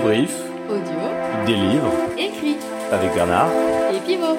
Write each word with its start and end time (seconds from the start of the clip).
Débrief, 0.00 0.34
audio, 0.70 1.46
des 1.46 1.54
livres 1.56 1.92
écrit 2.16 2.56
avec 2.90 3.12
Bernard. 3.12 3.50
et 3.92 4.00
pivot. 4.06 4.38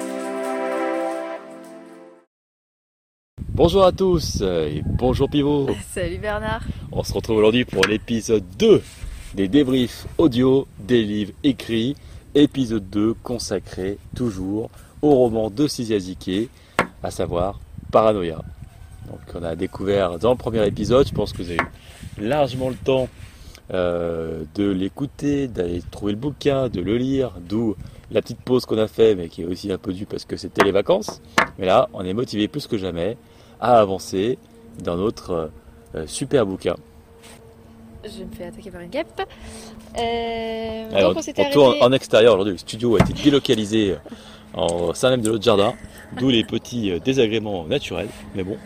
Bonjour 3.54 3.84
à 3.86 3.92
tous 3.92 4.42
et 4.42 4.82
bonjour 4.84 5.30
Pivot. 5.30 5.70
Salut 5.92 6.18
Bernard. 6.18 6.64
On 6.92 7.04
se 7.04 7.14
retrouve 7.14 7.38
aujourd'hui 7.38 7.66
pour 7.66 7.86
l'épisode 7.86 8.44
2 8.58 8.82
des 9.36 9.48
débriefs 9.48 10.08
audio 10.18 10.68
des 10.80 11.04
livres 11.04 11.34
écrits. 11.44 11.96
Épisode 12.34 12.90
2 12.90 13.14
consacré 13.22 14.00
toujours 14.16 14.72
au 15.04 15.14
roman 15.14 15.52
de 15.52 15.68
Siziazike, 15.68 16.50
à 17.04 17.12
savoir 17.12 17.60
Paranoia. 17.92 18.42
Donc 19.08 19.20
on 19.36 19.44
a 19.44 19.56
découvert 19.56 20.18
dans 20.18 20.32
le 20.32 20.38
premier 20.38 20.66
épisode, 20.66 21.08
je 21.08 21.14
pense 21.14 21.32
que 21.34 21.44
vous 21.44 21.52
avez 21.52 21.60
eu 22.20 22.26
largement 22.26 22.70
le 22.70 22.76
temps 22.76 23.08
euh, 23.74 24.44
de 24.56 24.70
l'écouter, 24.70 25.48
d'aller 25.48 25.82
trouver 25.92 26.14
le 26.14 26.18
bouquin, 26.18 26.70
de 26.70 26.82
le 26.82 26.98
lire, 26.98 27.34
d'où 27.40 27.76
la 28.12 28.22
petite 28.22 28.42
pause 28.42 28.66
qu'on 28.66 28.78
a 28.78 28.88
fait, 28.88 29.16
mais 29.16 29.30
qui 29.30 29.44
est 29.44 29.46
aussi 29.46 29.72
un 29.72 29.78
peu 29.78 29.94
due 29.94 30.06
parce 30.06 30.26
que 30.26 30.36
c'était 30.36 30.64
les 30.64 30.72
vacances. 30.72 31.22
Mais 31.58 31.66
là, 31.66 31.90
on 31.94 32.04
est 32.04 32.14
motivé 32.14 32.48
plus 32.48 32.68
que 32.68 32.78
jamais 32.78 33.18
à 33.60 33.80
avancer 33.80 34.38
dans 34.84 34.98
notre 34.98 35.52
euh, 35.96 36.08
super 36.08 36.46
bouquin. 36.46 36.76
Je 38.04 38.24
me 38.24 38.32
fais 38.34 38.46
attaquer 38.46 38.72
par 38.72 38.82
une 38.82 38.90
guêpe. 38.90 39.22
Euh, 39.98 40.90
Alors, 40.94 41.14
donc 41.14 41.24
on 41.38 41.50
tourne 41.52 41.76
en 41.82 41.92
extérieur 41.92 42.34
aujourd'hui. 42.34 42.54
Le 42.54 42.58
studio 42.58 42.96
a 42.96 43.00
été 43.00 43.14
délocalisé 43.14 43.96
en 44.54 44.94
sein 44.94 45.12
même 45.12 45.22
de 45.22 45.30
l'autre 45.30 45.44
jardin, 45.44 45.74
d'où 46.18 46.30
les 46.30 46.44
petits 46.44 46.92
euh, 46.92 47.00
désagréments 47.00 47.66
naturels. 47.66 48.10
Mais 48.36 48.44
bon, 48.44 48.58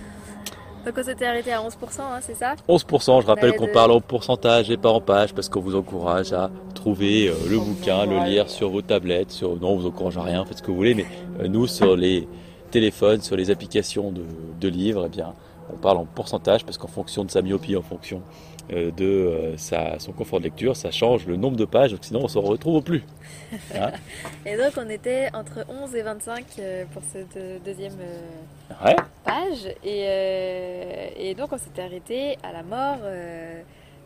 Donc 0.85 0.93
on 0.99 1.03
s'était 1.03 1.25
arrêté 1.25 1.51
à 1.51 1.59
11%, 1.61 1.71
hein, 1.99 2.19
c'est 2.21 2.35
ça 2.35 2.53
11%. 2.69 3.21
Je 3.21 3.27
rappelle 3.27 3.51
Ouais, 3.51 3.57
qu'on 3.57 3.65
de- 3.65 3.71
parle 3.71 3.91
en 3.91 4.01
pourcentage 4.01 4.69
et 4.69 4.77
pas 4.77 4.91
en 4.91 5.01
page 5.01 5.33
parce 5.33 5.49
qu'on 5.49 5.59
vous 5.61 5.75
encourage 5.75 6.31
à 6.31 6.51
trouver 6.75 7.27
euh, 7.29 7.33
le 7.49 7.57
bouquin, 7.57 8.05
le 8.05 8.23
lire 8.25 8.49
sur 8.49 8.69
vos 8.69 8.81
tablettes. 8.83 9.31
Sur... 9.31 9.55
Non, 9.59 9.69
on 9.71 9.77
vous 9.77 9.87
encourage 9.87 10.17
à 10.17 10.21
rien, 10.21 10.45
faites 10.45 10.59
ce 10.59 10.63
que 10.63 10.69
vous 10.69 10.77
voulez. 10.77 10.93
Mais 10.93 11.05
euh, 11.41 11.47
nous, 11.47 11.65
sur 11.65 11.95
les 11.95 12.27
téléphones, 12.69 13.21
sur 13.21 13.35
les 13.35 13.49
applications 13.49 14.11
de, 14.11 14.21
de 14.61 14.67
livres, 14.67 15.05
eh 15.07 15.09
bien, 15.09 15.33
on 15.73 15.77
parle 15.77 15.97
en 15.97 16.05
pourcentage 16.05 16.63
parce 16.65 16.77
qu'en 16.77 16.87
fonction 16.87 17.23
de 17.25 17.31
sa 17.31 17.41
myopie, 17.41 17.75
en 17.75 17.81
fonction 17.81 18.21
de 18.69 19.05
euh, 19.05 19.57
sa, 19.57 19.99
son 19.99 20.11
confort 20.11 20.39
de 20.39 20.45
lecture, 20.45 20.75
ça 20.75 20.91
change 20.91 21.27
le 21.27 21.35
nombre 21.35 21.57
de 21.57 21.65
pages. 21.65 21.91
Donc 21.91 22.03
sinon, 22.03 22.21
on 22.23 22.27
se 22.27 22.37
retrouve 22.37 22.83
plus. 22.83 23.03
Et 24.45 24.57
donc 24.57 24.73
on 24.77 24.89
était 24.89 25.29
entre 25.33 25.65
11 25.69 25.95
et 25.95 26.01
25 26.01 26.45
euh, 26.59 26.85
pour 26.93 27.01
cette 27.11 27.37
euh, 27.37 27.57
deuxième 27.63 27.93
euh, 27.99 28.85
Ouais. 28.85 28.95
page. 29.23 29.67
Et, 29.83 30.03
euh, 30.07 31.07
et 31.17 31.35
donc 31.35 31.51
on 31.51 31.57
s'était 31.57 31.81
arrêté 31.83 32.37
à 32.43 32.51
la 32.51 32.63
mort, 32.63 32.97
euh, 33.03 33.61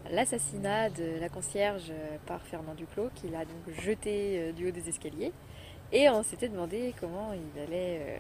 à 0.09 0.13
l'assassinat 0.13 0.89
de 0.89 1.19
la 1.21 1.29
concierge 1.29 1.89
euh, 1.91 2.17
par 2.25 2.41
Fernand 2.41 2.73
Duclos, 2.75 3.09
qui 3.15 3.29
l'a 3.29 3.39
donc 3.39 3.75
jeté 3.83 4.39
euh, 4.39 4.51
du 4.51 4.67
haut 4.67 4.71
des 4.71 4.87
escaliers. 4.89 5.31
Et 5.91 6.07
on 6.09 6.21
s'était 6.23 6.49
demandé 6.49 6.93
comment 6.99 7.31
il 7.33 7.61
allait 7.61 7.99
euh, 8.01 8.17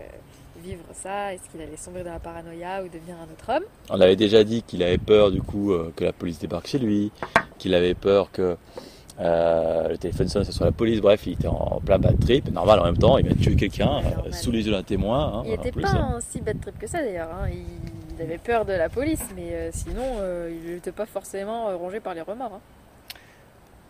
vivre 0.63 0.83
ça, 0.93 1.33
est-ce 1.33 1.47
qu'il 1.51 1.61
allait 1.61 1.77
sombrer 1.77 2.03
dans 2.03 2.11
la 2.13 2.19
paranoïa 2.19 2.81
ou 2.83 2.85
devenir 2.87 3.15
un 3.17 3.31
autre 3.31 3.47
homme? 3.55 3.63
On 3.91 4.01
avait 4.01 4.15
déjà 4.15 4.43
dit 4.43 4.63
qu'il 4.63 4.81
avait 4.81 4.97
peur 4.97 5.29
du 5.31 5.41
coup 5.41 5.71
euh, 5.73 5.93
que 5.95 6.03
la 6.03 6.11
police 6.13 6.39
débarque 6.39 6.65
chez 6.67 6.79
lui, 6.79 7.11
qu'il 7.59 7.75
avait 7.75 7.93
peur 7.93 8.31
que 8.31 8.57
euh, 9.19 9.87
le 9.89 9.97
téléphone 9.99 10.27
sonne, 10.29 10.43
ce 10.45 10.51
soit 10.51 10.65
la 10.65 10.71
police. 10.71 10.99
Bref, 10.99 11.27
il 11.27 11.33
était 11.33 11.47
en 11.47 11.79
plein 11.85 11.99
bad 11.99 12.19
trip. 12.19 12.49
Normal 12.51 12.79
en 12.79 12.85
même 12.85 12.97
temps, 12.97 13.17
il 13.19 13.25
vient 13.27 13.35
de 13.35 13.41
tuer 13.41 13.55
quelqu'un 13.55 13.99
euh, 14.25 14.31
sous 14.31 14.51
les 14.51 14.65
yeux 14.65 14.71
d'un 14.71 14.81
témoin. 14.83 15.39
hein, 15.39 15.43
il 15.45 15.51
n'était 15.51 15.71
pas 15.71 15.93
en 15.93 16.19
si 16.21 16.41
bad 16.41 16.59
trip 16.59 16.79
que 16.79 16.87
ça 16.87 17.01
d'ailleurs. 17.03 17.29
hein. 17.31 17.49
Il, 17.51 17.65
il 18.15 18.21
avait 18.23 18.37
peur 18.39 18.65
de 18.65 18.73
la 18.73 18.89
police, 18.89 19.23
mais 19.35 19.49
euh, 19.53 19.69
sinon 19.73 20.03
il 20.65 20.73
n'était 20.73 20.91
pas 20.91 21.05
forcément 21.05 21.77
rongé 21.77 21.99
par 21.99 22.13
les 22.15 22.21
remords. 22.21 22.53
hein. 22.55 22.61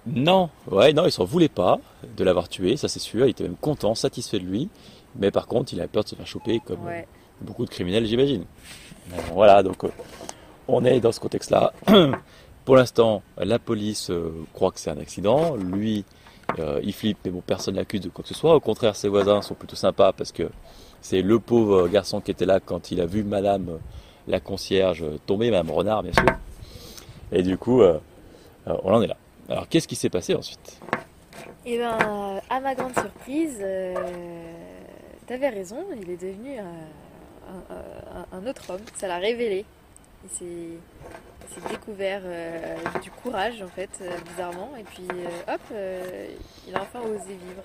Non, 0.08 0.50
ouais, 0.72 0.94
non, 0.94 1.06
il 1.06 1.12
s'en 1.12 1.26
voulait 1.26 1.50
pas 1.50 1.80
de 2.18 2.24
l'avoir 2.24 2.48
tué, 2.50 2.78
ça 2.78 2.88
c'est 2.88 3.00
sûr. 3.00 3.26
Il 3.26 3.32
était 3.32 3.44
même 3.44 3.56
content, 3.58 3.96
satisfait 3.96 4.40
de 4.40 4.46
lui. 4.46 4.70
Mais 5.16 5.32
par 5.32 5.48
contre, 5.48 5.74
il 5.74 5.80
avait 5.80 5.88
peur 5.88 6.04
de 6.04 6.10
se 6.10 6.16
faire 6.16 6.28
choper 6.28 6.60
comme 6.66 6.84
Ouais. 6.86 7.08
beaucoup 7.42 7.66
de 7.66 7.70
criminels, 7.70 8.06
j'imagine. 8.06 8.46
Voilà, 9.34 9.64
donc 9.64 9.84
euh, 9.84 9.90
on 10.68 10.86
est 10.86 11.00
dans 11.00 11.12
ce 11.12 11.20
contexte-là. 11.20 11.74
Pour 12.66 12.76
l'instant, 12.76 13.24
la 13.38 13.58
police 13.59 14.09
euh, 14.12 14.32
croit 14.54 14.72
que 14.72 14.80
c'est 14.80 14.92
un 14.92 14.98
accident. 15.00 15.56
Lui, 15.56 16.06
euh, 16.59 16.80
il 16.84 16.94
flippe, 16.94 17.18
mais 17.26 17.32
bon, 17.32 17.42
personne 17.46 17.76
l'accuse 17.76 18.02
de 18.02 18.09
quoi 18.09 18.22
que 18.24 18.28
ce 18.30 18.36
soit. 18.36 18.56
Au 18.56 18.59
contraire, 18.59 18.96
ses 18.96 19.08
voisins 19.09 19.42
sont 19.42 19.56
plutôt 19.56 19.76
sympas 19.76 20.14
parce 20.14 20.32
que 20.32 20.50
c'est 21.02 21.22
le 21.22 21.40
pauvre 21.40 21.88
garçon 21.88 22.22
qui 22.22 22.30
était 22.32 22.46
là 22.46 22.59
quand 22.59 22.92
il 22.92 23.02
a 23.02 23.06
vu 23.06 23.24
Madame 23.24 23.80
la 24.28 24.40
concierge 24.40 25.04
tomber, 25.26 25.50
Madame 25.50 25.72
Renard, 25.72 26.04
bien 26.04 26.14
sûr. 26.14 26.26
Et 27.32 27.42
du 27.42 27.58
coup, 27.58 27.82
euh, 27.82 27.98
on 28.68 28.94
en 28.94 29.02
est 29.02 29.08
là. 29.08 29.18
Alors, 29.50 29.68
qu'est-ce 29.68 29.88
qui 29.88 29.96
s'est 29.96 30.10
passé 30.10 30.36
ensuite? 30.36 30.80
Ben, 31.66 31.82
euh, 31.82 32.40
à 32.50 32.60
ma 32.60 32.76
grande 32.76 32.94
surprise, 32.94 33.58
euh, 33.62 33.94
t'avais 35.28 35.50
raison, 35.50 35.78
il 36.02 36.10
est 36.10 36.18
devenu 36.22 36.58
un, 36.60 38.38
un- 38.38 38.48
autre 38.48 38.70
homme. 38.70 38.82
Ça 38.96 39.08
l'a 39.08 39.18
révélé. 39.18 39.66
Il 40.24 40.30
s'est, 40.30 41.70
découvert 41.70 42.22
euh, 42.24 42.76
du 43.02 43.09
courage, 43.12 43.62
en 43.62 43.68
fait, 43.68 43.90
euh, 44.02 44.09
bizarrement. 44.30 44.70
Et 44.80 44.84
puis, 44.84 45.08
euh, 45.12 45.54
hop, 45.54 45.62
euh, 45.72 46.28
il 46.68 46.76
a 46.76 46.82
enfin 46.82 47.00
osé 47.02 47.30
vivre. 47.34 47.64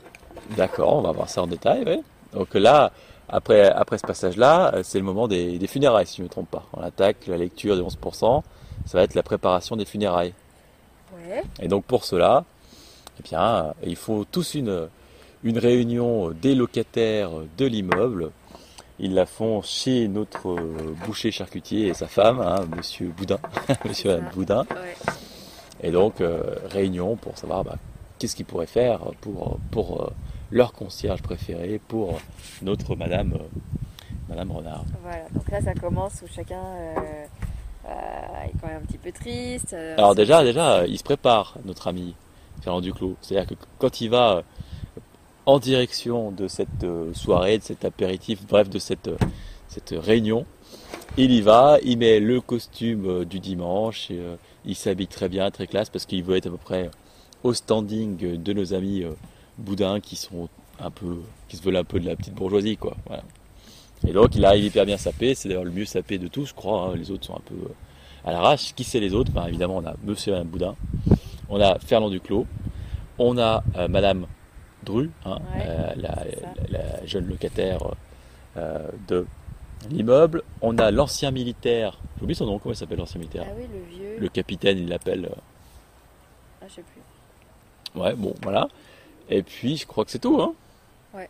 D'accord, 0.56 0.96
on 0.96 1.02
va 1.02 1.12
voir 1.12 1.28
ça 1.28 1.42
en 1.42 1.46
détail. 1.46 1.84
ouais. 1.84 2.00
Donc 2.32 2.54
là, 2.54 2.92
après, 3.28 3.70
après 3.70 3.98
ce 3.98 4.06
passage-là, 4.06 4.74
euh, 4.74 4.82
c'est 4.82 4.98
le 4.98 5.04
moment 5.04 5.28
des, 5.28 5.58
des 5.58 5.66
funérailles, 5.66 6.06
si 6.06 6.16
je 6.16 6.22
ne 6.22 6.26
me 6.26 6.30
trompe 6.30 6.50
pas. 6.50 6.64
On 6.72 6.82
attaque 6.82 7.26
la 7.26 7.36
lecture 7.36 7.76
des 7.76 7.82
11%. 7.82 8.42
Ça 8.86 8.98
va 8.98 9.04
être 9.04 9.14
la 9.14 9.22
préparation 9.22 9.76
des 9.76 9.84
funérailles. 9.84 10.34
Ouais. 11.24 11.42
Et 11.60 11.68
donc 11.68 11.84
pour 11.84 12.04
cela, 12.04 12.44
eh 13.18 13.22
bien, 13.22 13.74
il 13.84 13.96
faut 13.96 14.24
tous 14.24 14.54
une, 14.54 14.88
une 15.42 15.58
réunion 15.58 16.30
des 16.30 16.54
locataires 16.54 17.30
de 17.56 17.66
l'immeuble. 17.66 18.30
Ils 18.98 19.14
la 19.14 19.26
font 19.26 19.60
chez 19.62 20.06
notre 20.06 20.56
boucher 21.04 21.32
charcutier 21.32 21.88
et 21.88 21.94
sa 21.94 22.06
femme, 22.06 22.40
hein, 22.40 22.64
Monsieur 22.76 23.08
Boudin, 23.08 23.38
Monsieur. 23.84 24.10
Madame 24.10 24.30
Boudin. 24.34 24.66
Ouais. 24.70 24.94
Et 25.82 25.90
donc, 25.90 26.20
euh, 26.20 26.56
réunion 26.70 27.16
pour 27.16 27.36
savoir 27.36 27.64
bah, 27.64 27.76
qu'est-ce 28.18 28.36
qu'ils 28.36 28.46
pourraient 28.46 28.66
faire 28.66 29.00
pour, 29.20 29.58
pour 29.70 30.02
euh, 30.02 30.10
leur 30.50 30.72
concierge 30.72 31.22
préféré, 31.22 31.80
pour 31.88 32.20
notre 32.62 32.94
Madame, 32.94 33.34
euh, 33.34 33.58
Madame 34.28 34.52
Renard. 34.52 34.84
Voilà. 35.02 35.24
Donc 35.34 35.50
là, 35.50 35.60
ça 35.60 35.74
commence 35.74 36.22
où 36.22 36.26
chacun 36.32 36.62
euh, 37.86 37.90
euh, 37.90 38.44
est 38.46 38.52
quand 38.60 38.68
même 38.68 38.82
un 38.82 38.86
petit 38.86 38.98
peu 38.98 39.12
triste. 39.12 39.72
euh, 39.74 39.94
Alors 39.96 40.14
déjà, 40.14 40.42
déjà, 40.44 40.86
il 40.86 40.98
se 40.98 41.04
prépare, 41.04 41.56
notre 41.64 41.86
ami 41.88 42.14
Fernand 42.62 42.80
Duclos. 42.80 43.16
C'est-à-dire 43.20 43.48
que 43.48 43.54
quand 43.78 44.00
il 44.00 44.10
va 44.10 44.36
euh, 44.38 44.42
en 45.46 45.58
direction 45.58 46.30
de 46.30 46.48
cette 46.48 46.86
soirée, 47.12 47.58
de 47.58 47.62
cet 47.62 47.84
apéritif, 47.84 48.46
bref, 48.46 48.70
de 48.70 48.78
cette, 48.78 49.10
cette 49.68 49.94
réunion, 49.96 50.46
il 51.16 51.30
y 51.30 51.42
va, 51.42 51.78
il 51.84 51.98
met 51.98 52.18
le 52.18 52.40
costume 52.40 53.24
du 53.24 53.40
dimanche, 53.40 54.10
et, 54.10 54.18
euh, 54.18 54.36
il 54.64 54.74
s'habille 54.74 55.06
très 55.06 55.28
bien, 55.28 55.50
très 55.50 55.66
classe, 55.66 55.90
parce 55.90 56.06
qu'il 56.06 56.24
veut 56.24 56.36
être 56.36 56.46
à 56.46 56.50
peu 56.50 56.56
près 56.56 56.90
au 57.42 57.52
standing 57.52 58.42
de 58.42 58.52
nos 58.54 58.72
amis 58.72 59.02
euh, 59.02 59.10
boudins 59.58 60.00
qui 60.00 60.16
sont 60.16 60.48
un 60.80 60.90
peu, 60.90 61.18
qui 61.48 61.56
se 61.58 61.62
veulent 61.62 61.76
un 61.76 61.84
peu 61.84 62.00
de 62.00 62.06
la 62.06 62.16
petite 62.16 62.34
bourgeoisie, 62.34 62.76
quoi. 62.78 62.96
Voilà. 63.06 63.22
Et 64.06 64.12
donc, 64.12 64.34
il 64.36 64.44
arrive 64.44 64.64
hyper 64.64 64.84
bien 64.86 64.96
sapé, 64.98 65.34
c'est 65.34 65.48
d'ailleurs 65.48 65.64
le 65.64 65.70
mieux 65.70 65.84
sapé 65.84 66.18
de 66.18 66.28
tous, 66.28 66.46
je 66.46 66.54
crois. 66.54 66.82
hein. 66.90 66.96
Les 66.96 67.10
autres 67.10 67.24
sont 67.24 67.34
un 67.36 67.42
peu 67.44 67.54
euh, 67.54 67.68
à 68.28 68.32
l'arrache. 68.32 68.74
Qui 68.74 68.84
c'est 68.84 69.00
les 69.00 69.14
autres? 69.14 69.32
Ben, 69.32 69.46
Évidemment, 69.46 69.76
on 69.78 69.86
a 69.86 69.94
Monsieur 70.04 70.32
et 70.32 70.34
Madame 70.34 70.48
Boudin, 70.48 70.76
on 71.48 71.60
a 71.60 71.78
Fernand 71.78 72.10
Duclos, 72.10 72.46
on 73.18 73.38
a 73.38 73.62
euh, 73.76 73.88
Madame 73.88 74.26
Dru, 74.84 75.10
hein, 75.24 75.38
Ouais, 75.56 75.64
euh, 75.66 75.92
la, 76.68 77.06
jeune 77.06 77.26
locataire 77.26 77.80
euh, 78.56 78.88
de 79.08 79.26
l'immeuble. 79.90 80.42
On 80.60 80.76
a 80.78 80.90
l'ancien 80.90 81.30
militaire, 81.30 81.98
j'ai 82.16 82.22
oublié 82.24 82.34
son 82.34 82.46
nom, 82.46 82.58
comment 82.58 82.72
il 82.74 82.76
s'appelle 82.76 82.98
l'ancien 82.98 83.18
militaire? 83.18 83.46
Ah 83.48 83.54
oui, 83.56 83.64
le 83.72 83.96
vieux. 83.96 84.18
Le 84.18 84.28
capitaine, 84.28 84.78
il 84.78 84.88
l'appelle. 84.88 85.30
Ah, 86.60 86.66
je 86.68 86.74
sais 86.74 86.82
plus. 86.82 88.00
Ouais, 88.00 88.14
bon, 88.14 88.34
voilà. 88.42 88.68
Et 89.30 89.42
puis, 89.42 89.76
je 89.78 89.86
crois 89.86 90.04
que 90.04 90.10
c'est 90.10 90.18
tout, 90.18 90.38
hein 90.40 90.52
Ouais. 91.14 91.28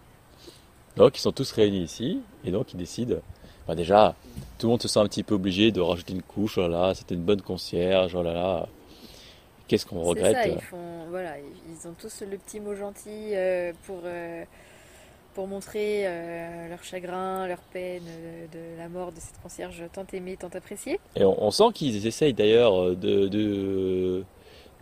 Donc, 0.97 1.17
ils 1.17 1.21
sont 1.21 1.33
tous 1.33 1.51
réunis 1.53 1.83
ici, 1.83 2.21
et 2.45 2.51
donc 2.51 2.73
ils 2.73 2.77
décident. 2.77 3.17
Enfin, 3.65 3.75
déjà, 3.75 4.15
tout 4.59 4.67
le 4.67 4.71
monde 4.73 4.83
se 4.83 4.89
sent 4.89 5.01
un 5.01 5.07
petit 5.07 5.23
peu 5.23 5.35
obligé 5.35 5.73
de 5.73 5.81
rajouter 5.81 6.13
une 6.13 6.23
couche. 6.23 6.59
Oh 6.59 6.63
là 6.63 6.69
là, 6.69 6.95
c'était 6.95 7.15
une 7.15 7.23
bonne 7.23 7.41
concierge. 7.43 8.15
Oh 8.15 8.23
là 8.23 8.33
là, 8.33 8.69
qu'est-ce 9.67 9.87
qu'on 9.87 10.03
regrette 10.03 10.35
ça, 10.37 10.47
ils 10.47 10.61
font, 10.61 11.07
voilà, 11.11 11.33
ils 11.39 11.89
ont 11.89 11.95
tous 11.99 12.23
le 12.31 12.37
petit 12.37 12.61
mot 12.61 12.75
gentil 12.75 13.35
euh, 13.35 13.73
pour, 13.87 14.01
euh, 14.05 14.45
pour 15.35 15.49
montrer 15.49 16.03
euh, 16.07 16.69
leur 16.69 16.85
chagrin, 16.85 17.47
leur 17.49 17.59
peine 17.73 18.05
de 18.53 18.79
la 18.79 18.89
mort 18.89 19.11
de 19.11 19.19
cette 19.19 19.41
concierge 19.43 19.83
tant 19.93 20.07
aimée, 20.13 20.37
tant 20.37 20.51
appréciée. 20.55 21.01
Et 21.17 21.25
on, 21.25 21.43
on 21.43 21.51
sent 21.51 21.73
qu'ils 21.75 22.07
essayent 22.07 22.35
d'ailleurs 22.35 22.95
de, 22.95 23.27
de- 23.29 24.25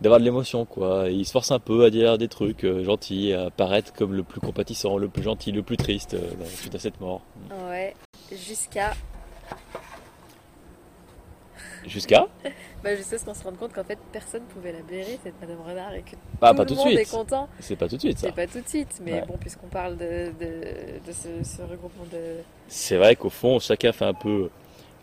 d'avoir 0.03 0.19
de 0.19 0.25
l'émotion, 0.25 0.65
quoi. 0.65 1.05
Ils 1.09 1.25
se 1.25 1.31
forcent 1.31 1.51
un 1.51 1.59
peu 1.59 1.83
à 1.85 1.89
dire 1.89 2.17
des 2.19 2.27
trucs 2.27 2.63
euh, 2.63 2.83
gentils, 2.83 3.33
à 3.33 3.49
paraître 3.49 3.91
comme 3.93 4.13
le 4.13 4.21
plus 4.23 4.39
compatissant, 4.39 4.97
le 4.97 5.07
plus 5.09 5.23
gentil, 5.23 5.51
le 5.51 5.63
plus 5.63 5.77
triste 5.77 6.13
euh, 6.13 6.19
dans- 6.39 6.45
suite 6.45 6.75
à 6.75 6.79
cette 6.79 6.99
mort. 7.01 7.21
Ouais, 7.69 7.95
jusqu'à 8.31 8.93
Jusqu'à? 11.85 12.27
Bah, 12.81 12.95
jusqu'à 12.95 13.17
ce 13.17 13.25
qu'on 13.25 13.33
se 13.33 13.43
rende 13.43 13.57
compte 13.57 13.73
qu'en 13.73 13.83
fait 13.83 13.97
personne 14.13 14.43
pouvait 14.43 14.71
la 14.71 14.81
blairer, 14.81 15.19
cette 15.21 15.39
Madame 15.41 15.59
Renard, 15.61 15.93
et 15.95 16.01
que 16.01 16.15
Bah, 16.39 16.51
tout 16.51 16.55
pas 16.57 16.63
le 16.63 16.67
tout 16.69 16.73
de 16.75 16.79
monde 16.79 16.87
suite. 16.89 16.99
est 16.99 17.11
content. 17.11 17.49
C'est 17.59 17.75
pas 17.75 17.87
tout 17.89 17.95
de 17.95 18.01
suite 18.01 18.19
ça. 18.19 18.27
C'est 18.27 18.35
pas 18.35 18.47
tout 18.47 18.61
de 18.61 18.67
suite, 18.69 19.01
mais 19.03 19.13
Ouais. 19.13 19.23
bon, 19.27 19.35
puisqu'on 19.37 19.67
parle 19.67 19.97
de, 19.97 20.31
de, 20.39 21.05
de 21.05 21.11
ce, 21.11 21.43
ce 21.43 21.61
regroupement 21.61 22.05
de. 22.11 22.37
C'est 22.69 22.95
vrai 22.95 23.15
qu'au 23.17 23.29
fond, 23.29 23.59
chacun 23.59 23.91
fait 23.91 24.05
un 24.05 24.13
peu, 24.13 24.49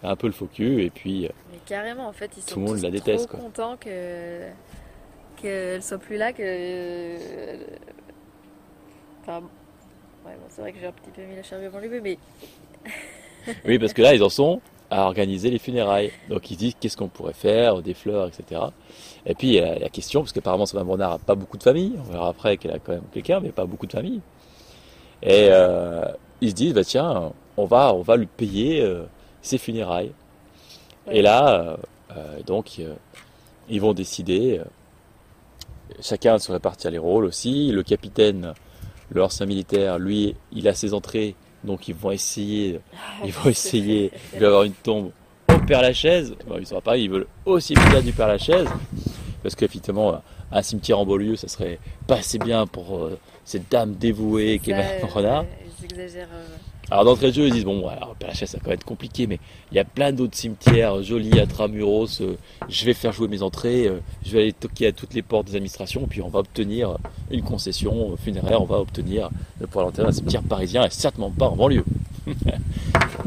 un 0.02 0.16
peu 0.16 0.26
le 0.26 0.32
faux 0.32 0.46
cul 0.46 0.82
et 0.84 0.90
puis 0.90 1.26
euh, 1.26 1.30
Mais 1.52 1.58
carrément, 1.66 2.08
en 2.08 2.12
fait, 2.12 2.30
ils 2.38 2.42
sont 2.42 2.54
Tout 2.54 2.60
le 2.60 2.66
monde 2.66 2.76
tous 2.76 2.82
la 2.82 2.90
déteste, 2.90 3.28
trop 3.28 3.36
quoi. 3.36 3.44
contents 3.44 3.76
que 3.76 4.40
qu'elle 5.40 5.82
soit 5.82 5.98
plus 5.98 6.16
là, 6.16 6.32
que. 6.32 7.16
Enfin, 9.22 9.40
ouais, 10.26 10.32
bon, 10.32 10.46
c'est 10.48 10.60
vrai 10.62 10.72
que 10.72 10.78
j'ai 10.80 10.86
un 10.86 10.92
petit 10.92 11.10
peu 11.10 11.22
mis 11.22 11.36
la 11.36 11.42
charrue 11.42 11.66
avant 11.66 11.78
le 11.78 11.88
bœuf, 11.88 12.00
mais 12.02 12.18
oui, 13.64 13.78
parce 13.78 13.92
que 13.92 14.02
là, 14.02 14.14
ils 14.14 14.22
en 14.22 14.28
sont 14.28 14.60
à 14.90 15.04
organiser 15.04 15.50
les 15.50 15.58
funérailles. 15.58 16.10
Donc 16.28 16.50
ils 16.50 16.56
disent 16.56 16.74
qu'est-ce 16.80 16.96
qu'on 16.96 17.08
pourrait 17.08 17.32
faire, 17.32 17.80
des 17.82 17.94
fleurs, 17.94 18.28
etc. 18.28 18.60
Et 19.24 19.34
puis 19.34 19.48
il 19.48 19.54
y 19.54 19.60
a 19.60 19.78
la 19.78 19.88
question, 19.88 20.20
parce 20.20 20.32
qu'apparemment 20.32 20.64
Madame 20.72 20.90
Renard 20.90 21.10
n'a 21.12 21.18
pas 21.18 21.34
beaucoup 21.36 21.56
de 21.56 21.62
famille. 21.62 21.94
On 21.98 22.10
verra 22.10 22.28
après 22.28 22.56
qu'elle 22.56 22.72
a 22.72 22.78
quand 22.78 22.92
même 22.92 23.04
quelqu'un, 23.12 23.40
mais 23.40 23.50
pas 23.50 23.66
beaucoup 23.66 23.86
de 23.86 23.92
famille. 23.92 24.20
Et 25.22 25.48
euh, 25.50 26.04
ils 26.40 26.50
se 26.50 26.54
disent 26.54 26.74
bah 26.74 26.84
tiens, 26.84 27.32
on 27.56 27.66
va, 27.66 27.94
on 27.94 28.02
va 28.02 28.16
lui 28.16 28.26
payer 28.26 28.80
euh, 28.82 29.04
ses 29.42 29.58
funérailles. 29.58 30.12
Ouais. 31.06 31.18
Et 31.18 31.22
là, 31.22 31.60
euh, 31.60 31.76
euh, 32.16 32.42
donc, 32.42 32.76
euh, 32.78 32.94
ils 33.68 33.80
vont 33.80 33.92
décider, 33.92 34.58
euh, 34.58 34.64
chacun 36.00 36.38
se 36.38 36.52
répartir 36.52 36.90
les 36.90 36.98
rôles 36.98 37.24
aussi. 37.24 37.70
Le 37.72 37.82
capitaine, 37.82 38.54
le 39.10 39.22
ancien 39.22 39.46
militaire, 39.46 39.98
lui, 39.98 40.34
il 40.52 40.68
a 40.68 40.74
ses 40.74 40.94
entrées, 40.94 41.34
donc 41.64 41.88
ils 41.88 41.94
vont 41.94 42.10
essayer, 42.10 42.80
ils 43.24 43.32
vont 43.32 43.50
essayer 43.50 44.12
de 44.38 44.46
avoir 44.46 44.62
une 44.64 44.72
tombe 44.72 45.10
au 45.48 45.58
Père 45.66 45.82
Lachaise. 45.82 46.34
Bon, 46.46 46.56
ils 46.58 46.66
sont 46.66 46.80
pas, 46.80 46.96
ils 46.96 47.10
veulent 47.10 47.26
aussi 47.44 47.74
bien 47.74 48.00
du 48.00 48.12
Père 48.12 48.28
Lachaise, 48.28 48.68
parce 49.42 49.54
qu'effectivement, 49.54 50.22
un 50.52 50.62
cimetière 50.62 50.98
en 50.98 51.06
banlieue, 51.06 51.36
ça 51.36 51.48
serait 51.48 51.78
pas 52.06 52.16
assez 52.16 52.38
bien 52.38 52.66
pour 52.66 52.96
euh, 52.96 53.18
cette 53.44 53.70
dame 53.70 53.94
dévouée 53.94 54.58
qui 54.58 54.70
est 54.72 54.74
Madame 54.74 55.10
Renard. 55.10 55.44
Ils 55.80 55.84
exagèrent. 55.84 56.28
euh, 56.32 56.56
Alors 56.90 57.04
d'entrée 57.04 57.28
de 57.28 57.34
jeu, 57.34 57.46
ils 57.46 57.52
disent 57.52 57.64
bon, 57.64 57.86
alors 57.86 58.16
Lachaise, 58.20 58.48
ça 58.50 58.58
va 58.64 58.72
être 58.72 58.84
compliqué, 58.84 59.28
mais 59.28 59.38
il 59.70 59.76
y 59.76 59.78
a 59.78 59.84
plein 59.84 60.12
d'autres 60.12 60.36
cimetières 60.36 61.02
jolis 61.02 61.38
à 61.38 61.46
Tramuros. 61.46 62.20
euh, 62.20 62.34
je 62.68 62.84
vais 62.84 62.94
faire 62.94 63.12
jouer 63.12 63.28
mes 63.28 63.42
entrées, 63.42 63.86
euh, 63.86 64.00
je 64.24 64.32
vais 64.32 64.42
aller 64.42 64.52
toquer 64.52 64.88
à 64.88 64.92
toutes 64.92 65.14
les 65.14 65.22
portes 65.22 65.46
des 65.46 65.54
administrations, 65.54 66.06
puis 66.08 66.20
on 66.20 66.28
va 66.28 66.40
obtenir 66.40 66.96
une 67.30 67.42
concession 67.42 68.16
funéraire, 68.16 68.60
on 68.60 68.66
va 68.66 68.78
obtenir 68.80 69.30
de 69.60 69.66
pouvoir 69.66 69.86
l'enterrer 69.86 70.08
un 70.08 70.12
cimetière 70.12 70.42
parisien 70.42 70.84
et 70.84 70.90
certainement 70.90 71.30
pas 71.30 71.46
en 71.48 71.56
banlieue. 71.56 71.84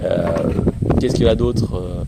Euh, 0.02 0.52
Qu'est-ce 1.00 1.16
qu'il 1.16 1.26
y 1.26 1.30
a 1.30 1.36
d'autre 1.36 2.06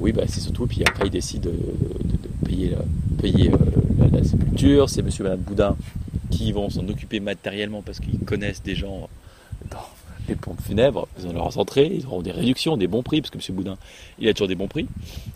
Oui, 0.00 0.12
bah, 0.12 0.22
c'est 0.26 0.40
surtout, 0.40 0.66
puis 0.66 0.82
après 0.86 1.06
ils 1.06 1.10
décident 1.10 1.50
de, 1.50 2.48
payer, 2.48 2.74
payer 3.20 3.50
la, 3.98 4.18
la 4.18 4.24
sépulture. 4.24 4.88
C'est 4.88 5.02
monsieur 5.02 5.24
et 5.24 5.28
madame 5.28 5.40
Boudin 5.44 5.76
qui 6.30 6.52
vont 6.52 6.70
s'en 6.70 6.88
occuper 6.88 7.20
matériellement 7.20 7.82
parce 7.82 8.00
qu'ils 8.00 8.18
connaissent 8.20 8.62
des 8.62 8.74
gens 8.74 9.08
dans 9.70 9.78
les 10.28 10.36
pompes 10.36 10.60
funèbres, 10.60 11.08
ils 11.18 11.26
ont 11.26 11.32
leurs 11.32 11.58
entrées, 11.58 11.90
ils 11.92 12.06
auront 12.06 12.22
des 12.22 12.30
réductions, 12.30 12.76
des 12.76 12.86
bons 12.86 13.02
prix, 13.02 13.20
parce 13.20 13.30
que 13.30 13.38
M. 13.38 13.56
Boudin, 13.56 13.76
il 14.18 14.28
a 14.28 14.32
toujours 14.32 14.48
des 14.48 14.54
bons 14.54 14.68
prix. 14.68 14.86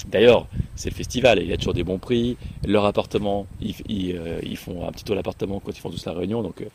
D'ailleurs, 0.07 0.47
c'est 0.77 0.91
le 0.91 0.95
festival, 0.95 1.43
il 1.43 1.53
a 1.53 1.57
toujours 1.57 1.75
des 1.75 1.83
bons 1.85 1.99
prix. 1.99 2.37
Leur 2.67 2.85
appartement, 2.85 3.47
ils, 3.61 3.75
ils, 3.89 4.17
euh, 4.17 4.39
ils 4.43 4.57
font 4.57 4.87
un 4.87 4.93
petit 4.93 5.05
tour 5.05 5.17
l'appartement 5.17 5.61
quand 5.61 5.73
ils 5.73 5.81
font 5.81 5.91
tous 5.91 6.05
la 6.07 6.13
réunion, 6.13 6.43
donc 6.43 6.61
euh, 6.61 6.67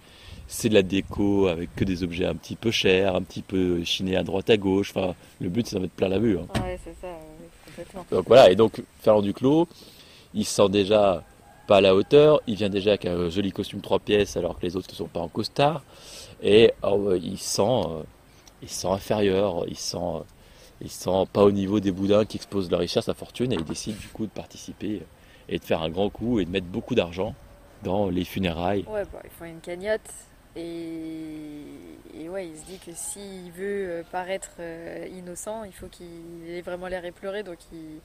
c'est 0.47 0.67
de 0.69 0.73
la 0.73 0.81
déco 0.81 1.47
avec 1.47 1.73
que 1.75 1.85
des 1.85 2.03
objets 2.03 2.25
un 2.25 2.35
petit 2.35 2.55
peu 2.55 2.71
chers, 2.71 3.15
un 3.15 3.21
petit 3.21 3.43
peu 3.43 3.83
chinés 3.83 4.17
à 4.17 4.23
droite 4.23 4.49
à 4.49 4.57
gauche. 4.57 4.91
Enfin, 4.95 5.13
le 5.39 5.47
but, 5.47 5.67
c'est 5.67 5.75
d'en 5.75 5.81
mettre 5.83 5.93
plein 5.93 6.09
la 6.09 6.19
vue. 6.19 6.37
hein. 6.39 6.47
Ouais, 6.61 6.77
c'est 6.83 6.95
ça, 6.99 7.07
oui, 7.39 7.47
complètement. 7.67 8.05
Donc 8.11 8.27
voilà, 8.27 8.49
et 8.51 8.55
donc 8.55 8.81
Fernand 9.01 9.21
Duclos, 9.21 9.67
il 10.33 10.43
se 10.43 10.55
sent 10.55 10.69
déjà 10.69 11.23
pas 11.67 11.77
à 11.77 11.81
la 11.81 11.95
hauteur, 11.95 12.41
il 12.47 12.55
vient 12.55 12.69
déjà 12.69 12.89
avec 12.91 13.05
un 13.05 13.29
joli 13.29 13.51
costume 13.51 13.79
trois 13.79 13.99
pièces 13.99 14.35
alors 14.35 14.57
que 14.57 14.65
les 14.65 14.75
autres 14.75 14.89
ne 14.89 14.95
sont 14.95 15.05
pas 15.07 15.19
en 15.19 15.27
costard, 15.27 15.83
et 16.41 16.73
oh, 16.83 17.13
il 17.15 17.37
sent, 17.37 17.61
euh, 17.63 18.03
il 18.61 18.69
sent 18.69 18.87
inférieur, 18.87 19.65
il 19.67 19.75
se 19.77 19.91
sent, 19.91 19.97
euh, 19.97 20.19
il 20.81 20.89
sent 20.89 21.25
pas 21.33 21.43
au 21.43 21.51
niveau 21.51 21.79
des 21.79 21.91
boudins 21.91 22.25
qui 22.25 22.37
exposent 22.37 22.69
leur 22.71 22.79
richesse, 22.79 23.05
sa 23.05 23.13
fortune, 23.13 23.51
et 23.53 23.55
il 23.55 23.63
décide 23.65 23.97
du 23.97 24.07
coup 24.07 24.25
de 24.25 24.31
participer 24.31 25.01
et 25.49 25.59
de 25.59 25.63
faire 25.63 25.81
un 25.81 25.89
grand 25.89 26.09
coup 26.09 26.39
et 26.39 26.45
de 26.45 26.49
mettre 26.51 26.67
beaucoup 26.67 26.95
d'argent 26.95 27.35
dans 27.83 28.09
les 28.09 28.25
funérailles. 28.25 28.85
Ouais, 28.87 29.03
bah, 29.11 29.21
ils 29.23 29.29
font 29.31 29.45
une 29.45 29.59
cagnotte. 29.61 30.01
Et, 30.55 31.61
et 32.13 32.29
ouais, 32.29 32.47
il 32.47 32.57
se 32.57 32.65
dit 32.65 32.79
que 32.79 32.91
s'il 32.93 33.51
veut 33.51 33.89
euh, 33.89 34.03
paraître 34.11 34.51
euh, 34.59 35.07
innocent, 35.15 35.63
il 35.63 35.71
faut 35.73 35.87
qu'il 35.87 36.07
ait 36.49 36.61
vraiment 36.61 36.87
l'air 36.87 37.05
éploré. 37.05 37.43
Donc 37.43 37.57
il, 37.71 38.01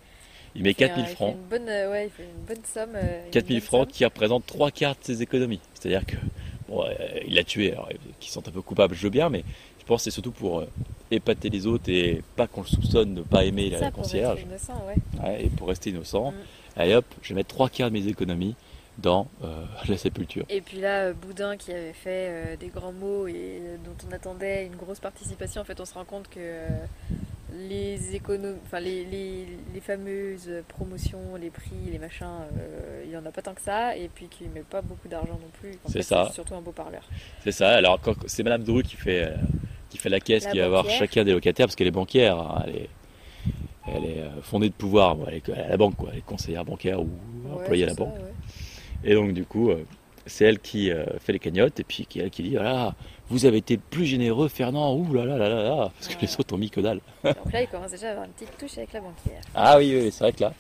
Il 0.55 0.63
met 0.63 0.75
fait 0.75 0.89
un- 0.89 0.89
4000 0.89 1.07
il 1.11 1.17
fait 1.17 1.17
francs. 1.17 1.33
une 1.33 1.43
bonne, 1.45 1.69
euh, 1.69 1.91
ouais, 1.91 2.07
il 2.07 2.11
fait 2.11 2.25
une 2.25 2.45
bonne 2.45 2.65
somme. 2.65 2.93
euh, 2.97 3.27
une 3.27 3.31
4000 3.31 3.61
bonne 3.61 3.61
francs 3.61 3.89
somme. 3.89 3.93
qui 3.93 4.05
représentent 4.05 4.47
trois 4.47 4.71
quarts 4.71 4.95
de 4.97 5.05
ses 5.05 5.23
économies. 5.23 5.61
C'est-à-dire 5.75 6.05
que 6.07 6.17
bon, 6.69 6.85
euh, 6.85 6.93
il 7.27 7.39
a 7.39 7.45
tué, 7.45 7.73
alors 7.73 7.89
qui 8.21 8.31
sont 8.31 8.47
un 8.47 8.51
peu 8.51 8.63
coupables, 8.63 8.95
je 8.95 9.03
veux 9.03 9.11
bien, 9.11 9.29
mais 9.29 9.45
je 9.79 9.85
pense 9.85 10.01
que 10.01 10.05
c'est 10.05 10.11
surtout 10.11 10.33
pour 10.33 10.61
euh, 10.61 10.67
épater 11.11 11.51
les 11.51 11.67
autres 11.67 11.91
et 11.91 12.23
pas 12.37 12.47
qu'on 12.47 12.63
le 12.63 12.67
soupçonne 12.67 13.15
de 13.15 13.23
pas 13.23 13.45
aimer 13.45 13.71
la, 13.71 13.79
Ça, 13.79 13.85
la 13.87 13.91
pour 13.91 14.03
concierge, 14.03 14.41
être 14.41 14.47
innocent, 14.47 14.83
ouais. 14.87 15.23
Ouais, 15.23 15.45
et 15.45 15.49
pour 15.49 15.69
rester 15.69 15.91
innocent. 15.91 16.31
Mm. 16.31 16.35
Allez 16.77 16.95
hop, 16.95 17.07
je 17.23 17.29
vais 17.29 17.35
mettre 17.37 17.55
trois 17.55 17.69
quarts 17.69 17.91
de 17.91 17.95
mes 17.95 18.07
économies 18.07 18.57
dans 18.99 19.29
euh, 19.43 19.65
la 19.89 19.97
sépulture. 19.97 20.45
Et 20.49 20.61
puis 20.61 20.81
là, 20.81 21.05
euh, 21.05 21.13
Boudin 21.13 21.57
qui 21.57 21.73
avait 21.73 21.93
fait 21.93 22.29
euh, 22.31 22.57
des 22.57 22.69
grands 22.69 22.93
mots 22.93 23.27
et 23.27 23.35
euh, 23.35 23.77
dont 23.85 23.97
on 24.09 24.13
attendait 24.13 24.67
une 24.67 24.77
grosse 24.77 25.01
participation, 25.01 25.61
en 25.61 25.65
fait, 25.65 25.81
on 25.81 25.85
se 25.85 25.95
rend 25.95 26.05
compte 26.05 26.29
que 26.29 26.39
euh, 26.39 26.69
les 27.55 28.15
économies, 28.17 28.59
enfin 28.65 28.81
les, 28.81 29.05
les, 29.05 29.47
les 29.73 29.81
fameuses 29.81 30.51
promotions, 30.69 31.37
les 31.41 31.51
prix, 31.51 31.77
les 31.91 31.99
machins, 31.99 32.27
euh, 32.59 33.03
il 33.05 33.11
y 33.11 33.17
en 33.17 33.25
a 33.25 33.31
pas 33.31 33.43
tant 33.43 33.55
que 33.55 33.61
ça, 33.63 33.97
et 33.97 34.09
puis 34.09 34.29
qu'il 34.29 34.49
met 34.51 34.63
pas 34.63 34.83
beaucoup 34.83 35.09
d'argent 35.09 35.39
non 35.41 35.51
plus. 35.61 35.79
C'est 35.87 36.03
ça. 36.03 36.31
surtout 36.33 36.55
un 36.55 36.61
beau 36.63 36.73
parleur. 36.73 37.03
C'est 37.41 37.53
ça. 37.53 37.71
Alors 37.71 38.01
quand 38.01 38.15
c'est 38.27 38.43
Madame 38.43 38.65
Dru 38.65 38.83
qui 38.83 38.97
fait 38.97 39.25
euh, 39.25 39.37
qui 39.91 39.99
fait 39.99 40.09
la 40.09 40.21
caisse, 40.21 40.45
La 40.45 40.51
qui 40.51 40.59
va 40.59 40.65
avoir 40.67 40.89
chacun 40.89 41.25
des 41.25 41.33
locataires 41.33 41.67
parce 41.67 41.77
qu'elle 41.77 41.87
est 41.87 41.91
banquière. 41.93 42.39
hein, 42.39 42.63
elle 42.67 42.77
est 42.77 42.91
elle 43.87 44.05
est 44.07 44.21
euh, 44.21 44.41
fondée 44.43 44.69
de 44.69 44.75
pouvoir. 44.75 45.15
bon, 45.17 45.27
elle 45.29 45.35
est 45.37 45.51
à 45.53 45.69
la 45.69 45.77
banque 45.77 45.97
quoi. 45.97 46.11
Elle 46.13 46.19
est 46.19 46.23
conseillère 46.23 46.65
bancaire 46.65 47.01
ou 47.01 47.09
Ouais, 47.45 47.53
employée 47.53 47.85
à 47.85 47.89
c'est 47.89 47.91
la 47.91 47.95
ça, 47.95 48.05
banque. 48.05 48.15
ouais. 48.19 48.35
Et 49.05 49.15
donc 49.15 49.33
du 49.33 49.45
coup, 49.45 49.71
euh, 49.71 49.85
c'est 50.27 50.47
elle 50.47 50.59
qui 50.59 50.91
fait 51.21 51.33
les 51.35 51.39
cagnottes 51.39 51.79
et 51.81 51.85
puis 51.85 52.07
qui 52.07 52.19
elle 52.21 52.31
qui 52.31 52.43
dit 52.43 52.55
voilà, 52.55 52.95
vous 53.31 53.47
avez 53.47 53.59
été 53.59 53.77
plus 53.79 54.05
généreux, 54.05 54.49
Fernand. 54.49 54.95
Ouh 54.97 55.13
là 55.15 55.25
là 55.25 55.37
là 55.39 55.49
là 55.49 55.63
là, 55.63 55.91
parce 55.99 56.09
que 56.09 56.15
Ouais. 56.15 56.19
les 56.29 56.37
autres 56.41 56.55
ont 56.55 56.59
mis 56.59 56.71
que 56.71 56.81
dalle. 56.81 57.01
Donc 57.25 57.53
là, 57.53 57.63
il 57.63 57.69
commence 57.69 57.91
déjà 57.91 58.09
à 58.09 58.11
avoir 58.11 58.27
une 58.27 58.33
petite 58.33 58.57
touche 58.59 58.77
avec 58.79 58.93
la 58.93 59.01
banquière. 59.01 59.41
Ah 59.55 59.79
oui, 59.79 59.99
oui, 60.03 60.11
c'est 60.13 60.25
vrai 60.25 60.33
que 60.33 60.41
là, 60.43 60.53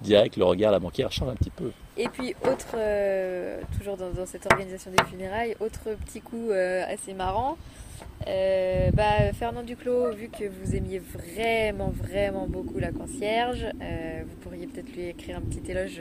direct, 0.00 0.36
le 0.36 0.44
regard 0.44 0.70
de 0.70 0.76
la 0.76 0.80
banquière 0.80 1.10
change 1.12 1.28
un 1.30 1.34
petit 1.34 1.50
peu. 1.50 1.72
Et 1.96 2.08
puis, 2.08 2.34
autre, 2.44 2.74
euh, 2.76 3.60
toujours 3.78 3.96
dans, 3.96 4.10
dans 4.10 4.24
cette 4.26 4.46
organisation 4.50 4.90
des 4.90 5.04
funérailles, 5.04 5.56
autre 5.60 5.90
petit 6.06 6.20
coup 6.20 6.50
euh, 6.50 6.84
assez 6.88 7.12
marrant. 7.12 7.56
Euh, 8.28 8.90
bah, 8.92 9.32
Fernand 9.38 9.62
Duclos, 9.64 10.12
vu 10.14 10.28
que 10.28 10.44
vous 10.44 10.76
aimiez 10.76 11.00
vraiment, 11.00 11.90
vraiment 11.90 12.46
beaucoup 12.46 12.78
la 12.78 12.92
concierge, 12.92 13.66
vous 13.74 14.36
pourriez 14.42 14.66
peut-être 14.68 14.92
lui 14.94 15.08
écrire 15.08 15.38
un 15.38 15.40
petit 15.40 15.68
éloge 15.70 16.00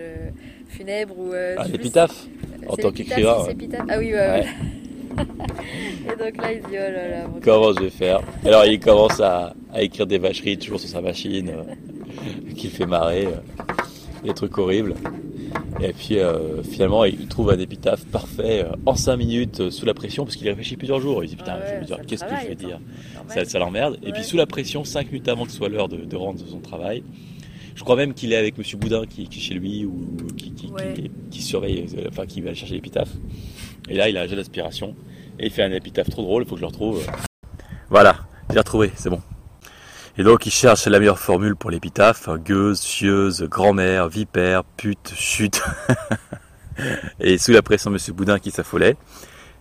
funèbre 0.70 1.18
ou. 1.18 1.32
Ah, 1.58 1.68
l'épitaphe, 1.68 2.28
en 2.68 2.75
tant 2.75 2.92
qu'écrivain, 2.92 3.44
ouais. 3.44 3.56
Ah 3.90 3.98
oui, 3.98 4.13
ouais, 4.13 4.20
Ouais. 4.20 4.46
Et 5.18 6.15
donc 6.18 6.38
là, 6.41 6.53
il 6.53 6.62
se 6.62 6.68
dit 6.68 6.75
oh 6.75 6.91
là 6.91 7.10
là. 7.10 7.25
Comment 7.44 7.74
je 7.74 7.82
vais 7.84 7.89
faire 7.89 8.22
Alors 8.46 8.65
il 8.65 8.80
commence 8.80 9.20
à, 9.20 9.53
à 9.74 9.82
écrire 9.82 10.08
des 10.08 10.18
vacheries 10.18 10.58
toujours 10.58 10.80
sur 10.80 10.89
sa 10.89 11.01
machine, 11.01 11.50
euh, 11.50 12.53
qui 12.56 12.68
fait 12.68 12.86
marrer, 12.86 13.27
euh, 13.27 14.24
des 14.24 14.34
trucs 14.34 14.58
horribles. 14.58 14.96
Et 15.82 15.94
puis 15.94 16.20
euh, 16.20 16.62
finalement 16.63 17.06
il 17.06 17.27
trouve 17.27 17.50
un 17.50 17.60
épitaphe 17.60 18.06
parfait 18.06 18.65
euh, 18.65 18.75
en 18.86 18.96
5 18.96 19.18
minutes 19.18 19.70
sous 19.70 19.86
la 19.86 19.94
pression 19.94 20.25
parce 20.25 20.36
qu'il 20.36 20.48
réfléchit 20.48 20.77
plusieurs 20.77 21.00
jours. 21.00 21.24
Il 21.24 21.27
se 21.27 21.32
dit 21.32 21.38
putain, 21.38 21.58
Ah 21.58 21.80
ouais, 21.80 21.88
je 21.88 22.08
qu'est-ce 22.08 22.24
que 22.24 22.36
je 22.41 22.48
vais 22.48 22.56
dire? 22.56 22.80
Ça, 23.30 23.46
ça 23.46 23.60
l'emmerde. 23.60 23.98
Et 24.03 24.12
puis 24.12 24.24
sous 24.24 24.38
la 24.38 24.46
pression, 24.46 24.84
5 24.84 25.08
minutes 25.12 25.27
avant 25.27 25.46
que 25.46 25.51
ce 25.51 25.58
soit 25.58 25.70
l'heure 25.70 25.88
de, 25.89 25.98
de 25.98 26.15
rendre 26.15 26.39
son 26.48 26.60
travail. 26.60 27.03
Je 27.75 27.84
crois 27.84 27.96
même 27.96 28.13
qu'il 28.13 28.32
est 28.34 28.38
avec 28.38 28.58
Monsieur 28.58 28.78
Boudin 28.78 29.06
qui, 29.06 29.28
qui 29.28 29.40
est 29.40 29.42
chez 29.42 29.54
lui 29.54 29.86
ou 29.86 30.06
qui, 30.38 30.51
qui, 30.51 30.68
qui- 30.68 30.72
Ouais. 30.72 30.94
qui- 30.94 31.12
qui 31.30 31.42
surveille, 31.42 31.88
euh, 31.98 32.08
enfin 32.10 32.25
qui 32.25 32.42
va 32.42 32.50
aller 32.50 32.56
chercher 32.58 32.75
l'épitaphe. 32.75 33.10
Et 33.90 33.96
là, 33.96 34.10
il 34.10 34.18
a 34.18 34.22
un 34.22 34.28
jeu 34.28 34.36
d'aspiration 34.36 34.96
et 35.40 35.46
il 35.48 35.51
fait 35.51 35.63
un 35.63 35.72
épitaphe 35.72 36.10
trop 36.10 36.22
drôle. 36.22 36.44
Il 36.44 36.50
faut 36.50 36.56
que 36.56 36.60
je 36.60 36.66
le 36.66 36.68
retrouve. 36.68 37.06
Voilà, 37.90 38.16
j'ai 38.51 38.58
retrouvé, 38.60 38.92
c'est 38.96 39.10
bon. 39.10 39.22
Et 40.18 40.24
donc, 40.24 40.46
il 40.46 40.51
cherche 40.51 40.86
la 40.88 41.00
meilleure 41.00 41.20
formule 41.20 41.56
pour 41.56 41.72
l'épitaphe 41.72 42.30
gueuse, 42.44 42.82
chieuse, 42.84 43.44
grand-mère, 43.44 44.10
vipère, 44.10 44.63
pute, 44.66 45.13
chute. 45.16 45.62
et 47.20 47.38
sous 47.38 47.51
la 47.51 47.62
pression, 47.62 47.90
Monsieur 47.92 48.13
Boudin 48.13 48.38
qui 48.40 48.51
s'affolait. 48.51 48.98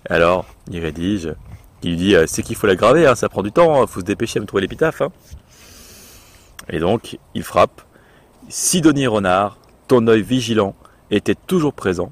Alors, 0.09 0.47
il 0.71 0.81
rédige. 0.81 1.33
Il 1.83 1.97
dit 1.97 2.15
euh, 2.15 2.25
c'est 2.27 2.43
qu'il 2.43 2.57
faut 2.57 2.67
la 2.67 2.75
graver, 2.77 3.07
hein, 3.07 3.15
ça 3.15 3.29
prend 3.29 3.43
du 3.43 3.53
temps, 3.53 3.83
il 3.83 3.89
faut 3.89 4.01
se 4.01 4.05
dépêcher 4.05 4.39
à 4.39 4.43
me 4.43 4.47
trouver 4.47 4.63
l'épitaphe. 4.63 5.01
hein. 5.03 5.11
Et 6.69 6.79
donc, 6.79 7.19
il 7.35 7.43
frappe. 7.43 7.83
Sidonie 8.51 9.07
Renard, 9.07 9.59
ton 9.87 10.09
œil 10.09 10.23
vigilant 10.23 10.75
était 11.13 11.37
toujours 11.37 11.73
présent. 11.73 12.11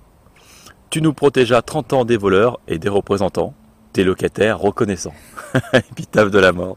Tu 0.89 1.03
nous 1.03 1.13
protégeas 1.13 1.63
30 1.63 1.93
ans 1.95 2.05
des 2.05 2.17
voleurs 2.17 2.61
et 2.69 2.79
des 2.79 2.89
représentants, 2.89 3.55
tes 3.93 4.05
locataires 4.05 4.61
reconnaissants. 4.61 5.15
épitaphe 5.73 6.31
de 6.31 6.39
la 6.39 6.53
mort. 6.53 6.77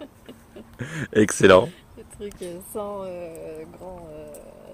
Excellent. 1.13 1.70
C'est 1.96 2.18
truc 2.18 2.34
euh, 2.41 2.58
sans 2.74 3.03
euh, 3.03 3.63
grand 3.77 4.08
euh, 4.12 4.27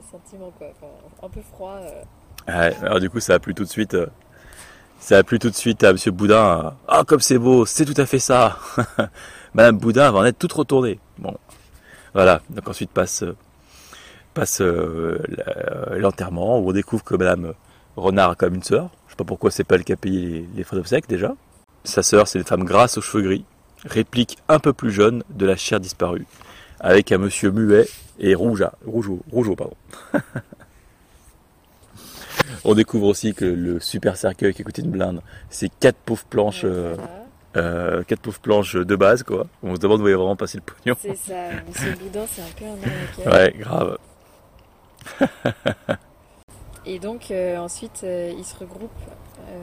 sentiment, 0.10 0.54
quoi. 0.58 0.68
Enfin, 0.72 0.88
un 1.22 1.30
peu 1.30 1.42
froid. 1.42 1.80
euh. 1.82 2.04
Ouais, 2.48 2.74
alors 2.82 3.02
du 3.02 3.10
coup, 3.10 3.20
ça 3.20 3.34
a 3.34 3.40
plu 3.40 3.54
tout 3.54 3.66
de 3.66 3.70
suite. 3.70 3.98
ça 5.00 5.18
a 5.18 5.24
plu 5.24 5.38
tout 5.38 5.50
de 5.50 5.56
suite 5.56 5.84
à 5.84 5.92
Monsieur 5.92 6.12
Boudin. 6.12 6.76
Ah, 6.88 7.04
comme 7.06 7.20
c'est 7.20 7.38
beau, 7.38 7.66
c'est 7.66 7.84
tout 7.84 8.00
à 8.00 8.06
fait 8.06 8.20
ça. 8.20 8.58
Madame 9.54 9.80
Boudin 9.80 10.10
va 10.12 10.20
en 10.20 10.26
être 10.26 10.40
toute 10.40 10.54
retournée. 10.54 10.98
Bon, 11.18 11.36
voilà. 12.14 12.42
Donc 12.50 12.70
ensuite 12.70 12.92
passe, 12.92 13.26
passe 14.38 14.62
euh, 14.62 15.18
la- 15.30 15.98
l'enterrement 15.98 16.60
où 16.60 16.70
on 16.70 16.74
découvre 16.74 17.04
que 17.04 17.16
Madame 17.16 17.54
Renard 17.96 18.32
a 18.32 18.36
comme 18.36 18.56
une 18.56 18.64
sœur. 18.64 18.90
Je 19.08 19.14
sais 19.14 19.18
pas 19.18 19.24
pourquoi 19.24 19.50
c'est 19.52 19.64
pas 19.64 19.76
elle 19.76 19.84
qui 19.84 19.94
a 19.94 19.98
payé 19.98 20.22
les, 20.22 20.46
les 20.56 20.64
frais 20.64 20.78
d'obsèques 20.78 21.08
déjà. 21.10 21.34
Sa 21.84 22.04
sœur, 22.04 22.28
c'est 22.28 22.38
une 22.40 22.46
femme 22.46 22.64
grasse 22.64 22.98
aux 22.98 23.02
cheveux 23.02 23.24
gris, 23.24 23.46
réplique 23.86 24.38
un 24.50 24.60
peu 24.60 24.74
plus 24.74 24.92
jeune 24.92 25.24
de 25.30 25.46
la 25.46 25.56
chair 25.56 25.80
disparue, 25.80 26.26
avec 26.80 27.12
un 27.12 27.18
monsieur 27.18 27.52
muet 27.52 27.88
et 28.20 28.36
rougeat, 28.36 28.74
rougeau, 28.86 29.22
rougeau 29.32 29.56
pardon. 29.56 29.76
On 32.64 32.74
découvre 32.76 33.08
aussi 33.08 33.34
que 33.34 33.46
le 33.46 33.80
super 33.80 34.18
cercueil 34.18 34.54
qui 34.54 34.64
coûté 34.64 34.82
une 34.82 34.92
blinde, 34.92 35.22
c'est 35.50 35.70
quatre 35.80 35.98
pauvres 35.98 36.26
planches, 36.30 36.62
euh, 36.66 36.96
euh, 37.56 38.04
quatre 38.04 38.20
pauvres 38.22 38.40
planches 38.40 38.76
de 38.76 38.96
base 38.96 39.24
quoi. 39.24 39.48
On 39.64 39.76
se 39.76 39.80
demande 39.80 40.02
où 40.02 40.08
il 40.08 40.12
va 40.12 40.18
vraiment 40.18 40.36
passer 40.36 40.58
le 40.58 40.64
pognon. 40.64 40.96
C'est 41.02 41.16
ça, 41.16 41.34
Monsieur 41.68 41.94
Boudin, 41.96 42.26
c'est 42.30 42.42
un 42.42 42.46
peu 42.58 42.66
un. 42.66 43.32
Ouais, 43.32 43.54
grave. 43.58 43.98
Et 46.86 47.00
donc, 47.00 47.32
euh, 47.32 47.58
ensuite, 47.58 48.02
euh, 48.04 48.34
ils 48.38 48.46
se 48.46 48.56
regroupent. 48.56 48.92
Euh, 49.50 49.54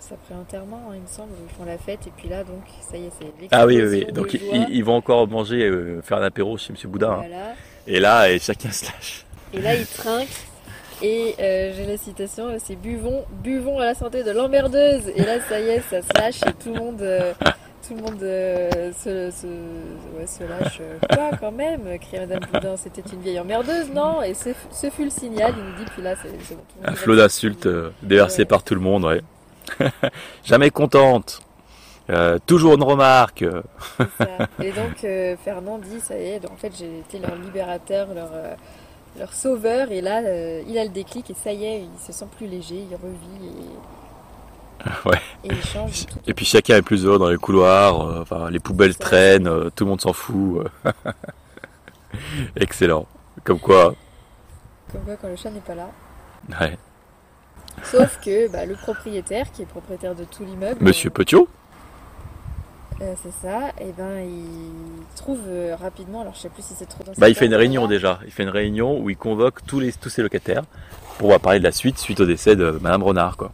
c'est 0.00 0.14
après 0.14 0.34
l'enterrement, 0.34 0.88
hein, 0.90 0.94
il 0.96 1.02
me 1.02 1.06
semble, 1.06 1.30
ils 1.48 1.54
font 1.56 1.64
la 1.64 1.78
fête. 1.78 2.06
Et 2.08 2.12
puis 2.16 2.28
là, 2.28 2.42
donc, 2.42 2.62
ça 2.80 2.96
y 2.96 3.04
est, 3.06 3.10
c'est 3.18 3.48
Ah 3.52 3.66
oui, 3.66 3.80
oui, 3.80 4.04
oui. 4.06 4.12
Donc 4.12 4.34
ils, 4.34 4.66
ils 4.70 4.84
vont 4.84 4.96
encore 4.96 5.28
manger, 5.28 5.70
faire 6.02 6.18
un 6.18 6.22
apéro 6.24 6.58
chez 6.58 6.72
Monsieur 6.72 6.88
Boudin. 6.88 7.20
hein. 7.22 7.54
Et 7.86 8.00
là, 8.00 8.30
et 8.30 8.38
chacun 8.40 8.72
se 8.72 8.86
lâche. 8.86 9.24
Et 9.54 9.60
là, 9.60 9.74
ils 9.74 9.86
trinquent. 9.86 10.28
Et 11.02 11.34
j'ai 11.38 11.86
la 11.86 11.96
citation, 11.96 12.48
c'est 12.62 12.76
buvons, 12.76 13.24
buvons 13.30 13.78
à 13.78 13.84
la 13.84 13.94
santé 13.94 14.24
de 14.24 14.32
l'emmerdeuse. 14.32 15.08
Et 15.14 15.22
là, 15.22 15.40
ça 15.48 15.60
y 15.60 15.68
est, 15.68 15.80
ça 15.88 16.02
se 16.02 16.12
lâche 16.18 16.40
et 16.46 16.52
tout 16.62 16.74
le 16.74 16.80
monde, 16.80 17.02
tout 17.90 17.96
le 17.96 18.02
monde 18.02 18.22
euh, 18.22 18.92
se, 18.92 19.30
se, 19.32 19.46
ouais, 20.16 20.26
se 20.26 20.44
lâche. 20.44 20.78
euh, 20.80 20.98
Quoi, 21.12 21.36
quand 21.40 21.50
même 21.50 21.98
crie 21.98 22.20
Madame 22.20 22.40
Boudin, 22.52 22.76
c'était 22.76 23.02
une 23.12 23.20
vieille 23.20 23.40
emmerdeuse, 23.40 23.90
non 23.92 24.22
Et 24.22 24.34
ce, 24.34 24.50
ce 24.70 24.90
fut 24.90 25.04
le 25.04 25.10
signal. 25.10 25.54
Il 25.58 25.64
nous 25.64 25.76
dit, 25.84 25.90
puis 25.92 26.02
là, 26.02 26.14
c'est 26.22 26.30
bon. 26.54 26.62
Un 26.84 26.94
flot 26.94 27.16
d'insultes 27.16 27.66
euh, 27.66 27.90
déversé 28.02 28.42
Ouais. 28.42 28.46
par 28.46 28.62
tout 28.62 28.74
le 28.74 28.80
monde, 28.80 29.04
ouais. 29.04 29.22
Jamais 30.44 30.70
contente. 30.70 31.40
Euh, 32.10 32.38
toujours 32.46 32.74
une 32.74 32.82
remarque. 32.84 33.42
Et 34.62 34.72
donc 34.72 35.02
euh, 35.04 35.36
Fernand 35.44 35.78
dit 35.78 36.00
ça 36.00 36.16
y 36.18 36.24
est, 36.30 36.44
en 36.50 36.56
fait 36.56 36.72
j'ai 36.76 36.98
été 37.00 37.18
leur 37.18 37.36
libérateur, 37.36 38.08
leur, 38.14 38.30
euh, 38.32 38.54
leur 39.18 39.32
sauveur 39.32 39.92
et 39.92 40.00
là 40.00 40.20
il 40.66 40.76
a 40.76 40.82
le 40.82 40.90
déclic 40.90 41.30
et 41.30 41.34
ça 41.34 41.52
y 41.52 41.64
est, 41.64 41.82
il 41.82 42.04
se 42.04 42.12
sent 42.12 42.24
plus 42.36 42.48
léger, 42.48 42.84
il 42.90 42.96
revit 42.96 43.46
et, 43.46 43.64
Ouais. 45.04 45.20
et 46.26 46.32
puis 46.34 46.44
chacun 46.46 46.76
est 46.76 46.82
plus 46.82 47.04
heureux 47.04 47.18
dans 47.18 47.28
les 47.28 47.36
couloirs. 47.36 48.00
euh, 48.00 48.20
enfin, 48.22 48.48
les 48.50 48.60
poubelles 48.60 48.96
traînent, 48.96 49.46
euh, 49.46 49.70
tout 49.74 49.84
le 49.84 49.90
monde 49.90 50.00
s'en 50.00 50.12
fout. 50.12 50.66
euh. 50.86 50.92
Excellent. 52.56 53.06
Comme 53.44 53.58
quoi. 53.58 53.94
Comme 54.92 55.02
quoi 55.02 55.16
quand 55.20 55.28
le 55.28 55.36
chat 55.36 55.50
n'est 55.50 55.60
pas 55.60 55.74
là. 55.74 55.90
Ouais. 56.60 56.78
Sauf 57.84 58.18
que 58.24 58.50
bah, 58.50 58.66
le 58.66 58.74
propriétaire, 58.74 59.50
qui 59.52 59.62
est 59.62 59.66
propriétaire 59.66 60.14
de 60.14 60.24
tout 60.24 60.44
l'immeuble, 60.44 60.82
Monsieur 60.84 61.10
Petiot. 61.10 61.48
euh, 63.00 63.14
c'est 63.22 63.32
ça, 63.46 63.68
et 63.80 63.92
ben 63.96 64.18
il 64.20 65.04
trouve 65.16 65.40
euh, 65.46 65.76
rapidement, 65.80 66.20
alors 66.22 66.34
je 66.34 66.40
sais 66.40 66.48
plus 66.48 66.62
si 66.62 66.74
c'est 66.74 66.86
trop 66.86 67.04
dans 67.04 67.12
Bah, 67.16 67.28
il 67.28 67.34
fait 67.34 67.46
une 67.46 67.54
réunion 67.54 67.86
déjà. 67.86 68.18
Il 68.26 68.32
fait 68.32 68.42
une 68.42 68.48
réunion 68.50 68.98
où 69.00 69.08
il 69.08 69.16
convoque 69.16 69.64
tous, 69.66 69.78
les, 69.80 69.92
tous 69.92 70.08
ses 70.10 70.22
locataires 70.22 70.64
pour 71.18 71.38
parler 71.40 71.58
de 71.58 71.64
la 71.64 71.72
suite, 71.72 71.98
suite 71.98 72.20
au 72.20 72.26
décès 72.26 72.56
de 72.56 72.78
Madame 72.82 73.02
Renard. 73.02 73.36
Quoi. 73.36 73.52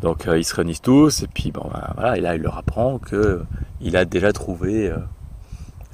Donc 0.00 0.26
euh, 0.26 0.38
ils 0.38 0.44
se 0.44 0.54
réunissent 0.54 0.82
tous 0.82 1.22
et 1.22 1.26
puis 1.26 1.50
bon, 1.50 1.68
bah, 1.72 1.92
voilà, 1.94 2.16
et 2.16 2.20
là 2.20 2.36
il 2.36 2.42
leur 2.42 2.56
apprend 2.56 2.98
que 2.98 3.42
il 3.80 3.96
a 3.96 4.04
déjà 4.04 4.32
trouvé 4.32 4.88
euh, 4.88 4.98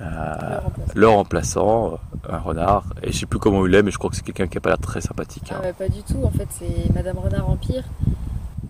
euh, 0.00 0.04
Le 0.04 0.58
remplaçant. 0.58 0.92
leur 0.94 1.12
remplaçant, 1.12 1.92
euh, 1.92 2.32
un 2.34 2.38
renard. 2.38 2.84
Et 3.02 3.12
je 3.12 3.18
sais 3.20 3.26
plus 3.26 3.38
comment 3.38 3.66
il 3.66 3.74
est, 3.74 3.82
mais 3.82 3.90
je 3.90 3.98
crois 3.98 4.10
que 4.10 4.16
c'est 4.16 4.24
quelqu'un 4.24 4.46
qui 4.46 4.58
a 4.58 4.60
pas 4.60 4.70
l'air 4.70 4.78
très 4.78 5.00
sympathique. 5.00 5.48
Ah 5.50 5.56
hein. 5.56 5.62
ouais, 5.64 5.72
pas 5.72 5.88
du 5.88 6.02
tout, 6.02 6.22
en 6.24 6.30
fait 6.30 6.48
c'est 6.50 6.92
Madame 6.94 7.18
Renard 7.18 7.48
Empire. 7.48 7.84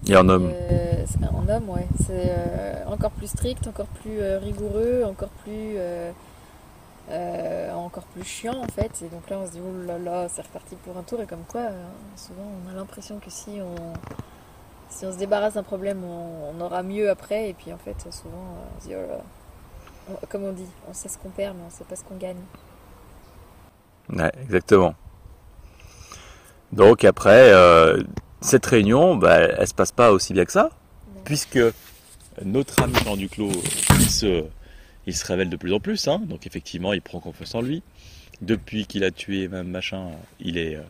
Et 0.07 0.15
un 0.15 0.29
homme. 0.29 0.51
Euh, 0.53 1.05
un 1.23 1.49
homme, 1.49 1.71
ouais. 1.71 1.87
C'est 2.07 2.31
euh, 2.31 2.85
encore 2.87 3.11
plus 3.13 3.29
strict, 3.29 3.67
encore 3.67 3.87
plus 3.87 4.21
euh, 4.21 4.39
rigoureux, 4.39 5.03
encore 5.07 5.31
plus, 5.43 5.75
euh, 5.77 6.11
euh, 7.11 7.73
encore 7.73 8.05
plus 8.05 8.25
chiant 8.25 8.63
en 8.63 8.69
fait. 8.69 9.03
Et 9.03 9.09
donc 9.09 9.29
là, 9.31 9.39
on 9.43 9.47
se 9.47 9.53
dit 9.53 9.61
oh 9.67 9.87
là 9.87 9.99
là, 9.99 10.29
c'est 10.29 10.43
reparti 10.43 10.77
pour 10.85 10.97
un 10.99 11.03
tour. 11.03 11.21
Et 11.23 11.27
comme 11.27 11.45
quoi, 11.49 11.63
euh, 11.63 11.85
souvent, 12.17 12.47
on 12.67 12.71
a 12.71 12.75
l'impression 12.75 13.19
que 13.19 13.31
si 13.31 13.61
on, 13.63 13.95
si 14.89 15.05
on 15.07 15.13
se 15.13 15.19
débarrasse 15.19 15.55
d'un 15.55 15.63
problème, 15.63 16.03
on, 16.05 16.51
on 16.57 16.61
aura 16.61 16.83
mieux 16.83 17.11
après. 17.11 17.51
Et 17.51 17.55
puis 17.55 17.73
en 17.73 17.79
fait, 17.79 17.97
souvent, 18.13 18.37
euh, 18.37 18.69
on 18.77 18.81
se 18.83 18.87
dit 18.89 18.95
oh 18.97 19.01
là 19.01 19.17
là. 19.17 19.23
On- 20.11 20.27
comme 20.29 20.45
on 20.45 20.53
dit, 20.53 20.67
on 20.89 20.93
sait 20.93 21.09
ce 21.09 21.17
qu'on 21.19 21.31
perd, 21.31 21.57
mais 21.57 21.63
on 21.67 21.71
sait 21.71 21.85
pas 21.85 21.97
ce 21.97 22.05
qu'on 22.05 22.17
gagne. 22.17 22.37
Ouais, 24.11 24.31
exactement. 24.43 24.95
Donc 26.73 27.05
après, 27.05 27.53
euh, 27.53 28.03
cette 28.41 28.67
réunion, 28.67 29.17
bah, 29.17 29.39
elle 29.39 29.67
se 29.69 29.75
passe 29.75 29.93
pas 29.93 30.13
aussi 30.13 30.33
bien 30.33 30.45
que 30.45 30.53
ça, 30.53 30.71
Non. 31.15 31.21
puisque 31.25 31.59
notre 32.45 32.83
ami 32.83 32.95
Jean 33.05 33.17
Duclos, 33.17 33.51
il 34.01 34.11
se, 34.11 34.45
il 35.07 35.17
se 35.17 35.25
révèle 35.27 35.49
de 35.49 35.57
plus 35.57 35.73
en 35.73 35.81
plus. 35.81 36.07
Hein, 36.09 36.21
donc 36.25 36.47
effectivement, 36.47 36.93
il 36.93 37.01
prend 37.01 37.21
confiance 37.21 37.55
en 37.55 37.63
lui. 37.63 37.83
Depuis 38.43 38.87
qu'il 38.87 39.05
a 39.05 39.11
tué 39.11 39.47
même 39.49 39.69
machin, 39.69 40.11
il 40.41 40.59
est, 40.59 40.75
euh, 40.77 40.83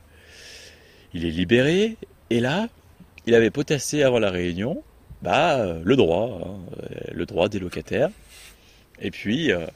il 1.12 1.24
est 1.26 1.30
libéré. 1.30 1.96
Et 2.30 2.40
là, 2.40 2.66
il 3.26 3.34
avait 3.34 3.50
potassé 3.50 4.02
avant 4.02 4.18
la 4.18 4.30
réunion, 4.30 4.82
bah, 5.22 5.58
euh, 5.58 5.80
le 5.84 5.96
droit, 5.96 6.40
hein, 6.44 6.58
euh, 6.82 7.12
le 7.12 7.26
droit 7.26 7.48
des 7.48 7.58
locataires. 7.58 8.10
Et 9.00 9.10
puis, 9.10 9.52
euh, 9.52 9.66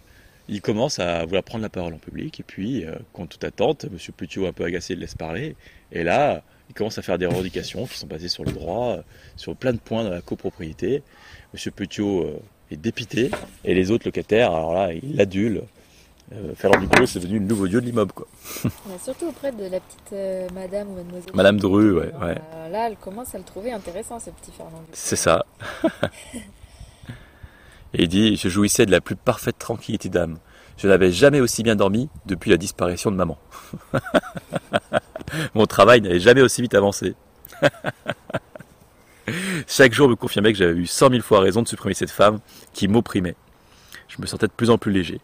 il 0.49 0.61
commence 0.61 0.99
à 0.99 1.25
vouloir 1.25 1.43
prendre 1.43 1.63
la 1.63 1.69
parole 1.69 1.95
en 1.95 1.99
public, 1.99 2.41
et 2.41 2.43
puis, 2.43 2.85
contre 3.13 3.31
toute 3.31 3.45
attente, 3.45 3.85
M. 3.85 3.99
Petiot, 4.17 4.47
un 4.47 4.53
peu 4.53 4.65
agacé, 4.65 4.95
le 4.95 5.03
laisse 5.03 5.15
parler, 5.15 5.57
et 5.93 6.03
là, 6.03 6.43
il 6.69 6.75
commence 6.75 6.99
à 6.99 7.03
faire 7.03 7.19
des 7.19 7.27
revendications 7.27 7.87
qui 7.87 7.99
sont 7.99 8.07
basées 8.07 8.29
sur 8.29 8.45
le 8.45 8.53
droit, 8.53 8.99
sur 9.37 9.55
plein 9.57 9.73
de 9.73 9.79
points 9.79 10.05
de 10.05 10.11
la 10.11 10.21
copropriété. 10.21 11.03
M. 11.55 11.73
Euh, 11.99 12.39
est 12.71 12.77
dépité, 12.77 13.31
et 13.65 13.75
les 13.75 13.91
autres 13.91 14.07
locataires, 14.07 14.53
alors 14.53 14.75
là, 14.75 14.93
ils 14.93 15.17
l'adulent. 15.17 15.63
Euh, 16.33 16.55
Fernand 16.55 16.81
Duclos, 16.81 17.07
c'est 17.07 17.21
devenu 17.21 17.39
le 17.39 17.47
nouveau 17.47 17.67
dieu 17.69 17.81
de 17.81 17.87
l'immeuble, 17.87 18.13
quoi. 18.13 18.27
Mais 18.65 18.99
surtout 19.03 19.29
auprès 19.29 19.51
de 19.51 19.63
la 19.63 19.81
petite 19.81 20.13
euh, 20.13 20.47
madame 20.55 20.89
ou 20.91 20.97
mademoiselle. 20.97 21.33
Madame 21.35 21.59
Dru, 21.59 21.93
ouais, 21.93 22.13
ouais. 22.21 22.39
Euh, 22.55 22.69
là, 22.69 22.89
elle 22.89 22.97
commence 22.97 23.35
à 23.35 23.39
le 23.39 23.45
trouver 23.45 23.73
intéressant, 23.73 24.21
ce 24.21 24.31
petit 24.31 24.53
Fernand. 24.53 24.81
Duclos. 24.81 24.93
C'est 24.93 25.17
ça. 25.17 25.47
et 27.95 28.03
il 28.03 28.09
dit, 28.09 28.37
je 28.37 28.49
jouissais 28.49 28.85
de 28.85 28.91
la 28.91 29.01
plus 29.01 29.17
parfaite 29.17 29.59
tranquillité 29.59 30.11
d'âme. 30.11 30.39
Je 30.77 30.87
n'avais 30.87 31.11
jamais 31.11 31.41
aussi 31.41 31.63
bien 31.63 31.77
dormi 31.77 32.11
depuis 32.27 32.51
la 32.51 32.59
disparition 32.59 33.11
de 33.11 33.17
maman. 33.17 33.39
Mon 35.55 35.67
travail 35.67 36.03
n'avait 36.03 36.21
jamais 36.21 36.43
aussi 36.43 36.61
vite 36.63 36.75
avancé. 36.75 37.15
Chaque 39.67 39.93
jour 39.93 40.09
me 40.09 40.15
confirmait 40.15 40.53
que 40.53 40.59
j'avais 40.59 40.79
eu 40.79 40.87
cent 40.87 41.11
mille 41.11 41.23
fois 41.23 41.41
raison 41.41 41.63
de 41.63 41.69
supprimer 41.69 41.95
cette 41.95 42.11
femme 42.11 42.39
qui 42.73 42.87
m'opprimait. 42.87 43.35
Je 44.09 44.21
me 44.21 44.27
sentais 44.27 44.47
de 44.47 44.53
plus 44.53 44.71
en 44.71 44.79
plus 44.79 44.93
léger. 44.93 45.21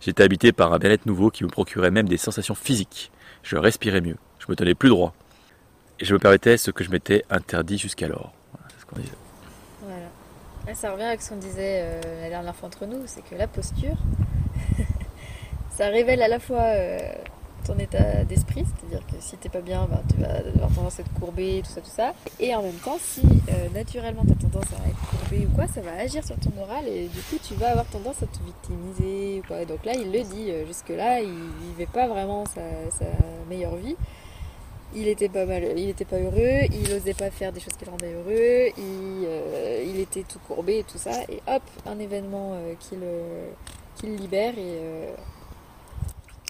J'étais 0.00 0.22
habité 0.22 0.52
par 0.52 0.72
un 0.72 0.78
bien-être 0.78 1.06
nouveau 1.06 1.30
qui 1.30 1.44
me 1.44 1.48
procurait 1.48 1.90
même 1.90 2.08
des 2.08 2.16
sensations 2.16 2.54
physiques. 2.54 3.12
Je 3.42 3.56
respirais 3.56 4.00
mieux. 4.00 4.16
Je 4.38 4.46
me 4.48 4.56
tenais 4.56 4.74
plus 4.74 4.88
droit. 4.88 5.14
Et 5.98 6.04
je 6.06 6.14
me 6.14 6.18
permettais 6.18 6.56
ce 6.56 6.70
que 6.70 6.82
je 6.82 6.90
m'étais 6.90 7.24
interdit 7.28 7.76
jusqu'alors. 7.76 8.32
C'est 8.68 8.80
ce 8.80 8.86
qu'on 8.86 8.96
disait. 8.96 9.12
Voilà. 9.82 10.06
Là, 10.66 10.74
ça 10.74 10.92
revient 10.92 11.04
avec 11.04 11.20
ce 11.20 11.30
qu'on 11.30 11.36
disait 11.36 11.82
euh, 11.82 12.22
la 12.22 12.28
dernière 12.30 12.56
fois 12.56 12.68
entre 12.68 12.86
nous, 12.86 13.02
c'est 13.06 13.22
que 13.22 13.34
la 13.34 13.46
posture, 13.46 13.96
ça 15.70 15.88
révèle 15.88 16.22
à 16.22 16.28
la 16.28 16.38
fois 16.38 16.62
euh, 16.62 16.98
ton 17.60 17.78
état 17.78 18.24
d'esprit, 18.24 18.64
c'est-à-dire 18.64 19.06
que 19.06 19.14
si 19.20 19.36
t'es 19.36 19.48
pas 19.48 19.60
bien, 19.60 19.86
bah, 19.90 20.02
tu 20.08 20.20
vas 20.20 20.28
avoir 20.28 20.70
tendance 20.72 20.98
à 20.98 21.02
être 21.02 21.12
courbé, 21.18 21.62
tout 21.64 21.70
ça, 21.70 21.80
tout 21.80 21.90
ça. 21.90 22.12
Et 22.38 22.54
en 22.54 22.62
même 22.62 22.78
temps, 22.84 22.98
si 23.00 23.22
euh, 23.22 23.68
naturellement 23.74 24.22
tu 24.24 24.32
as 24.32 24.48
tendance 24.48 24.68
à 24.72 24.88
être 24.88 25.10
courbé 25.10 25.46
ou 25.46 25.54
quoi, 25.54 25.66
ça 25.66 25.80
va 25.80 25.92
agir 25.92 26.24
sur 26.24 26.36
ton 26.36 26.50
moral 26.56 26.86
et 26.86 27.08
du 27.08 27.20
coup 27.22 27.36
tu 27.42 27.54
vas 27.54 27.70
avoir 27.70 27.86
tendance 27.86 28.22
à 28.22 28.26
te 28.26 28.38
victimiser. 28.44 29.40
ou 29.40 29.46
Quoi. 29.46 29.64
Donc 29.64 29.84
là, 29.84 29.92
il 29.94 30.12
le 30.12 30.22
dit, 30.22 30.50
euh, 30.50 30.66
jusque-là, 30.66 31.20
il 31.20 31.32
vivait 31.68 31.90
pas 31.90 32.06
vraiment 32.08 32.44
sa, 32.46 32.60
meilleure 33.48 33.76
vie. 33.76 33.96
Il 34.94 35.06
était 35.06 35.28
pas 35.28 35.46
mal, 35.46 35.62
il 35.76 35.88
était 35.88 36.04
pas 36.04 36.18
heureux, 36.18 36.66
il 36.72 36.92
osait 36.92 37.14
pas 37.14 37.30
faire 37.30 37.52
des 37.52 37.60
choses 37.60 37.74
qui 37.74 37.84
le 37.84 37.92
rendaient 37.92 38.12
heureux, 38.12 38.72
il, 38.76 39.24
euh, 39.24 39.84
il 39.86 40.00
était 40.00 40.24
tout 40.24 40.40
courbé 40.48 40.78
et 40.80 40.82
tout 40.82 40.98
ça, 40.98 41.12
et 41.28 41.40
hop, 41.46 41.62
un 41.86 41.96
événement 42.00 42.56
qui, 42.80 42.96
le, 42.96 43.52
qui 43.94 44.08
le 44.08 44.16
libère 44.16 44.58
et 44.58 44.80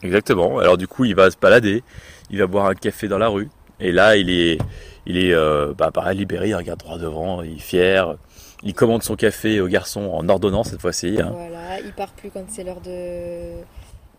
Exactement. 0.03 0.59
Alors 0.59 0.77
du 0.79 0.87
coup, 0.89 1.05
il 1.05 1.15
va 1.15 1.31
se 1.31 1.37
balader, 1.37 1.83
il 2.31 2.39
va 2.39 2.47
boire 2.47 2.67
un 2.67 2.75
café 2.75 3.09
dans 3.09 3.19
la 3.19 3.29
rue, 3.29 3.49
et 3.81 3.93
là, 3.93 4.17
il 4.17 4.31
est, 4.31 4.59
il 5.07 5.19
est, 5.19 5.33
euh, 5.35 5.73
bah, 5.77 5.91
pareil, 5.91 6.19
libéré, 6.19 6.49
il 6.49 6.55
regarde 6.55 6.79
droit 6.81 6.99
devant, 6.99 7.43
il 7.43 7.57
est 7.57 7.61
fier. 7.61 8.17
Il 8.63 8.75
commande 8.75 9.03
son 9.03 9.17
café 9.17 9.59
au 9.61 9.69
garçon 9.69 10.11
en 10.13 10.29
ordonnance 10.29 10.69
cette 10.71 10.83
fois-ci. 10.83 11.19
hein. 11.21 11.33
voilà, 11.35 11.81
il 11.81 11.93
part 11.93 12.11
plus 12.13 12.31
quand 12.31 12.45
c'est 12.49 12.63
l'heure 12.65 12.81
de 12.83 13.55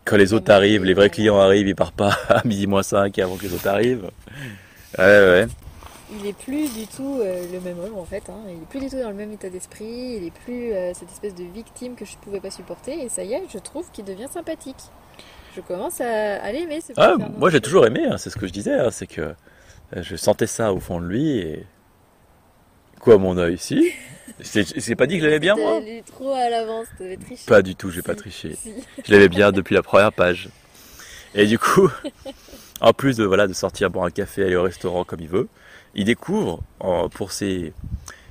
quand 0.04 0.16
les 0.16 0.32
autres 0.32 0.50
arrivent, 0.50 0.82
les 0.84 0.94
vrais 0.94 1.10
clients 1.10 1.38
arrivent, 1.38 1.68
il 1.68 1.76
part 1.76 1.92
pas 1.92 2.10
à 2.28 2.42
midi 2.44 2.66
moins 2.66 2.82
5 2.82 3.16
avant 3.20 3.36
que 3.36 3.42
les 3.44 3.54
autres 3.54 3.68
arrivent. 3.68 4.10
Ouais, 4.98 5.04
ouais. 5.04 5.46
Il 6.20 6.26
est 6.26 6.32
plus 6.36 6.74
du 6.74 6.86
tout 6.88 7.20
euh, 7.20 7.44
le 7.52 7.60
même 7.60 7.78
homme 7.78 7.96
en 7.96 8.04
fait. 8.04 8.24
hein. 8.28 8.40
Il 8.48 8.54
est 8.62 8.66
plus 8.68 8.80
du 8.80 8.88
tout 8.90 9.00
dans 9.00 9.08
le 9.10 9.14
même 9.14 9.30
état 9.32 9.48
d'esprit. 9.48 10.16
Il 10.18 10.24
est 10.26 10.32
plus 10.44 10.72
euh, 10.72 10.92
cette 10.92 11.10
espèce 11.10 11.36
de 11.36 11.44
victime 11.44 11.94
que 11.94 12.04
je 12.04 12.16
pouvais 12.16 12.40
pas 12.40 12.50
supporter. 12.50 13.00
Et 13.00 13.08
ça 13.08 13.22
y 13.22 13.32
est, 13.32 13.44
je 13.48 13.58
trouve 13.58 13.88
qu'il 13.92 14.04
devient 14.04 14.26
sympathique. 14.28 14.76
Je 15.54 15.60
commence 15.60 16.00
à, 16.00 16.42
à 16.42 16.52
l'aimer. 16.52 16.80
Ah, 16.96 17.16
moi 17.38 17.50
j'ai 17.50 17.60
toujours 17.60 17.86
aimé, 17.86 18.04
hein, 18.06 18.16
c'est 18.18 18.30
ce 18.30 18.36
que 18.36 18.46
je 18.46 18.52
disais, 18.52 18.72
hein, 18.74 18.90
c'est 18.90 19.06
que 19.06 19.20
euh, 19.20 19.34
je 20.02 20.16
sentais 20.16 20.46
ça 20.46 20.72
au 20.72 20.80
fond 20.80 21.00
de 21.00 21.06
lui 21.06 21.38
et. 21.38 21.66
Quoi, 23.00 23.18
mon 23.18 23.36
œil 23.36 23.58
Si? 23.58 23.90
C'est 24.40 24.94
pas 24.96 25.06
dit 25.06 25.16
que 25.16 25.20
je 25.22 25.26
l'aimais 25.26 25.40
bien, 25.40 25.56
moi? 25.56 25.80
Trop 26.06 26.32
à 26.32 26.48
l'avance, 26.48 26.86
t'avais 26.96 27.16
triché. 27.16 27.42
Pas 27.46 27.60
du 27.62 27.74
tout, 27.74 27.90
j'ai 27.90 28.00
pas 28.02 28.12
Si. 28.12 28.18
triché. 28.18 28.54
Si. 28.56 28.72
Je 29.04 29.12
l'aimais 29.12 29.28
bien 29.28 29.50
depuis 29.52 29.74
la 29.74 29.82
première 29.82 30.12
page. 30.12 30.48
Et 31.34 31.46
du 31.46 31.58
coup, 31.58 31.90
en 32.80 32.92
plus 32.92 33.16
de, 33.16 33.24
voilà, 33.24 33.46
de 33.48 33.52
sortir 33.52 33.90
boire 33.90 34.06
un 34.06 34.10
café, 34.10 34.44
aller 34.44 34.54
au 34.56 34.62
restaurant 34.62 35.04
comme 35.04 35.20
il 35.20 35.28
veut, 35.28 35.48
il 35.94 36.04
découvre, 36.04 36.60
en- 36.80 37.08
pour 37.08 37.32
ses, 37.32 37.72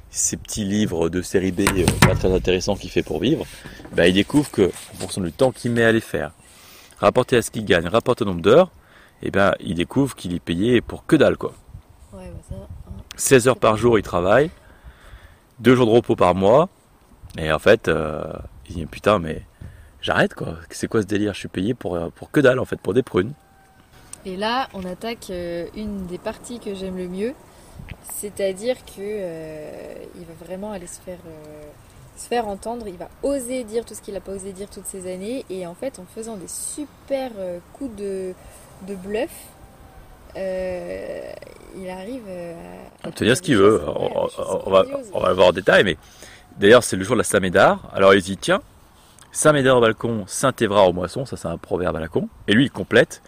petits 0.10 0.63
livres 0.66 1.10
de 1.10 1.22
série 1.22 1.51
B 1.51 1.62
euh, 1.62 1.86
pas 2.08 2.16
très 2.16 2.32
intéressants 2.34 2.75
qu'il 2.75 2.90
fait 2.90 3.04
pour 3.04 3.20
vivre, 3.20 3.46
ben, 3.92 4.06
il 4.06 4.13
découvre 4.13 4.50
que, 4.51 4.72
en 4.94 4.98
fonction 5.01 5.22
du 5.22 5.32
temps 5.34 5.51
qu'il 5.51 5.72
met 5.72 5.84
à 5.84 5.92
les 5.92 6.01
faire, 6.01 6.32
rapporté 7.01 7.38
à 7.38 7.41
ce 7.41 7.51
qu'il 7.51 7.65
gagne, 7.65 7.88
rapporté 7.88 8.24
au 8.24 8.25
nombre 8.27 8.41
d'heures, 8.41 8.72
et 9.22 9.31
ben, 9.31 9.53
il 9.60 9.75
découvre 9.75 10.15
qu'il 10.15 10.34
est 10.34 10.39
payé 10.39 10.81
pour 10.81 11.05
que 11.05 11.15
dalle, 11.15 11.38
quoi. 11.38 11.53
Ouais, 12.13 12.25
bah 12.29 12.39
ça. 12.50 12.55
hein. 12.55 12.91
16 13.17 13.48
heures 13.50 13.58
par 13.58 13.77
jour, 13.77 14.00
il 14.00 14.03
travaille, 14.03 14.50
deux 15.60 15.75
jours 15.75 15.86
de 15.88 15.91
repos 15.91 16.15
par 16.15 16.36
mois, 16.36 16.70
et 17.38 17.51
en 17.51 17.60
fait, 17.60 17.88
euh, 17.88 18.24
il 18.70 18.75
dit 18.75 18.86
putain, 18.86 19.20
mais 19.20 19.43
j'arrête 20.01 20.34
quoi. 20.34 20.55
C'est 20.70 20.88
quoi 20.88 21.01
ce 21.01 21.08
délire? 21.08 21.34
Je 21.34 21.39
suis 21.39 21.48
payé 21.48 21.74
pour, 21.74 21.96
euh, 21.96 22.10
pour 22.15 22.31
que 22.31 22.39
dalle 22.39 22.60
en 22.60 22.65
fait, 22.65 22.79
pour 22.79 22.93
des 22.93 23.03
prunes. 23.03 23.34
Et 24.25 24.38
là, 24.38 24.67
on 24.74 24.84
attaque 24.86 25.29
euh, 25.29 25.65
une 25.75 26.05
des 26.08 26.17
parties 26.17 26.60
que 26.60 26.75
j'aime 26.75 26.98
le 26.98 27.08
mieux, 27.08 27.34
c'est-à-dire 28.13 28.75
que 28.86 29.00
euh, 29.00 29.93
il 30.15 30.25
va 30.25 30.34
vraiment 30.46 30.72
aller 30.72 30.88
se 30.88 31.00
faire, 31.00 31.20
euh, 31.27 31.63
se 32.18 32.27
faire 32.27 32.48
entendre. 32.48 32.88
Il 32.88 32.98
va 32.98 33.10
oser 33.24 33.63
dire 33.63 33.86
tout 33.86 33.94
ce 33.94 34.01
qu'il 34.01 34.13
n'a 34.13 34.20
pas 34.20 34.32
osé 34.34 34.51
dire 34.51 34.68
toutes 34.70 34.86
ces 34.86 35.12
années, 35.12 35.46
et 35.50 35.65
en 35.68 35.74
fait, 35.75 36.00
en 36.00 36.06
faisant 36.15 36.38
des 36.38 36.48
super 36.48 37.32
euh, 37.38 37.60
coups 37.74 37.96
de, 37.96 38.34
de 38.88 38.96
bluff, 38.96 39.30
euh, 40.38 41.32
il 41.77 41.89
arrive 41.89 42.24
euh, 42.27 42.53
à 43.03 43.08
Obtenir 43.10 43.36
ce 43.36 43.41
qu'il 43.41 43.58
veut. 43.58 43.82
ouais, 43.86 44.12
On, 44.65 44.70
va, 44.70 44.84
on 45.13 45.20
va 45.20 45.30
le 45.30 45.36
voir 45.36 45.48
en 45.48 45.51
détail, 45.51 45.84
mais 45.84 45.98
d'ailleurs, 46.58 46.84
c'est 46.84 46.96
le 46.96 47.03
jour 47.03 47.15
de 47.15 47.20
la 47.20 47.25
Saint-Médard. 47.25 47.89
Alors 47.94 48.13
il 48.13 48.22
dit 48.22 48.38
tiens, 48.38 48.62
Saint-Médard 49.32 49.77
au 49.77 49.82
balcon, 49.82 50.24
Saint-Évrard 50.27 50.89
au 50.89 50.94
moisson, 50.94 51.25
ça 51.25 51.38
c'est 51.38 51.48
un 51.48 51.58
proverbe 51.58 51.96
à 51.96 52.00
la 52.00 52.08
con. 52.08 52.30
Et 52.48 52.53
lui, 52.53 52.65
il 52.65 52.72
complète 52.72 53.22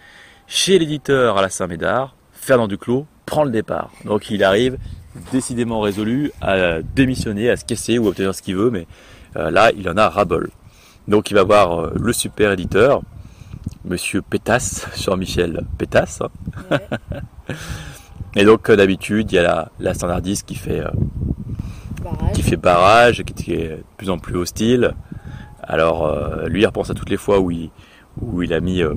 chez 0.47 0.77
l'éditeur 0.77 1.37
à 1.37 1.41
la 1.41 1.49
Saint-Médard, 1.49 2.15
Fernand 2.33 2.67
Duclos 2.67 3.05
prend 3.25 3.43
le 3.45 3.51
départ. 3.51 3.91
Donc 4.05 4.29
il 4.29 4.43
arrive 4.43 4.77
décidément 5.31 5.81
résolu 5.81 6.31
à 6.41 6.81
démissionner, 6.81 7.49
à 7.49 7.57
se 7.57 7.65
casser 7.65 7.97
ou 7.99 8.05
à 8.05 8.09
obtenir 8.09 8.33
ce 8.33 8.41
qu'il 8.41 8.55
veut, 8.55 8.69
mais 8.69 8.87
euh, 9.37 9.51
là, 9.51 9.71
il 9.77 9.87
en 9.89 9.97
a 9.97 10.09
ras-bol. 10.09 10.49
Donc 11.07 11.31
il 11.31 11.33
va 11.35 11.43
voir 11.43 11.79
euh, 11.79 11.93
le 11.95 12.13
super 12.13 12.51
éditeur, 12.51 13.01
Monsieur 13.85 14.21
Pétasse, 14.21 14.87
Jean-Michel 15.03 15.63
Pétasse. 15.77 16.21
hein. 16.21 16.29
Ouais, 16.71 17.55
Et 18.35 18.45
donc, 18.45 18.63
comme 18.63 18.77
d'habitude, 18.77 19.31
il 19.31 19.35
y 19.35 19.37
a 19.37 19.43
la, 19.43 19.71
la 19.79 19.93
standardiste 19.93 20.47
qui 20.47 20.55
fait, 20.55 20.79
euh, 20.79 20.89
barrage. 22.03 22.31
qui 22.33 22.41
fait 22.41 22.55
barrage, 22.57 23.23
qui, 23.23 23.33
qui 23.35 23.53
est 23.53 23.69
de 23.69 23.83
plus 23.97 24.09
en 24.09 24.17
plus 24.17 24.35
hostile. 24.37 24.95
Alors, 25.61 26.05
euh, 26.07 26.47
lui, 26.47 26.61
il 26.61 26.65
repense 26.65 26.89
à 26.89 26.95
toutes 26.95 27.11
les 27.11 27.17
fois 27.17 27.39
où 27.39 27.51
il, 27.51 27.69
où 28.21 28.41
il 28.41 28.51
a 28.53 28.59
mis 28.59 28.81
euh, 28.81 28.95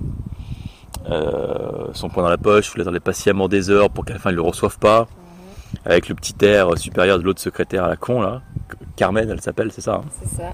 euh, 1.10 1.88
son 1.92 2.08
poing 2.08 2.22
dans 2.22 2.30
la 2.30 2.38
poche, 2.38 2.70
où 2.70 2.78
il 2.78 2.80
attendait 2.80 2.98
patiemment 3.00 3.48
des 3.48 3.68
heures 3.70 3.90
pour 3.90 4.04
qu'à 4.06 4.14
la 4.14 4.18
fin, 4.18 4.30
il 4.30 4.34
ne 4.34 4.36
le 4.36 4.42
reçoive 4.42 4.78
pas. 4.78 5.06
Avec 5.84 6.08
le 6.08 6.14
petit 6.14 6.34
air 6.44 6.76
supérieur 6.78 7.18
de 7.18 7.24
l'autre 7.24 7.40
secrétaire 7.40 7.84
à 7.84 7.88
la 7.88 7.96
con, 7.96 8.20
là. 8.20 8.42
Carmen, 8.96 9.28
elle 9.30 9.40
s'appelle, 9.40 9.70
c'est 9.72 9.80
ça. 9.80 9.94
hein? 9.96 10.04
C'est 10.22 10.36
ça. 10.36 10.52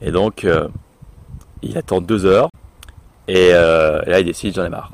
Et 0.00 0.10
donc, 0.10 0.44
euh, 0.44 0.68
il 1.62 1.76
attend 1.78 2.00
deux 2.00 2.24
heures. 2.26 2.50
Et, 3.26 3.50
euh, 3.52 4.02
et 4.06 4.10
là, 4.10 4.20
il 4.20 4.26
décide, 4.26 4.54
j'en 4.54 4.64
ai 4.64 4.68
marre. 4.68 4.92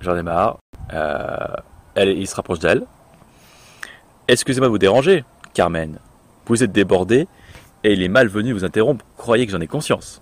J'en 0.00 0.16
ai 0.16 0.22
marre. 0.22 0.58
Euh, 0.92 1.36
elle, 1.94 2.10
il 2.10 2.26
se 2.26 2.36
rapproche 2.36 2.58
d'elle. 2.58 2.84
Excusez-moi 4.28 4.68
de 4.68 4.72
vous 4.72 4.78
déranger, 4.78 5.24
Carmen. 5.54 5.98
Vous 6.46 6.62
êtes 6.62 6.72
débordée 6.72 7.26
et 7.84 7.92
il 7.92 8.02
est 8.02 8.08
malvenu 8.08 8.50
de 8.50 8.54
vous 8.54 8.64
interrompre. 8.64 9.04
Croyez 9.16 9.46
que 9.46 9.52
j'en 9.52 9.60
ai 9.60 9.66
conscience? 9.66 10.20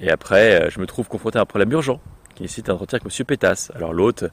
Et 0.00 0.10
après, 0.10 0.70
je 0.70 0.80
me 0.80 0.86
trouve 0.86 1.08
confronté 1.08 1.38
à 1.38 1.42
un 1.42 1.46
problème 1.46 1.72
urgent 1.72 2.00
qui 2.34 2.42
nécessite 2.42 2.68
un 2.68 2.74
entretien 2.74 2.96
avec 2.96 3.04
Monsieur 3.04 3.24
Pétasse. 3.24 3.72
Alors 3.74 3.92
l'autre, 3.92 4.30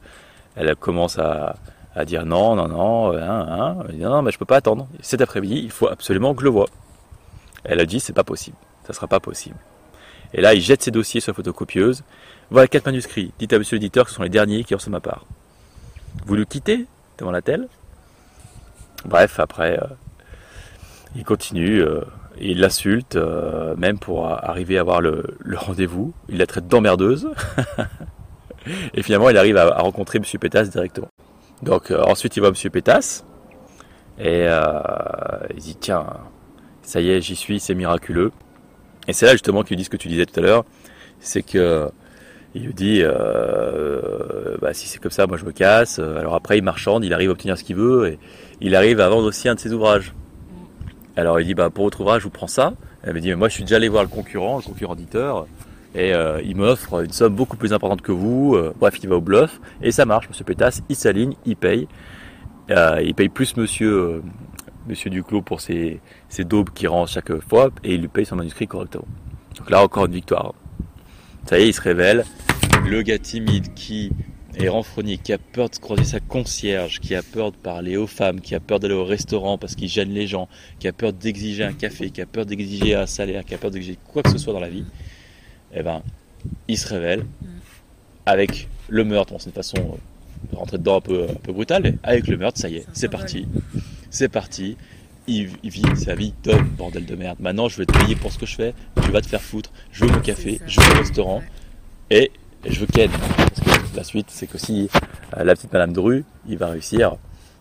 elle 0.56 0.74
commence 0.76 1.18
à, 1.18 1.56
dire 2.04 2.24
non, 2.26 2.54
non, 2.56 2.68
non, 2.68 3.12
euh, 3.12 3.20
hein, 3.20 3.46
hein. 3.48 3.84
Non, 3.94 4.22
mais 4.22 4.30
je 4.30 4.38
peux 4.38 4.44
pas 4.44 4.56
attendre. 4.56 4.88
Cet 5.00 5.20
après-midi, 5.20 5.60
il 5.62 5.70
faut 5.70 5.88
absolument 5.88 6.34
que 6.34 6.40
je 6.40 6.44
le 6.44 6.50
voie. 6.50 6.68
Elle 7.64 7.80
a 7.80 7.86
dit 7.86 8.00
c'est 8.00 8.12
pas 8.12 8.24
possible, 8.24 8.56
ça 8.86 8.92
sera 8.92 9.06
pas 9.06 9.20
possible. 9.20 9.56
Et 10.32 10.40
là, 10.40 10.54
il 10.54 10.60
jette 10.60 10.82
ses 10.82 10.90
dossiers 10.90 11.20
sur 11.20 11.32
la 11.32 11.36
photocopieuse. 11.36 12.02
Voilà 12.50 12.66
quatre 12.66 12.86
manuscrits. 12.86 13.32
Dites 13.38 13.52
à 13.52 13.58
monsieur 13.58 13.76
l'éditeur 13.76 14.04
que 14.04 14.10
ce 14.10 14.16
sont 14.16 14.22
les 14.22 14.28
derniers 14.28 14.64
qui 14.64 14.74
en 14.74 14.78
sont 14.78 14.90
ma 14.90 15.00
part. 15.00 15.24
Vous 16.26 16.34
le 16.34 16.44
quittez 16.44 16.86
demanda-t-elle. 17.18 17.68
Bref, 19.04 19.38
après, 19.38 19.78
euh, 19.80 19.86
il 21.14 21.24
continue, 21.24 21.80
euh, 21.80 22.00
il 22.40 22.58
l'insulte, 22.58 23.16
même 23.76 23.98
pour 23.98 24.26
arriver 24.26 24.76
à 24.78 24.80
avoir 24.80 25.00
le 25.00 25.36
rendez-vous. 25.54 26.12
Il 26.28 26.38
la 26.38 26.46
traite 26.46 26.66
d'emmerdeuse. 26.66 27.28
et 28.94 29.02
finalement, 29.02 29.30
il 29.30 29.36
arrive 29.36 29.56
à, 29.56 29.78
rencontrer 29.80 30.18
monsieur 30.18 30.38
Pétasse 30.38 30.70
directement. 30.70 31.08
Donc, 31.62 31.90
euh, 31.90 32.02
ensuite, 32.02 32.36
il 32.36 32.40
voit 32.40 32.50
monsieur 32.50 32.70
Pétasse. 32.70 33.24
Et 34.18 34.46
euh, 34.46 34.80
il 35.56 35.60
dit 35.60 35.76
tiens, 35.76 36.06
ça 36.82 37.00
y 37.00 37.10
est, 37.10 37.20
j'y 37.20 37.36
suis, 37.36 37.58
c'est 37.60 37.74
miraculeux. 37.74 38.30
Et 39.08 39.12
c'est 39.12 39.26
là 39.26 39.32
justement 39.32 39.62
qu'il 39.62 39.76
dit 39.76 39.84
ce 39.84 39.90
que 39.90 39.96
tu 39.96 40.08
disais 40.08 40.24
tout 40.24 40.38
à 40.38 40.42
l'heure, 40.42 40.64
c'est 41.20 41.42
que 41.42 41.90
il 42.54 42.66
lui 42.66 42.74
dit 42.74 43.00
euh, 43.02 44.56
bah, 44.60 44.72
si 44.72 44.86
c'est 44.86 45.00
comme 45.00 45.10
ça, 45.10 45.26
moi 45.26 45.36
je 45.36 45.44
me 45.44 45.50
casse. 45.50 45.98
Alors 45.98 46.34
après, 46.34 46.58
il 46.58 46.62
marchande, 46.62 47.04
il 47.04 47.12
arrive 47.12 47.30
à 47.30 47.32
obtenir 47.32 47.58
ce 47.58 47.64
qu'il 47.64 47.76
veut 47.76 48.08
et 48.08 48.18
il 48.60 48.76
arrive 48.76 49.00
à 49.00 49.08
vendre 49.08 49.26
aussi 49.26 49.48
un 49.48 49.56
de 49.56 49.60
ses 49.60 49.72
ouvrages. 49.72 50.14
Alors 51.16 51.40
il 51.40 51.46
dit 51.46 51.54
bah 51.54 51.70
pour 51.70 51.84
votre 51.84 52.00
ouvrage, 52.00 52.20
je 52.20 52.24
vous 52.24 52.30
prends 52.30 52.46
ça. 52.46 52.74
Elle 53.02 53.14
me 53.14 53.20
dit 53.20 53.28
mais 53.28 53.36
moi 53.36 53.48
je 53.48 53.54
suis 53.54 53.64
déjà 53.64 53.76
allé 53.76 53.88
voir 53.88 54.04
le 54.04 54.08
concurrent, 54.08 54.58
le 54.58 54.62
concurrent 54.62 54.94
éditeur. 54.94 55.46
Et 55.94 56.12
euh, 56.12 56.40
il 56.44 56.56
m'offre 56.56 57.04
une 57.04 57.12
somme 57.12 57.34
beaucoup 57.34 57.56
plus 57.56 57.72
importante 57.72 58.02
que 58.02 58.12
vous. 58.12 58.54
Euh, 58.54 58.74
bref, 58.78 58.96
il 59.02 59.08
va 59.08 59.16
au 59.16 59.20
bluff. 59.20 59.60
Et 59.82 59.92
ça 59.92 60.04
marche, 60.04 60.28
monsieur 60.28 60.44
Pétasse. 60.44 60.82
Il 60.88 60.96
s'aligne, 60.96 61.34
il 61.46 61.56
paye. 61.56 61.86
Euh, 62.70 63.00
il 63.04 63.14
paye 63.14 63.28
plus 63.28 63.56
monsieur, 63.56 64.22
monsieur 64.88 65.10
Duclos 65.10 65.42
pour 65.42 65.60
ses, 65.60 66.00
ses 66.28 66.44
daubes 66.44 66.70
qu'il 66.70 66.88
rend 66.88 67.06
chaque 67.06 67.38
fois. 67.40 67.70
Et 67.84 67.94
il 67.94 68.00
lui 68.00 68.08
paye 68.08 68.26
son 68.26 68.36
manuscrit 68.36 68.66
correctement. 68.66 69.06
Donc 69.56 69.70
là, 69.70 69.82
encore 69.82 70.06
une 70.06 70.12
victoire. 70.12 70.54
Ça 71.46 71.58
y 71.58 71.62
est, 71.62 71.68
il 71.68 71.74
se 71.74 71.80
révèle. 71.80 72.24
Le 72.86 73.02
gars 73.02 73.18
timide 73.18 73.72
qui 73.74 74.10
est 74.56 74.68
renfrogné, 74.68 75.18
qui 75.18 75.32
a 75.32 75.38
peur 75.38 75.68
de 75.68 75.76
croiser 75.76 76.04
sa 76.04 76.20
concierge, 76.20 77.00
qui 77.00 77.14
a 77.14 77.22
peur 77.22 77.52
de 77.52 77.56
parler 77.56 77.96
aux 77.96 78.06
femmes, 78.06 78.40
qui 78.40 78.54
a 78.54 78.60
peur 78.60 78.80
d'aller 78.80 78.94
au 78.94 79.04
restaurant 79.04 79.58
parce 79.58 79.74
qu'il 79.74 79.88
gêne 79.88 80.10
les 80.10 80.26
gens, 80.26 80.48
qui 80.78 80.88
a 80.88 80.92
peur 80.92 81.12
d'exiger 81.12 81.64
un 81.64 81.72
café, 81.72 82.10
qui 82.10 82.20
a 82.20 82.26
peur 82.26 82.46
d'exiger 82.46 82.94
un 82.94 83.06
salaire, 83.06 83.44
qui 83.44 83.54
a 83.54 83.58
peur 83.58 83.70
d'exiger 83.70 83.98
quoi 84.04 84.22
que 84.22 84.30
ce 84.30 84.38
soit 84.38 84.52
dans 84.52 84.60
la 84.60 84.68
vie, 84.68 84.84
eh 85.74 85.82
ben, 85.82 86.02
il 86.68 86.78
se 86.78 86.88
révèle 86.88 87.24
avec 88.26 88.68
le 88.88 89.04
meurtre. 89.04 89.32
Bon, 89.32 89.38
c'est 89.38 89.46
une 89.50 89.52
façon 89.54 89.98
de 90.52 90.56
rentrer 90.56 90.78
dedans 90.78 90.96
un 90.98 91.00
peu, 91.00 91.24
un 91.30 91.34
peu 91.34 91.52
brutale, 91.52 91.82
mais 91.82 91.94
avec 92.02 92.26
le 92.28 92.36
meurtre, 92.36 92.60
ça 92.60 92.68
y 92.68 92.76
est, 92.76 92.86
C'est 92.92 93.08
parti. 93.08 93.46
C'est 94.10 94.28
parti. 94.28 94.76
Il, 95.26 95.50
il 95.62 95.70
vit 95.70 95.82
sa 95.96 96.14
vie 96.14 96.34
de 96.44 96.52
bordel 96.54 97.06
de 97.06 97.16
merde. 97.16 97.38
Maintenant, 97.40 97.68
je 97.68 97.78
vais 97.78 97.86
te 97.86 97.98
payer 97.98 98.14
pour 98.14 98.30
ce 98.30 98.38
que 98.38 98.44
je 98.44 98.54
fais. 98.56 98.74
Tu 99.02 99.10
vas 99.10 99.22
te 99.22 99.26
faire 99.26 99.40
foutre. 99.40 99.70
Je 99.90 100.04
veux 100.04 100.10
mon 100.12 100.20
café, 100.20 100.60
je 100.66 100.78
veux 100.80 100.92
au 100.92 100.98
restaurant 100.98 101.42
et, 102.10 102.30
et 102.64 102.70
je 102.72 102.80
veux 102.80 102.86
Ken. 102.86 103.10
Parce 103.38 103.60
que 103.60 103.96
la 103.96 104.04
suite, 104.04 104.26
c'est 104.28 104.46
que 104.46 104.58
si 104.58 104.90
euh, 105.38 105.44
la 105.44 105.54
petite 105.54 105.72
Madame 105.72 105.94
Dru, 105.94 106.24
il 106.46 106.58
va 106.58 106.68
réussir 106.68 107.16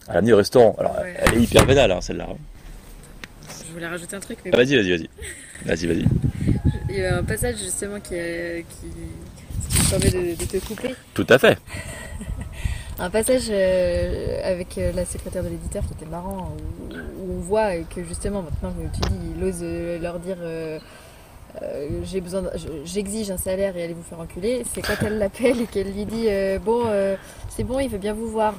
à 0.10 0.16
l'amener 0.16 0.34
au 0.34 0.38
restaurant. 0.38 0.76
Alors, 0.78 0.98
Ouais. 1.00 1.14
elle 1.18 1.38
est 1.38 1.42
hyper 1.44 1.66
vénale, 1.66 1.92
hein, 1.94 2.02
celle-là. 2.02 2.28
Je 3.66 3.72
voulais 3.72 3.88
rajouter 3.88 4.18
un 4.18 4.20
truc, 4.20 4.40
mais 4.44 4.52
Ah, 4.54 4.58
vas-y, 4.58 4.76
vas-y, 4.76 4.90
vas-y. 4.92 5.10
Vas-y, 5.66 5.88
vas-y. 5.88 6.06
Il 6.94 7.00
y 7.00 7.06
a 7.06 7.18
un 7.18 7.24
passage 7.24 7.58
justement 7.58 8.00
qui, 8.00 8.14
euh, 8.16 8.62
qui, 8.62 8.88
qui 9.70 9.80
me 9.84 9.90
permet 9.90 10.10
de, 10.12 10.40
de 10.40 10.46
te 10.46 10.66
couper. 10.66 10.96
Tout 11.14 11.28
à 11.30 11.38
fait. 11.38 11.58
Un 13.00 13.10
passage 13.10 13.46
euh, 13.50 14.40
avec 14.44 14.78
euh, 14.78 14.92
la 14.94 15.04
secrétaire 15.04 15.44
de 15.44 15.50
l'éditeur 15.50 15.84
qui 15.88 15.94
était 15.94 16.06
marrant, 16.06 16.56
où, 16.92 16.94
où 16.94 17.38
on 17.38 17.40
voit 17.40 17.76
que 17.78 18.04
justement 18.04 18.44
maintenant 18.44 18.72
que 18.72 18.96
tu 18.96 19.10
dis, 19.10 19.34
il 19.36 19.44
ose 19.44 19.64
leur 20.00 20.20
dire 20.20 20.38
euh, 20.40 20.78
euh, 21.62 22.02
j'ai 22.04 22.22
besoin, 22.22 22.44
j'exige 22.84 23.30
un 23.30 23.38
salaire 23.38 23.76
et 23.78 23.84
allez 23.84 23.94
vous 23.94 24.04
faire 24.04 24.20
enculer. 24.20 24.64
C'est 24.74 24.82
quand 24.82 24.96
elle 25.06 25.18
l'appelle 25.18 25.62
et 25.62 25.66
qu'elle 25.66 25.92
lui 25.92 26.06
dit 26.06 26.26
euh, 26.28 26.60
bon, 26.60 26.84
euh, 26.88 27.16
c'est 27.50 27.64
bon, 27.64 27.80
il 27.80 27.90
veut 27.90 27.98
bien 27.98 28.14
vous 28.14 28.28
voir. 28.28 28.54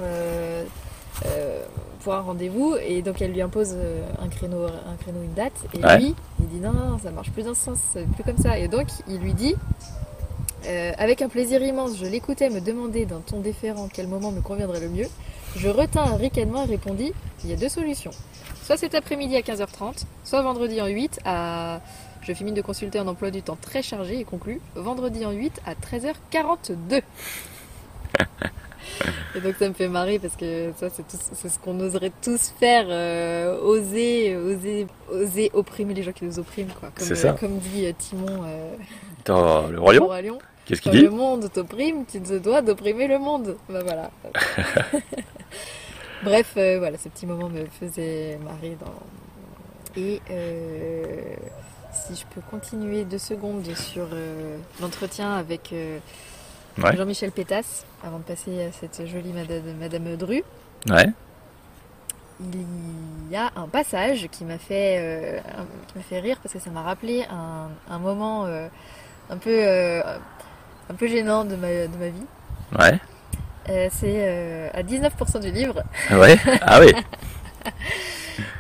Pour 2.04 2.14
un 2.14 2.20
rendez-vous 2.20 2.76
et 2.86 3.02
donc 3.02 3.20
elle 3.22 3.32
lui 3.32 3.40
impose 3.42 3.72
euh, 3.74 4.06
un 4.22 4.28
créneau, 4.28 4.66
un 4.66 4.96
créneau, 5.00 5.22
une 5.24 5.32
date 5.34 5.54
et 5.74 5.84
Ouais. 5.84 5.98
lui 5.98 6.14
il 6.40 6.48
dit 6.48 6.60
non, 6.60 6.72
non, 6.72 6.98
ça 7.02 7.10
marche 7.10 7.30
plus 7.30 7.42
dans 7.44 7.54
ce 7.54 7.64
sens, 7.64 7.78
plus 8.14 8.22
comme 8.24 8.38
ça 8.38 8.58
et 8.58 8.68
donc 8.68 8.86
il 9.08 9.18
lui 9.18 9.32
dit 9.34 9.56
euh, 10.66 10.92
avec 10.98 11.20
un 11.22 11.28
plaisir 11.28 11.62
immense, 11.62 11.98
je 11.98 12.06
l'écoutais 12.06 12.48
me 12.50 12.60
demander 12.60 13.04
d'un 13.06 13.20
ton 13.20 13.40
déférent 13.40 13.88
quel 13.92 14.06
moment 14.06 14.30
me 14.30 14.40
conviendrait 14.40 14.80
le 14.80 14.88
mieux. 14.88 15.08
Je 15.56 15.68
retins 15.68 16.02
un 16.04 16.16
ricanement 16.16 16.62
et 16.64 16.66
répondis 16.66 17.12
il 17.44 17.50
y 17.50 17.52
a 17.52 17.56
deux 17.56 17.68
solutions. 17.68 18.12
Soit 18.62 18.78
cet 18.78 18.94
après-midi 18.94 19.36
à 19.36 19.40
15h30, 19.40 20.04
soit 20.24 20.40
vendredi 20.42 20.80
en 20.80 20.86
8 20.86 21.20
à. 21.26 21.80
Je 22.22 22.32
fais 22.32 22.44
mine 22.44 22.54
de 22.54 22.62
consulter 22.62 22.98
un 22.98 23.06
emploi 23.06 23.30
du 23.30 23.42
temps 23.42 23.58
très 23.60 23.82
chargé 23.82 24.18
et 24.18 24.24
conclu 24.24 24.58
vendredi 24.74 25.26
en 25.26 25.32
8 25.32 25.60
à 25.66 25.74
13h42. 25.74 27.02
et 29.36 29.40
donc 29.40 29.54
ça 29.58 29.68
me 29.68 29.74
fait 29.74 29.88
marrer 29.88 30.18
parce 30.18 30.36
que 30.36 30.72
ça 30.76 30.88
c'est 30.90 31.48
ce 31.48 31.58
qu'on 31.58 31.78
oserait 31.80 32.12
tous 32.22 32.52
faire, 32.58 32.86
euh, 32.88 33.58
oser, 33.60 34.36
oser, 34.36 34.86
oser 35.10 35.50
opprimer 35.54 35.94
les 35.94 36.02
gens 36.02 36.12
qui 36.12 36.24
nous 36.24 36.38
oppriment 36.38 36.72
quoi. 36.78 36.90
Comme, 36.94 37.06
C'est 37.06 37.14
ça. 37.14 37.28
euh, 37.28 37.32
comme 37.32 37.58
dit 37.58 37.86
euh, 37.86 37.92
Timon 37.98 38.42
Dans 39.24 39.66
le 39.68 39.80
Roi 39.80 40.22
Lion, 40.22 40.38
qu'est-ce 40.66 40.80
qu'il 40.82 40.92
dit 40.92 41.00
le 41.02 41.10
monde 41.10 41.50
t'opprime, 41.52 42.04
tu 42.10 42.20
te 42.20 42.38
dois 42.38 42.62
d'opprimer 42.62 43.06
le 43.08 43.18
monde. 43.18 43.56
Bah 43.68 43.80
voilà. 43.84 44.10
Bref, 46.24 46.54
euh, 46.56 46.78
voilà, 46.78 46.96
ce 46.96 47.08
petit 47.10 47.26
moment 47.26 47.50
me 47.50 47.66
faisait 47.66 48.38
marrer. 48.42 48.76
Dans... 48.80 50.00
Et 50.00 50.20
euh, 50.30 51.34
si 51.92 52.16
je 52.16 52.24
peux 52.34 52.40
continuer 52.50 53.04
deux 53.04 53.18
secondes 53.18 53.62
sur 53.76 54.06
euh, 54.12 54.56
l'entretien 54.80 55.34
avec 55.34 55.74
Ouais. 56.78 56.96
Jean-Michel 56.96 57.30
Pétasse, 57.30 57.84
avant 58.04 58.18
de 58.18 58.24
passer 58.24 58.64
à 58.64 58.72
cette 58.72 59.06
jolie 59.06 59.32
Madame, 59.32 59.62
Madame 59.78 60.16
Dru, 60.16 60.42
Ouais. 60.90 61.06
il 62.40 63.30
y 63.30 63.37
a 63.37 63.50
un 63.56 63.68
passage 63.68 64.28
qui 64.30 64.44
m'a 64.44 64.58
fait, 64.58 64.96
euh, 64.98 65.40
qui 65.94 66.02
fait 66.02 66.20
rire 66.20 66.38
parce 66.42 66.52
que 66.52 66.58
ça 66.60 66.70
m'a 66.70 66.82
rappelé 66.82 67.24
un, 67.30 67.68
un 67.88 67.98
moment 67.98 68.44
euh, 68.46 68.66
un 69.30 69.37
peu, 69.37 69.50
euh, 69.56 70.02
un 70.90 70.94
peu 70.94 71.06
gênant 71.06 71.44
de 71.44 71.54
ma, 71.56 71.68
de 71.68 71.96
ma 71.96 72.08
vie. 72.08 72.26
Ouais. 72.78 72.98
Euh, 73.70 73.88
c'est 73.92 74.16
euh, 74.28 74.68
à 74.74 74.82
19% 74.82 75.40
du 75.40 75.50
livre. 75.50 75.82
Ouais. 76.10 76.37
Ah 76.60 76.80
oui. 76.80 76.92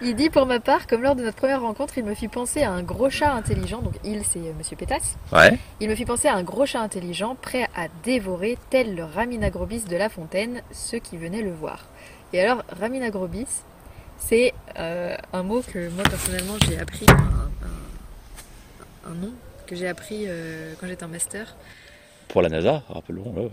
Il 0.04 0.14
dit 0.16 0.28
pour 0.28 0.44
ma 0.46 0.60
part, 0.60 0.86
comme 0.86 1.02
lors 1.02 1.16
de 1.16 1.22
notre 1.22 1.36
première 1.36 1.62
rencontre, 1.62 1.96
il 1.96 2.04
me 2.04 2.14
fit 2.14 2.28
penser 2.28 2.62
à 2.62 2.70
un 2.70 2.82
gros 2.82 3.08
chat 3.10 3.32
intelligent. 3.32 3.80
Donc 3.80 3.94
il, 4.04 4.22
c'est 4.24 4.38
euh, 4.38 4.52
Monsieur 4.58 4.76
Pétasse. 4.76 5.16
Ouais. 5.32 5.58
Il 5.80 5.88
me 5.88 5.94
fit 5.94 6.04
penser 6.04 6.28
à 6.28 6.34
un 6.34 6.42
gros 6.42 6.66
chat 6.66 6.80
intelligent, 6.80 7.34
prêt 7.34 7.68
à 7.74 7.86
dévorer, 8.02 8.58
tel 8.70 8.94
le 8.94 9.04
Raminagrobis 9.04 9.84
de 9.84 9.96
La 9.96 10.08
Fontaine, 10.10 10.60
ceux 10.72 10.98
qui 10.98 11.16
venaient 11.16 11.42
le 11.42 11.52
voir. 11.52 11.86
Et 12.34 12.40
alors, 12.40 12.62
Raminagrobis, 12.80 13.46
c'est 14.18 14.52
euh, 14.78 15.16
un 15.32 15.42
mot 15.42 15.62
que 15.62 15.88
moi 15.90 16.02
personnellement 16.04 16.54
j'ai 16.68 16.78
appris, 16.78 17.06
un, 17.08 17.14
un- 17.16 19.10
un 19.10 19.14
nom 19.14 19.32
que 19.66 19.74
j'ai 19.76 19.88
appris 19.88 20.24
euh, 20.26 20.74
quand 20.80 20.86
j'étais 20.86 21.04
en 21.04 21.08
master 21.08 21.56
Pour 22.28 22.42
la 22.42 22.48
NASA, 22.50 22.82
rappelons-le. 22.90 23.48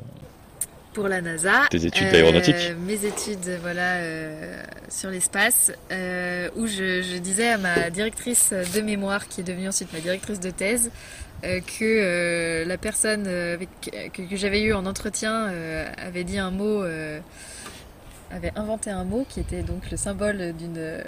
Pour 0.94 1.08
la 1.08 1.22
NASA. 1.22 1.68
Tes 1.70 1.86
études 1.86 2.08
Euh, 2.08 2.16
aéronautiques. 2.16 2.74
Mes 2.86 3.06
études, 3.06 3.58
voilà, 3.62 3.96
euh, 3.98 4.62
sur 4.90 5.10
l'espace, 5.10 5.72
euh, 5.92 6.50
où 6.56 6.68
je, 6.68 7.02
je 7.02 7.18
disais 7.18 7.50
à 7.50 7.58
ma 7.58 7.90
directrice 7.90 8.52
de 8.54 8.82
mémoire, 8.82 9.28
qui 9.28 9.42
est 9.42 9.44
devenue 9.44 9.68
ensuite 9.70 9.92
ma 9.94 10.00
directrice 10.00 10.40
de 10.40 10.50
thèse, 10.52 10.92
euh, 11.44 11.60
que 11.62 11.84
euh, 11.84 12.66
la 12.66 12.78
personne 12.78 13.26
euh, 13.28 13.54
avec, 13.56 13.70
que, 14.14 14.22
que 14.22 14.36
j'avais 14.36 14.62
eu 14.62 14.74
en 14.74 14.86
entretien 14.86 15.48
euh, 15.50 15.88
avait 15.98 16.24
dit 16.24 16.38
un 16.38 16.52
mot, 16.52 16.84
euh, 16.84 17.20
avait 18.32 18.52
inventé 18.56 18.90
un 18.90 19.04
mot 19.06 19.26
qui 19.28 19.40
était 19.40 19.64
donc 19.64 19.90
le 19.92 19.98
symbole 19.98 20.54
d'une 20.54 21.04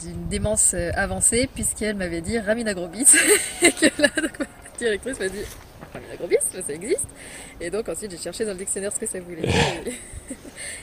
d'une 0.00 0.28
démence 0.30 0.72
euh, 0.74 0.90
avancée, 0.94 1.50
puisqu'elle 1.54 1.96
m'avait 1.96 2.22
dit 2.22 2.38
Raminagrobis, 2.38 3.08
et 3.62 3.72
que 3.72 3.86
là, 4.00 4.08
donc, 4.16 4.38
ma 4.38 4.46
directrice 4.78 5.20
m'a 5.20 5.28
dit 5.28 5.42
Raminagrobis, 5.96 6.36
ça 6.50 6.72
existe. 6.72 7.06
Et 7.60 7.70
donc 7.70 7.88
ensuite 7.88 8.10
j'ai 8.10 8.18
cherché 8.18 8.44
dans 8.44 8.52
le 8.52 8.58
dictionnaire 8.58 8.92
ce 8.92 9.00
que 9.00 9.06
ça 9.06 9.20
voulait 9.20 9.42
dire. 9.42 9.54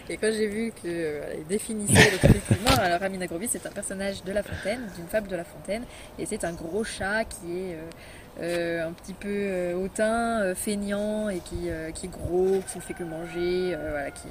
Et, 0.10 0.13
et 0.13 0.17
quand 0.17 0.32
j'ai 0.32 0.47
vu 0.47 0.71
que 0.71 0.86
euh, 0.86 1.21
définissait 1.49 2.12
donc 2.12 2.23
effectivement, 2.23 2.78
alors 2.78 3.02
Amina 3.02 3.28
Grobis 3.28 3.49
c'est 3.52 3.65
un 3.65 3.71
personnage 3.71 4.23
de 4.23 4.32
La 4.32 4.43
Fontaine, 4.43 4.82
d'une 4.95 5.08
fable 5.08 5.28
de 5.28 5.36
La 5.36 5.43
Fontaine, 5.43 5.84
et 6.17 6.26
c'est 6.26 6.43
un 6.45 6.54
gros 6.54 6.84
chat 6.84 7.26
qui 7.26 7.52
est 7.52 7.73
euh, 7.73 7.82
euh, 8.41 8.88
un 8.88 8.93
petit 8.93 9.13
peu 9.13 9.28
euh, 9.30 9.76
hautain, 9.76 10.41
euh, 10.41 10.56
feignant 10.56 11.30
et 11.30 11.38
qui, 11.39 11.69
qui 11.93 12.06
est 12.08 12.10
gros, 12.10 12.62
qui 12.71 12.78
ne 12.78 12.84
fait 12.84 12.93
que 12.95 13.04
manger, 13.04 13.76
voilà, 13.76 14.10
qui 14.12 14.28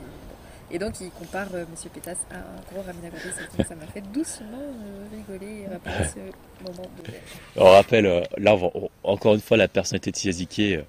et 0.72 0.78
donc 0.78 1.00
il 1.00 1.10
compare 1.10 1.48
euh, 1.54 1.64
Monsieur 1.70 1.90
Pétasse 1.90 2.18
à 2.30 2.36
un 2.36 2.62
gros 2.72 2.82
donc 2.82 3.66
ça 3.66 3.74
m'a 3.74 3.86
fait 3.86 4.00
doucement 4.12 4.58
euh, 4.58 5.04
rigoler 5.14 5.62
et 5.62 5.68
rappeler 5.68 6.08
ce 6.14 6.64
moment 6.64 6.88
de 7.04 7.12
On 7.56 7.70
rappelle, 7.70 8.06
euh, 8.06 8.22
là, 8.38 8.54
on 8.56 8.90
encore 9.02 9.34
une 9.34 9.40
fois, 9.40 9.56
la 9.56 9.68
personnalité 9.68 10.10
de 10.10 10.16
Siaziké 10.16 10.76
euh, 10.76 10.82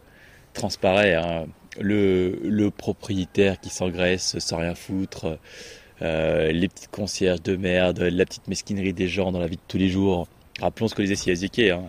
transparaît. 0.53 1.15
hein. 1.15 1.45
Le, 1.79 2.39
le 2.43 2.69
propriétaire 2.69 3.59
qui 3.59 3.69
s'engraisse 3.69 4.37
sans 4.37 4.57
rien 4.57 4.75
foutre, 4.75 5.39
euh, 6.03 6.51
les 6.51 6.67
petites 6.67 6.91
concierges 6.91 7.41
de 7.41 7.55
merde, 7.55 7.99
la 7.99 8.25
petite 8.25 8.47
mesquinerie 8.47 8.93
des 8.93 9.07
gens 9.07 9.31
dans 9.31 9.39
la 9.39 9.47
vie 9.47 9.55
de 9.57 9.61
tous 9.67 9.79
les 9.79 9.89
jours. 9.89 10.27
Rappelons 10.61 10.87
ce 10.87 10.95
que 10.95 11.01
disait 11.01 11.15
Siaziké. 11.15 11.71
Hein. 11.71 11.83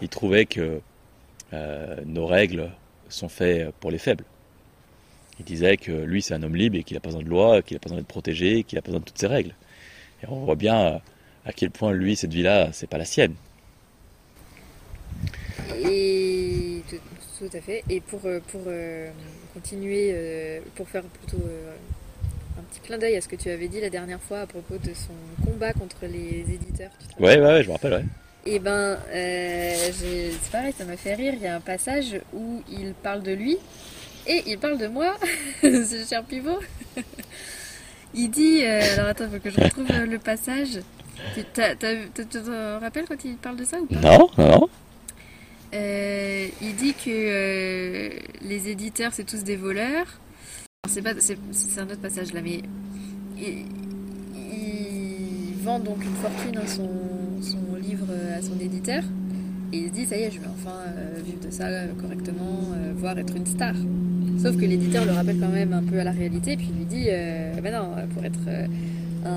Il 0.00 0.08
trouvait 0.08 0.46
que 0.46 0.80
euh, 1.52 1.96
nos 2.06 2.26
règles 2.26 2.70
sont 3.08 3.28
faites 3.28 3.72
pour 3.80 3.90
les 3.90 3.98
faibles. 3.98 4.24
Il 5.38 5.44
disait 5.44 5.76
que 5.76 5.92
lui, 5.92 6.20
c'est 6.22 6.34
un 6.34 6.42
homme 6.42 6.56
libre 6.56 6.76
et 6.76 6.84
qu'il 6.84 6.96
n'a 6.96 7.00
pas 7.00 7.08
besoin 7.08 7.22
de 7.22 7.28
loi, 7.28 7.62
qu'il 7.62 7.76
n'a 7.76 7.78
pas 7.80 7.84
besoin 7.84 7.98
d'être 7.98 8.08
protégé, 8.08 8.64
qu'il 8.64 8.76
n'a 8.76 8.82
pas 8.82 8.86
besoin 8.88 9.00
de 9.00 9.04
toutes 9.04 9.18
ces 9.18 9.26
règles. 9.26 9.54
Et 10.22 10.26
on 10.28 10.44
voit 10.44 10.56
bien 10.56 10.80
euh, 10.80 10.98
à 11.46 11.52
quel 11.52 11.70
point 11.70 11.92
lui, 11.92 12.16
cette 12.16 12.32
vie-là, 12.32 12.70
c'est 12.72 12.88
pas 12.88 12.98
la 12.98 13.04
sienne. 13.04 13.34
Et 15.84 16.82
tout, 16.88 16.96
tout 17.38 17.56
à 17.56 17.60
fait. 17.60 17.84
Et 17.88 18.00
pour, 18.00 18.20
euh, 18.24 18.40
pour 18.48 18.62
euh, 18.66 19.10
continuer, 19.54 20.10
euh, 20.12 20.60
pour 20.74 20.88
faire 20.88 21.02
plutôt 21.04 21.42
euh, 21.46 21.74
un 22.58 22.62
petit 22.62 22.80
clin 22.80 22.98
d'œil 22.98 23.16
à 23.16 23.20
ce 23.20 23.28
que 23.28 23.36
tu 23.36 23.50
avais 23.50 23.68
dit 23.68 23.80
la 23.80 23.90
dernière 23.90 24.20
fois 24.20 24.40
à 24.40 24.46
propos 24.46 24.76
de 24.78 24.92
son 24.94 25.44
combat 25.44 25.72
contre 25.72 26.06
les 26.06 26.40
éditeurs. 26.40 26.90
tu 27.16 27.22
Ouais, 27.22 27.38
ouais, 27.38 27.44
ouais, 27.44 27.62
je 27.62 27.68
me 27.68 27.72
rappelle, 27.72 27.92
ouais. 27.92 28.04
Et 28.46 28.58
ben, 28.60 28.98
euh, 29.12 29.74
j'ai- 30.00 30.30
c'est 30.32 30.50
pareil, 30.52 30.72
ça 30.76 30.84
m'a 30.84 30.96
fait 30.96 31.14
rire. 31.14 31.34
Il 31.36 31.42
y 31.42 31.46
a 31.46 31.54
un 31.54 31.60
passage 31.60 32.18
où 32.32 32.62
il 32.70 32.94
parle 32.94 33.22
de 33.22 33.32
lui 33.32 33.58
et 34.28 34.42
il 34.46 34.58
parle 34.58 34.78
de 34.78 34.86
moi, 34.86 35.16
ce 35.62 36.04
cher 36.08 36.22
pivot. 36.24 36.58
il 38.14 38.30
dit, 38.30 38.62
euh, 38.62 38.94
alors 38.94 39.08
attends, 39.08 39.28
faut 39.28 39.38
que 39.38 39.50
je 39.50 39.60
retrouve 39.60 39.90
euh, 39.90 40.06
le 40.06 40.18
passage. 40.18 40.80
Tu 41.34 41.44
te 41.44 42.78
rappelles 42.78 43.06
quand 43.08 43.24
il 43.24 43.36
parle 43.36 43.56
de 43.56 43.64
ça 43.64 43.80
ou 43.80 43.86
pas? 43.86 44.00
Non, 44.00 44.28
non. 44.38 44.68
Euh, 45.74 46.48
il 46.62 46.76
dit 46.76 46.94
que 46.94 47.10
euh, 47.10 48.10
les 48.40 48.68
éditeurs 48.70 49.12
c'est 49.12 49.24
tous 49.24 49.44
des 49.44 49.56
voleurs. 49.56 50.06
C'est 50.88 51.06
un 51.06 51.84
autre 51.84 52.00
passage 52.00 52.32
là, 52.32 52.40
mais 52.40 52.62
il, 53.36 53.66
il 54.34 55.54
vend 55.62 55.78
donc 55.78 56.02
une 56.02 56.14
fortune 56.16 56.56
à 56.56 56.66
son, 56.66 56.88
son 57.42 57.76
livre 57.76 58.06
à 58.34 58.40
son 58.40 58.58
éditeur 58.58 59.02
et 59.72 59.78
il 59.78 59.88
se 59.88 59.92
dit 59.92 60.06
ça 60.06 60.16
y 60.16 60.22
est, 60.22 60.30
je 60.30 60.40
vais 60.40 60.46
enfin 60.46 60.76
euh, 60.86 61.20
vivre 61.22 61.40
de 61.44 61.50
ça 61.50 61.68
correctement, 62.00 62.70
voire 62.96 63.18
être 63.18 63.36
une 63.36 63.46
star. 63.46 63.74
Sauf 64.40 64.56
que 64.56 64.64
l'éditeur 64.64 65.04
le 65.04 65.12
rappelle 65.12 65.38
quand 65.38 65.48
même 65.48 65.72
un 65.72 65.82
peu 65.82 65.98
à 65.98 66.04
la 66.04 66.12
réalité, 66.12 66.56
puis 66.56 66.68
il 66.72 66.78
lui 66.78 66.84
dit 66.84 67.06
euh, 67.10 67.52
ben 67.62 67.72
non, 67.74 67.88
pour 68.14 68.24
être 68.24 68.38
euh, 68.48 68.66
un, 69.26 69.28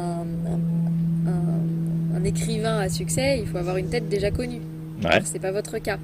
un- 0.48 1.30
un- 1.32 2.18
un 2.20 2.24
écrivain 2.24 2.78
à 2.80 2.90
succès, 2.90 3.40
il 3.42 3.48
faut 3.48 3.58
avoir 3.58 3.78
une 3.78 3.88
tête 3.88 4.08
déjà 4.10 4.30
connue. 4.32 4.62
Ouais. 5.04 5.20
C'est 5.24 5.40
pas 5.40 5.52
votre 5.52 5.78
cas. 5.80 5.98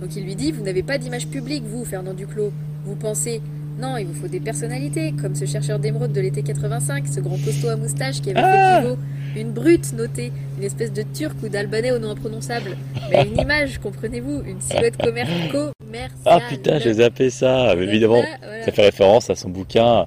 Donc 0.00 0.14
il 0.16 0.24
lui 0.24 0.34
dit, 0.34 0.50
vous 0.52 0.62
n'avez 0.62 0.82
pas 0.82 0.98
d'image 0.98 1.28
publique, 1.28 1.64
vous, 1.64 1.84
Fernand 1.84 2.12
Duclos. 2.14 2.52
Vous 2.84 2.96
pensez, 2.96 3.40
non, 3.80 3.96
il 3.96 4.06
vous 4.06 4.14
faut 4.14 4.26
des 4.28 4.40
personnalités, 4.40 5.12
comme 5.12 5.34
ce 5.34 5.44
chercheur 5.46 5.78
d'émeraude 5.78 6.12
de 6.12 6.20
l'été 6.20 6.42
85, 6.42 7.04
ce 7.06 7.20
grand 7.20 7.38
costaud 7.42 7.68
à 7.68 7.76
moustache 7.76 8.20
qui 8.20 8.30
avait 8.30 8.40
Ah 8.42 8.80
fait 8.82 8.82
pivot, 8.88 8.98
une 9.36 9.52
brute 9.52 9.92
notée, 9.92 10.32
une 10.58 10.64
espèce 10.64 10.92
de 10.92 11.02
turc 11.14 11.34
ou 11.42 11.48
d'albanais 11.48 11.90
au 11.92 11.98
nom 11.98 12.10
imprononçable. 12.10 12.76
Mais 13.10 13.26
une 13.26 13.40
image, 13.40 13.78
comprenez-vous, 13.78 14.42
une 14.46 14.60
silhouette 14.60 14.96
commer- 14.98 15.24
commerciale. 15.50 16.10
Ah 16.24 16.40
putain, 16.48 16.78
j'ai 16.78 16.94
zappé 16.94 17.30
ça. 17.30 17.74
Mais 17.76 17.84
évidemment, 17.84 18.22
voilà. 18.40 18.64
ça 18.64 18.72
fait 18.72 18.82
référence 18.82 19.30
à 19.30 19.34
son 19.34 19.48
bouquin 19.48 20.06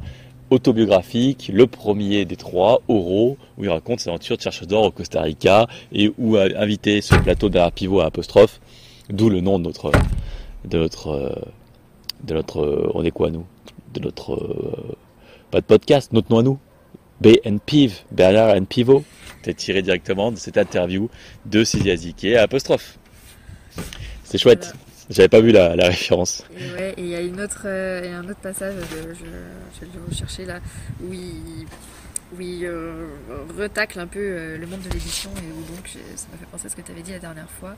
autobiographique, 0.51 1.49
le 1.53 1.67
premier 1.67 2.25
des 2.25 2.35
trois, 2.35 2.81
Oro, 2.87 3.37
où 3.57 3.63
il 3.63 3.69
raconte 3.69 3.99
ses 3.99 4.09
aventures 4.09 4.37
de 4.37 4.41
chercheur 4.41 4.67
d'or 4.67 4.83
au 4.85 4.91
Costa 4.91 5.21
Rica 5.21 5.67
et 5.91 6.11
où 6.17 6.35
a 6.37 6.43
invité 6.57 7.01
ce 7.01 7.15
plateau 7.15 7.49
derrière 7.49 7.71
pivot 7.71 8.01
à 8.01 8.05
apostrophe, 8.05 8.61
d'où 9.09 9.29
le 9.29 9.41
nom 9.41 9.57
de 9.57 9.63
notre, 9.63 9.91
de 10.65 10.77
notre, 10.77 11.41
de 12.23 12.33
notre, 12.35 12.91
on 12.93 13.03
est 13.03 13.11
quoi 13.11 13.31
nous, 13.31 13.45
de 13.93 13.99
notre, 14.01 14.35
euh, 14.35 14.95
pas 15.49 15.61
de 15.61 15.65
podcast, 15.65 16.13
notre 16.13 16.31
nom 16.31 16.39
à 16.39 16.43
nous, 16.43 16.59
BN 17.21 17.59
Piv, 17.59 18.01
Bernard 18.11 18.55
and 18.55 18.65
Pivot, 18.65 19.03
c'est 19.43 19.53
tiré 19.53 19.81
directement 19.81 20.31
de 20.31 20.37
cette 20.37 20.57
interview 20.57 21.09
de 21.45 21.63
Siziaziké 21.63 22.37
à 22.37 22.43
apostrophe. 22.43 22.97
C'est 24.23 24.37
chouette. 24.37 24.73
J'avais 25.09 25.29
pas 25.29 25.39
vu 25.39 25.51
la, 25.51 25.73
référence. 25.75 26.43
Ouais, 26.51 26.93
et 26.97 27.01
il 27.01 27.07
y 27.07 27.15
a 27.15 27.21
une 27.21 27.39
autre, 27.39 27.63
euh, 27.65 28.01
il 28.03 28.11
un 28.11 28.27
autre 28.27 28.39
passage, 28.39 28.73
je, 28.89 28.95
vais 28.95 29.91
le 29.93 30.09
rechercher 30.09 30.45
là, 30.45 30.59
où 31.03 31.13
il, 31.13 31.67
Oui, 32.35 32.61
euh, 32.63 33.07
retacle 33.55 33.99
un 33.99 34.07
peu 34.07 34.19
euh, 34.19 34.57
le 34.57 34.65
monde 34.65 34.81
de 34.81 34.89
l'édition 34.89 35.29
et 35.37 35.51
où 35.51 35.75
donc 35.75 35.95
ça 36.15 36.25
m'a 36.31 36.37
fait 36.39 36.47
penser 36.51 36.65
à 36.65 36.69
ce 36.69 36.75
que 36.75 36.81
tu 36.81 36.91
avais 36.91 37.03
dit 37.03 37.11
la 37.11 37.19
dernière 37.19 37.49
fois. 37.49 37.75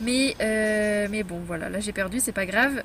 Mais, 0.00 0.36
mais 1.10 1.24
bon, 1.24 1.40
voilà, 1.44 1.68
là 1.68 1.80
j'ai 1.80 1.92
perdu, 1.92 2.20
c'est 2.20 2.32
pas 2.32 2.46
grave. 2.46 2.82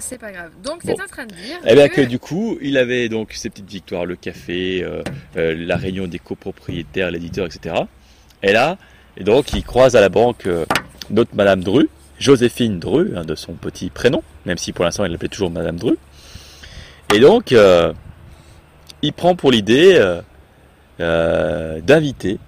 C'est 0.00 0.18
pas 0.18 0.32
grave. 0.32 0.50
Donc, 0.62 0.84
Bon. 0.84 0.94
c'est 0.96 1.02
en 1.02 1.06
train 1.06 1.26
de 1.26 1.32
dire. 1.34 1.58
Eh 1.66 1.74
bien 1.74 1.88
que 1.88 2.00
du 2.00 2.18
coup, 2.18 2.58
il 2.60 2.76
avait 2.78 3.08
donc 3.08 3.32
ses 3.32 3.50
petites 3.50 3.70
victoires, 3.70 4.04
le 4.06 4.16
café, 4.16 4.82
euh, 4.82 5.02
euh, 5.36 5.54
la 5.56 5.76
réunion 5.76 6.06
des 6.06 6.18
copropriétaires, 6.18 7.10
l'éditeur, 7.10 7.46
etc. 7.46 7.74
Et 8.42 8.52
là, 8.52 8.78
et 9.16 9.24
donc 9.24 9.52
il 9.52 9.62
croise 9.62 9.96
à 9.96 10.00
la 10.00 10.08
banque 10.08 10.46
euh, 10.46 10.64
notre 11.10 11.34
Madame 11.34 11.62
Dru, 11.62 11.88
Joséphine 12.18 12.78
Dru, 12.78 13.12
hein, 13.16 13.24
de 13.24 13.34
son 13.34 13.52
petit 13.54 13.90
prénom, 13.90 14.22
même 14.46 14.58
si 14.58 14.72
pour 14.72 14.84
l'instant 14.84 15.04
il 15.04 15.12
l'appelait 15.12 15.28
toujours 15.28 15.50
Madame 15.50 15.76
Dru. 15.76 15.96
Et 17.14 17.18
donc, 17.18 17.54
il 19.02 19.12
prend 19.12 19.34
pour 19.34 19.50
l'idée 19.50 19.98
d'inviter 20.98 22.38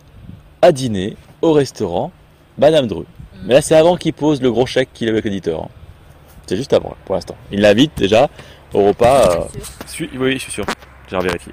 à 0.63 0.71
dîner 0.73 1.17
au 1.41 1.53
restaurant 1.53 2.13
Madame 2.59 2.87
Dru. 2.87 3.05
Mais 3.45 3.55
là, 3.55 3.63
c'est 3.63 3.75
avant 3.75 3.97
qu'il 3.97 4.13
pose 4.13 4.41
le 4.41 4.53
gros 4.53 4.67
chèque 4.67 4.91
qu'il 4.95 5.09
avait 5.09 5.17
avec 5.19 5.25
l'éditeur. 5.25 5.65
hein. 5.65 5.69
C'est 6.53 6.59
juste 6.59 6.75
avant, 6.75 6.95
pour 7.07 7.15
l'instant. 7.15 7.35
Il 7.51 7.63
l'invite 7.63 7.97
déjà 7.97 8.29
au 8.75 8.83
repas. 8.89 9.31
euh, 9.55 10.07
Oui, 10.19 10.35
je 10.35 10.39
suis 10.39 10.53
sûr. 10.53 10.67
J'ai 11.11 11.19
vérifié. 11.19 11.51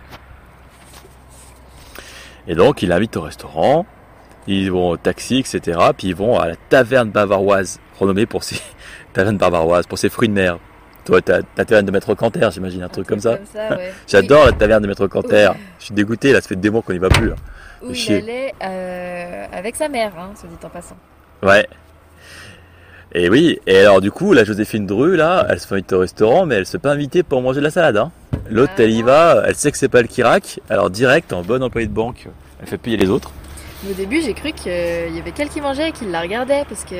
Et 2.50 2.54
donc, 2.54 2.82
il 2.82 2.90
l'invite 2.90 3.16
au 3.16 3.22
restaurant. 3.22 3.86
Ils 4.46 4.70
vont 4.70 4.90
au 4.90 4.98
taxi, 4.98 5.38
etc. 5.38 5.80
Puis 5.98 6.10
ils 6.10 6.16
vont 6.16 6.38
à 6.38 6.50
la 6.50 6.58
taverne 6.58 7.12
bavaroise, 7.12 7.80
renommée 7.98 8.26
pour 8.26 8.44
ses 8.44 8.60
taverne 9.14 9.38
bavaroise, 9.38 9.88
pour 9.88 9.98
ses 9.98 10.10
fruits 10.10 10.28
de 10.28 10.34
mer. 10.34 10.60
Toi, 11.06 11.22
t'as 11.22 11.44
ta 11.44 11.64
taverne 11.64 11.86
de 11.86 11.92
Maître 11.92 12.14
Canter, 12.14 12.50
j'imagine, 12.52 12.84
un, 12.84 12.90
truc 12.90 13.08
comme 13.08 13.22
ça. 13.22 13.38
ouais. 13.56 13.94
J'adore 14.08 14.48
la 14.48 14.52
taverne 14.52 14.84
de 14.84 14.88
Maître 14.90 15.08
Canter. 15.08 15.52
Je 15.80 15.86
suis 15.86 15.94
dégoûté, 15.96 16.34
là, 16.34 16.42
ça 16.42 16.50
fait 16.50 16.58
des 16.58 16.70
mois 16.70 16.82
qu'on 16.82 16.92
n'y 16.92 17.00
va 17.00 17.08
plus. 17.08 17.32
hein. 17.32 17.36
Où, 17.82 17.88
où 17.88 17.90
il 17.92 17.96
chier. 17.96 18.18
allait 18.18 18.54
euh, 18.62 19.46
avec 19.54 19.78
sa 19.78 19.88
mère, 19.88 20.12
hein, 20.20 20.32
se 20.36 20.46
dit 20.46 20.56
en 20.62 20.68
passant. 20.70 20.98
Ouais. 21.42 21.66
Et 23.16 23.30
oui, 23.30 23.60
et 23.66 23.80
alors 23.80 24.02
du 24.02 24.12
coup, 24.12 24.34
la 24.34 24.44
Joséphine 24.44 24.86
Dru, 24.86 25.16
là, 25.16 25.46
elle 25.50 25.60
se 25.60 25.66
fait 25.68 25.74
inviter 25.76 25.96
au 25.96 26.00
restaurant, 26.00 26.46
mais 26.46 26.56
elle 26.56 26.66
se 26.66 26.74
fait 26.74 26.78
pas 26.80 26.92
inviter 26.92 27.24
pour 27.24 27.42
manger 27.42 27.60
de 27.60 27.66
la 27.66 27.72
salade. 27.72 27.98
Hein. 27.98 28.12
L'autre, 28.52 28.74
Ah 28.78 28.84
elle 28.84 28.92
y 28.92 29.02
va, 29.02 29.44
elle 29.48 29.56
sait 29.56 29.72
que 29.72 29.78
c'est 29.78 29.90
pas 29.90 30.02
le 30.02 30.08
Kirac, 30.08 30.60
alors 30.70 30.90
direct, 30.92 31.34
en 31.34 31.42
bonne 31.42 31.64
employée 31.64 31.88
de 31.88 31.94
banque, 31.94 32.28
elle 32.62 32.68
fait 32.68 32.78
payer 32.78 32.98
les 32.98 33.10
autres. 33.10 33.32
Au 33.90 33.94
début, 33.94 34.22
j'ai 34.22 34.34
cru 34.34 34.52
qu'il 34.52 34.72
y 34.72 35.20
avait 35.20 35.32
quelqu'un 35.32 35.46
qui 35.54 35.62
mangeait 35.62 35.90
et 35.90 35.92
qu'il 35.92 36.12
la 36.12 36.22
regardait 36.22 36.66
parce 36.68 36.84
que 36.84 36.96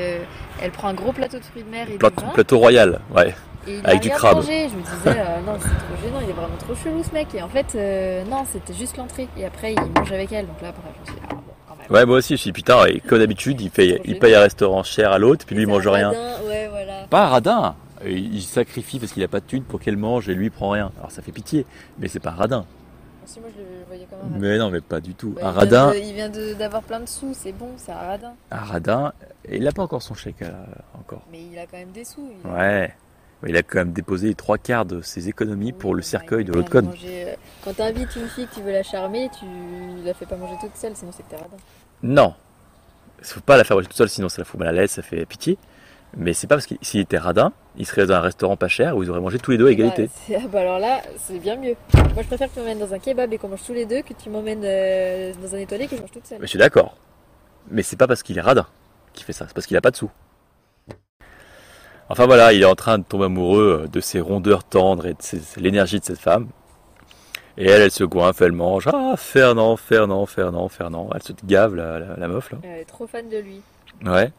elle 0.62 0.70
prend 0.70 0.88
un 0.88 0.94
gros 0.94 1.12
plateau 1.12 1.38
de 1.38 1.44
fruits 1.44 1.62
de 1.62 1.70
mer 1.70 1.86
et 1.90 1.96
Plateau, 1.98 2.20
du 2.22 2.26
vin. 2.26 2.32
plateau 2.32 2.58
royal, 2.58 3.00
ouais. 3.14 3.34
Et 3.68 3.74
il 3.76 3.80
Avec 3.86 4.00
du 4.00 4.08
crabe. 4.10 4.36
manger. 4.36 4.68
Je 4.70 4.74
me 4.76 4.80
disais, 4.82 5.20
euh, 5.20 5.40
non, 5.46 5.52
c'est 5.60 5.68
trop 5.68 6.02
gênant, 6.02 6.20
il 6.24 6.30
est 6.30 6.32
vraiment 6.32 6.56
trop 6.58 6.74
chelou 6.74 7.02
ce 7.04 7.12
mec. 7.12 7.28
Et 7.34 7.42
en 7.42 7.48
fait, 7.50 7.66
euh, 7.76 8.24
non, 8.24 8.44
c'était 8.50 8.72
juste 8.72 8.96
l'entrée. 8.96 9.28
Et 9.36 9.44
après, 9.44 9.74
il 9.74 9.92
mange 10.00 10.10
avec 10.10 10.32
elle. 10.32 10.46
Donc 10.46 10.62
là, 10.62 10.72
bref, 10.72 10.94
je 10.96 11.00
me 11.00 11.06
suis 11.06 11.14
dit, 11.14 11.20
ah 11.30 11.34
bon. 11.34 11.42
Ouais, 11.90 12.06
moi 12.06 12.18
aussi, 12.18 12.28
je 12.28 12.34
me 12.34 12.36
suis 12.38 12.48
dit, 12.50 12.52
putain, 12.52 12.86
et 12.86 13.00
comme 13.00 13.18
d'habitude, 13.18 13.60
il, 13.60 13.70
fait, 13.70 14.00
il 14.04 14.18
paye 14.18 14.34
un 14.34 14.40
restaurant 14.40 14.82
cher 14.82 15.10
à 15.12 15.18
l'autre, 15.18 15.44
puis 15.46 15.56
lui, 15.56 15.64
il 15.64 15.68
mange 15.68 15.86
rien. 15.88 16.08
radin, 16.08 16.42
Ouais, 16.46 16.68
voilà. 16.70 17.04
Pas 17.10 17.24
un 17.24 17.28
radin, 17.28 17.74
il 18.06 18.42
sacrifie 18.42 18.98
parce 19.00 19.12
qu'il 19.12 19.22
a 19.24 19.28
pas 19.28 19.40
de 19.40 19.46
thunes 19.46 19.64
pour 19.64 19.80
qu'elle 19.80 19.96
mange 19.96 20.28
et 20.28 20.34
lui, 20.34 20.46
il 20.46 20.50
prend 20.50 20.70
rien. 20.70 20.92
Alors 20.98 21.10
ça 21.10 21.20
fait 21.22 21.32
pitié, 21.32 21.66
mais 21.98 22.08
c'est 22.08 22.20
pas 22.20 22.30
un 22.30 22.34
radin. 22.36 22.64
Si, 23.26 23.38
moi, 23.40 23.48
je 23.56 23.60
le 23.60 23.84
voyais 23.86 24.06
comme 24.08 24.18
un 24.20 24.32
radin. 24.32 24.38
Mais 24.38 24.58
non, 24.58 24.70
mais 24.70 24.80
pas 24.80 25.00
du 25.00 25.14
tout. 25.14 25.34
Ouais, 25.36 25.42
un 25.42 25.48
il 25.48 25.52
vient 25.52 25.58
radin, 25.60 25.90
de- 25.92 25.96
il 25.98 26.14
vient 26.14 26.28
d'avoir 26.58 26.82
plein 26.82 27.00
de 27.00 27.08
sous, 27.08 27.34
c'est 27.34 27.52
bon, 27.52 27.70
c'est 27.76 27.92
un 27.92 27.96
radin. 27.96 28.32
un 28.52 28.56
radin, 28.58 29.12
et 29.48 29.56
il 29.58 29.66
a 29.68 29.72
pas 29.72 29.82
encore 29.82 30.02
son 30.02 30.14
chèque, 30.14 30.42
euh, 30.42 30.52
encore. 30.98 31.22
Mais 31.32 31.40
il 31.52 31.58
a 31.58 31.66
quand 31.66 31.76
même 31.78 31.90
des 31.90 32.04
sous. 32.04 32.28
il 32.44 32.50
Ouais. 32.50 32.94
Il 33.46 33.56
a 33.56 33.62
quand 33.62 33.78
même 33.78 33.92
déposé 33.92 34.28
les 34.28 34.34
trois 34.34 34.58
quarts 34.58 34.84
de 34.84 35.00
ses 35.00 35.30
économies 35.30 35.72
pour 35.72 35.94
le 35.94 36.02
cercueil 36.02 36.42
il 36.42 36.48
de 36.48 36.52
l'autre 36.52 36.78
manger, 36.82 37.24
euh, 37.30 37.34
Quand 37.64 37.72
t'invites 37.74 38.14
une 38.16 38.28
fille 38.28 38.46
que 38.46 38.54
tu 38.56 38.60
veux 38.60 38.70
la 38.72 38.82
charmer, 38.82 39.30
tu 39.38 39.46
la 40.04 40.12
fais 40.12 40.26
pas 40.26 40.36
manger 40.36 40.56
toute 40.60 40.76
seule, 40.76 40.94
sinon 40.94 41.10
c'est 41.16 41.22
que 41.22 41.30
t'es 41.30 41.36
radin. 41.36 41.56
Non. 42.02 42.34
Il 43.20 43.26
faut 43.26 43.40
pas 43.40 43.56
la 43.56 43.64
faire 43.64 43.76
manger 43.76 43.86
toute 43.88 43.96
seule, 43.96 44.08
sinon 44.08 44.28
ça 44.28 44.38
la 44.40 44.44
fout 44.44 44.58
mal 44.58 44.68
à 44.68 44.72
l'aise, 44.72 44.90
ça 44.90 45.02
fait 45.02 45.26
pitié. 45.26 45.58
Mais 46.16 46.32
c'est 46.32 46.46
pas 46.48 46.56
parce 46.56 46.66
qu'il 46.66 46.78
s'il 46.82 47.00
était 47.00 47.18
radin, 47.18 47.52
il 47.76 47.86
serait 47.86 48.04
dans 48.06 48.14
un 48.14 48.20
restaurant 48.20 48.56
pas 48.56 48.66
cher 48.66 48.96
où 48.96 49.02
ils 49.04 49.10
auraient 49.10 49.20
mangé 49.20 49.38
tous 49.38 49.52
les 49.52 49.58
deux 49.58 49.68
à 49.68 49.70
égalité. 49.70 50.06
Bah, 50.06 50.12
c'est- 50.26 50.36
ah 50.36 50.48
bah 50.50 50.60
alors 50.62 50.78
là, 50.80 51.02
c'est 51.18 51.38
bien 51.38 51.56
mieux. 51.56 51.76
Moi, 51.94 52.22
je 52.22 52.26
préfère 52.26 52.48
que 52.48 52.54
tu 52.54 52.58
m'emmènes 52.60 52.80
dans 52.80 52.92
un 52.92 52.98
kebab 52.98 53.32
et 53.32 53.38
qu'on 53.38 53.48
mange 53.48 53.62
tous 53.64 53.74
les 53.74 53.86
deux 53.86 54.02
que 54.02 54.12
tu 54.14 54.28
m'emmènes 54.28 54.62
euh, 54.64 55.32
dans 55.40 55.54
un 55.54 55.58
étoilé 55.58 55.86
que 55.86 55.94
je 55.96 56.00
mange 56.00 56.10
toute 56.10 56.26
seule. 56.26 56.38
Mais 56.40 56.46
je 56.46 56.50
suis 56.50 56.58
d'accord. 56.58 56.96
Mais 57.70 57.82
c'est 57.82 57.96
pas 57.96 58.08
parce 58.08 58.22
qu'il 58.24 58.36
est 58.38 58.40
radin 58.40 58.66
qu'il 59.12 59.24
fait 59.24 59.32
ça, 59.32 59.44
c'est 59.46 59.54
parce 59.54 59.66
qu'il 59.66 59.76
a 59.76 59.80
pas 59.80 59.90
de 59.92 59.96
sous. 59.96 60.10
Enfin 62.08 62.26
voilà, 62.26 62.52
il 62.52 62.62
est 62.62 62.66
en 62.66 62.74
train 62.74 62.98
de 62.98 63.04
tomber 63.04 63.26
amoureux 63.26 63.86
de 63.92 64.00
ses 64.00 64.18
rondeurs 64.20 64.64
tendres 64.64 65.06
et 65.06 65.14
de 65.14 65.22
ses- 65.22 65.40
l'énergie 65.60 66.00
de 66.00 66.04
cette 66.04 66.18
femme. 66.18 66.48
Et 67.60 67.66
elle, 67.68 67.82
elle 67.82 67.90
se 67.90 68.04
goinfre, 68.04 68.42
elle 68.42 68.52
mange. 68.52 68.88
Ah, 68.92 69.14
Fernand, 69.16 69.76
Fernand, 69.76 70.24
Fernand, 70.26 70.68
Fernand. 70.68 71.10
Elle 71.14 71.22
se 71.22 71.32
gave, 71.44 71.74
la, 71.74 71.98
la, 71.98 72.16
la 72.16 72.28
meuf, 72.28 72.50
là. 72.50 72.58
Elle 72.64 72.80
est 72.80 72.84
trop 72.84 73.06
fan 73.06 73.28
de 73.28 73.36
lui. 73.38 73.60
Ouais. 74.04 74.32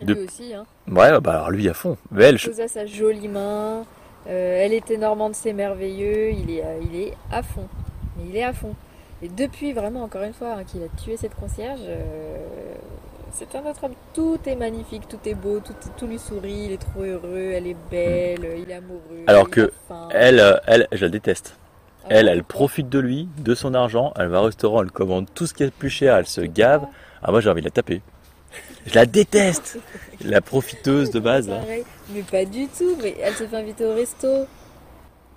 De- 0.00 0.14
Lui 0.14 0.24
aussi, 0.26 0.54
hein. 0.54 0.64
Ouais, 0.86 1.18
bah 1.20 1.32
alors 1.32 1.50
lui 1.50 1.68
à 1.68 1.74
fond. 1.74 1.96
Mais 2.12 2.24
elle, 2.24 2.38
je- 2.38 2.48
Posa 2.48 2.68
sa 2.68 2.86
jolie 2.86 3.26
main. 3.26 3.84
Euh, 4.28 4.62
elle 4.64 4.72
était 4.72 4.96
normande, 4.96 5.34
c'est 5.34 5.52
merveilleux. 5.52 6.30
Il 6.30 6.50
est, 6.52 6.64
euh, 6.64 6.78
il 6.88 7.00
est 7.00 7.14
à 7.32 7.42
fond. 7.42 7.66
Mais 8.16 8.24
il 8.30 8.36
est 8.36 8.44
à 8.44 8.52
fond. 8.52 8.76
Et 9.20 9.28
depuis, 9.28 9.72
vraiment, 9.72 10.04
encore 10.04 10.22
une 10.22 10.34
fois, 10.34 10.52
hein, 10.52 10.64
qu'il 10.64 10.80
a 10.84 10.88
tué 11.02 11.16
cette 11.16 11.34
concierge, 11.34 11.80
euh, 11.88 12.36
c'est 13.32 13.52
un 13.56 13.68
autre 13.68 13.82
homme. 13.82 13.94
Tout 14.14 14.38
est 14.46 14.54
magnifique, 14.54 15.08
tout 15.08 15.18
est 15.24 15.34
beau, 15.34 15.58
tout, 15.58 15.74
tout 15.96 16.06
lui 16.06 16.20
sourit, 16.20 16.66
il 16.66 16.72
est 16.72 16.80
trop 16.80 17.02
heureux, 17.02 17.50
elle 17.52 17.66
est 17.66 17.76
belle, 17.90 18.46
il 18.64 18.70
est 18.70 18.74
amoureux. 18.74 19.24
Alors 19.26 19.48
il 19.48 19.50
que 19.50 19.60
a 19.62 19.70
faim. 19.88 20.08
elle, 20.12 20.60
elle, 20.68 20.86
je 20.92 21.04
la 21.04 21.08
déteste. 21.10 21.56
Elle, 22.10 22.28
elle 22.28 22.44
profite 22.44 22.88
de 22.88 22.98
lui, 22.98 23.28
de 23.38 23.54
son 23.54 23.74
argent, 23.74 24.12
elle 24.18 24.28
va 24.28 24.40
au 24.40 24.44
restaurant, 24.44 24.82
elle 24.82 24.90
commande 24.90 25.26
tout 25.34 25.46
ce 25.46 25.54
qui 25.54 25.62
est 25.62 25.66
le 25.66 25.72
plus 25.72 25.90
cher, 25.90 26.16
elle 26.16 26.26
se 26.26 26.40
gave. 26.40 26.86
Ah, 27.22 27.30
moi 27.30 27.40
j'ai 27.40 27.50
envie 27.50 27.60
de 27.60 27.66
la 27.66 27.70
taper. 27.70 28.00
Je 28.86 28.94
la 28.94 29.04
déteste 29.06 29.78
La 30.24 30.40
profiteuse 30.40 31.10
de 31.10 31.20
base. 31.20 31.48
là. 31.48 31.56
Pareil. 31.58 31.84
Mais 32.14 32.22
pas 32.22 32.44
du 32.44 32.66
tout, 32.68 32.96
mais 33.02 33.14
elle 33.22 33.34
se 33.34 33.44
fait 33.44 33.56
inviter 33.56 33.84
au 33.84 33.94
resto. 33.94 34.46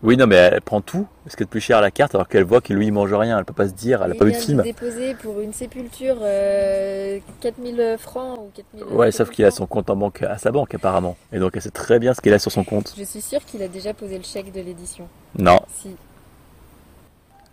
Oui, 0.04 0.18
non, 0.18 0.26
mais 0.26 0.36
elle 0.38 0.62
prend 0.62 0.82
tout, 0.82 1.06
ce 1.28 1.36
qui 1.36 1.44
est 1.44 1.46
le 1.46 1.50
plus 1.50 1.60
cher 1.62 1.78
à 1.78 1.82
la 1.82 1.92
carte, 1.92 2.16
alors 2.16 2.28
qu'elle 2.28 2.44
voit 2.46 2.60
que 2.62 2.74
lui 2.74 2.88
il 2.88 2.92
mange 2.92 3.14
rien, 3.14 3.38
elle 3.38 3.46
peut 3.46 3.54
pas 3.54 3.68
se 3.68 3.74
dire, 3.74 4.02
elle 4.04 4.12
a 4.12 4.16
Il 4.16 4.18
pas 4.18 4.26
vu 4.26 4.32
de 4.32 4.38
film. 4.38 4.62
déposer 4.64 5.14
pour 5.14 5.40
une 5.42 5.54
sépulture 5.54 6.18
euh, 6.24 7.20
4000 7.42 7.98
francs 8.00 8.40
ou 8.40 8.50
4000 8.56 8.84
Ouais, 8.98 9.12
sauf 9.12 9.30
qu'il 9.30 9.46
a 9.46 9.52
son 9.52 9.68
compte 9.68 9.92
en 9.92 9.96
banque 9.96 10.24
à 10.24 10.40
sa 10.40 10.52
banque 10.52 10.74
apparemment. 10.74 11.18
Et 11.32 11.38
donc 11.38 11.52
elle 11.54 11.62
sait 11.62 11.70
très 11.70 12.00
bien 12.00 12.16
ce 12.16 12.22
qu'il 12.22 12.34
a 12.34 12.40
sur 12.40 12.52
son 12.52 12.64
compte. 12.64 12.96
Je 12.98 13.04
suis 13.04 13.22
sûre 13.22 13.46
qu'il 13.46 13.62
a 13.62 13.68
déjà 13.68 13.94
posé 13.94 14.18
le 14.18 14.24
chèque 14.24 14.52
de 14.52 14.62
l'édition. 14.62 15.08
Non, 15.38 15.60
Si. 15.82 15.96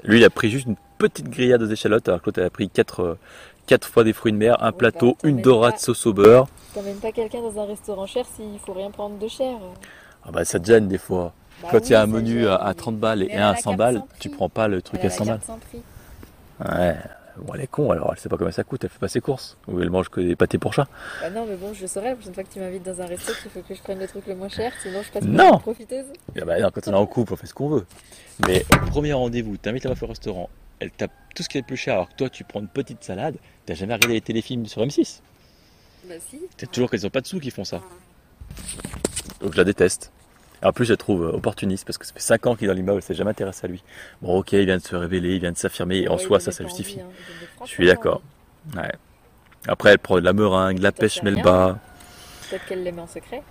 Lui 0.05 0.19
il 0.19 0.25
a 0.25 0.31
pris 0.31 0.51
juste 0.51 0.67
une 0.67 0.77
petite 0.99 1.29
grillade 1.29 1.63
aux 1.63 1.67
échalotes, 1.71 2.09
alors 2.09 2.21
que 2.21 2.27
l'autre 2.27 2.39
elle 2.41 2.47
a 2.47 2.51
pris 2.51 2.69
4 2.69 3.17
quatre 3.67 3.87
fois 3.87 4.03
des 4.05 4.13
fruits 4.15 4.33
de 4.33 4.39
mer, 4.39 4.63
un 4.63 4.73
plateau, 4.73 5.17
une 5.25 5.43
dorade 5.43 5.73
pas. 5.75 5.79
sauce 5.79 6.07
au 6.07 6.13
beurre. 6.15 6.49
T'emmènes 6.75 6.97
pas 6.97 7.13
quelqu'un 7.13 7.41
dans 7.43 7.61
un 7.61 7.67
restaurant 7.67 8.07
cher 8.07 8.25
s'il 8.35 8.59
faut 8.65 8.73
rien 8.73 8.91
prendre 8.91 9.19
de 9.19 9.29
cher. 9.29 9.57
Ah 10.25 10.31
bah 10.33 10.45
ça 10.45 10.59
te 10.59 10.67
gêne 10.67 10.89
des 10.89 10.97
fois. 10.99 11.33
Bah 11.63 11.69
Quand 11.73 11.89
il 11.89 11.93
y 11.93 11.95
a 11.95 12.01
un 12.03 12.07
menu 12.07 12.41
gêne, 12.41 12.49
à, 12.49 12.55
à 12.57 12.69
mais- 12.69 12.75
30 12.75 12.97
balles 12.99 13.23
et 13.25 13.35
un 13.35 13.49
à 13.51 13.53
la 13.53 13.57
100 13.59 13.63
carte 13.71 13.79
balles, 13.79 14.03
tu 14.21 14.31
prends 14.31 14.49
pas 14.49 14.69
le 14.69 14.81
truc 14.81 15.01
à 15.01 15.05
la 15.05 15.11
100 15.11 15.25
balles. 15.27 15.41
Ouais, 16.65 16.97
bon, 17.42 17.55
elle 17.55 17.61
est 17.62 17.66
con 17.66 17.90
alors, 17.90 18.11
elle 18.12 18.18
sait 18.18 18.29
pas 18.29 18.37
combien 18.37 18.53
ça 18.53 18.64
coûte, 18.64 18.85
elle 18.85 18.90
fait 18.90 18.98
pas 18.98 19.09
ses 19.09 19.20
courses. 19.20 19.57
Ou 19.66 19.81
elle 19.81 19.90
mange 19.90 20.09
que 20.09 20.20
des 20.20 20.37
pâtés 20.37 20.59
pour 20.59 20.72
chat. 20.74 20.87
Bah 21.20 21.31
non, 21.31 21.46
mais 21.46 21.57
bon, 21.57 21.72
je 21.74 21.83
le 21.83 21.87
saurai 21.87 22.09
la 22.11 22.14
prochaine 22.14 22.35
fois 22.35 22.42
que 22.44 22.53
tu 22.53 22.59
m'invites 22.61 22.83
dans 22.85 23.01
un 23.01 23.07
resto 23.07 23.33
qu'il 23.42 23.51
faut 23.51 23.61
que 23.61 23.74
je 23.74 23.81
prenne 23.83 23.98
le 23.98 24.07
truc 24.09 24.27
le 24.27 24.35
moins 24.35 24.48
cher, 24.48 24.72
sinon 24.83 25.03
je 25.03 25.11
passe 25.11 25.22
Non. 25.24 25.59
profiteuse. 25.59 26.07
Ah 26.40 26.44
bah 26.44 26.59
non, 26.61 26.70
quand 26.72 26.87
on 26.88 26.92
est 26.92 26.96
en 26.96 27.07
couple, 27.07 27.33
on 27.33 27.37
fait 27.37 27.46
ce 27.46 27.55
qu'on 27.55 27.68
veut. 27.68 27.87
Mais 28.46 28.64
au 28.74 28.87
premier 28.87 29.12
rendez-vous, 29.12 29.57
t'invites 29.57 29.85
la 29.85 29.90
meuf 29.90 30.03
au 30.03 30.07
restaurant, 30.07 30.48
elle 30.81 30.90
tape 30.90 31.12
tout 31.35 31.42
ce 31.42 31.48
qui 31.48 31.59
est 31.59 31.62
le 31.62 31.66
plus 31.66 31.77
cher, 31.77 31.94
alors 31.94 32.09
que 32.09 32.14
toi 32.14 32.29
tu 32.31 32.44
prends 32.44 32.61
une 32.61 32.68
petite 32.68 33.03
salade, 33.05 33.37
t'as 33.66 33.74
jamais 33.74 33.94
regardé 33.94 34.14
les 34.14 34.20
téléfilms 34.20 34.66
sur 34.66 34.83
M6. 34.83 35.20
Bah 36.09 36.14
si. 36.31 36.40
C'est 36.57 36.70
toujours 36.70 36.90
qu'ils 36.90 37.07
ont 37.07 37.11
pas 37.11 37.20
de 37.20 37.27
sous 37.27 37.40
qui 37.40 37.51
font 37.51 37.64
ça. 37.64 37.81
Donc 39.40 39.53
je 39.53 39.57
la 39.59 39.64
déteste. 39.64 40.12
En 40.64 40.73
plus, 40.73 40.85
je 40.87 40.94
trouve 40.94 41.23
opportuniste 41.23 41.85
parce 41.87 41.99
que 41.99 42.07
ça 42.07 42.12
fait 42.12 42.21
5 42.21 42.47
ans 42.47 42.55
qu'il 42.57 42.64
est 42.64 42.68
dans 42.68 42.75
l'immeuble, 42.75 43.01
s'est 43.03 43.14
jamais 43.14 43.31
intéressé 43.31 43.66
à 43.66 43.68
lui. 43.68 43.83
Bon, 44.23 44.38
ok, 44.38 44.53
il 44.53 44.64
vient 44.66 44.77
de 44.79 44.83
se 44.83 44.97
révéler, 44.97 45.35
il 45.35 45.40
vient 45.40 45.53
de 45.53 45.57
s'affirmer, 45.57 45.99
et 45.99 46.09
en 46.09 46.16
Ouais, 46.16 46.18
soi, 46.23 46.40
ça, 46.40 46.51
ça 46.51 46.64
justifie. 46.64 46.94
envie, 47.01 47.03
hein. 47.03 47.62
Je 47.64 47.68
suis 47.68 47.87
d'accord. 47.87 48.23
Ouais. 48.77 48.90
Après, 49.66 49.90
elle 49.90 49.99
prend 49.99 50.16
de 50.16 50.25
la 50.25 50.33
meringue, 50.33 50.79
de 50.79 50.83
la 50.83 50.92
pêche 50.92 51.23
mais 51.23 51.31
le 51.31 51.42
bas. 51.42 51.79
Peut-être 52.51 52.64
qu'elle 52.66 52.83
l'aimait 52.83 53.03
en 53.03 53.07
secret. 53.07 53.42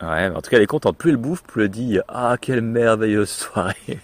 Ouais, 0.00 0.28
mais 0.30 0.36
en 0.36 0.42
tout 0.42 0.50
cas, 0.50 0.56
elle 0.56 0.62
est 0.64 0.66
contente. 0.66 0.96
Plus 0.96 1.10
elle 1.10 1.16
bouffe, 1.16 1.42
plus 1.44 1.64
elle 1.64 1.70
dit 1.70 1.98
Ah, 2.08 2.36
quelle 2.40 2.60
merveilleuse 2.60 3.28
soirée. 3.30 3.74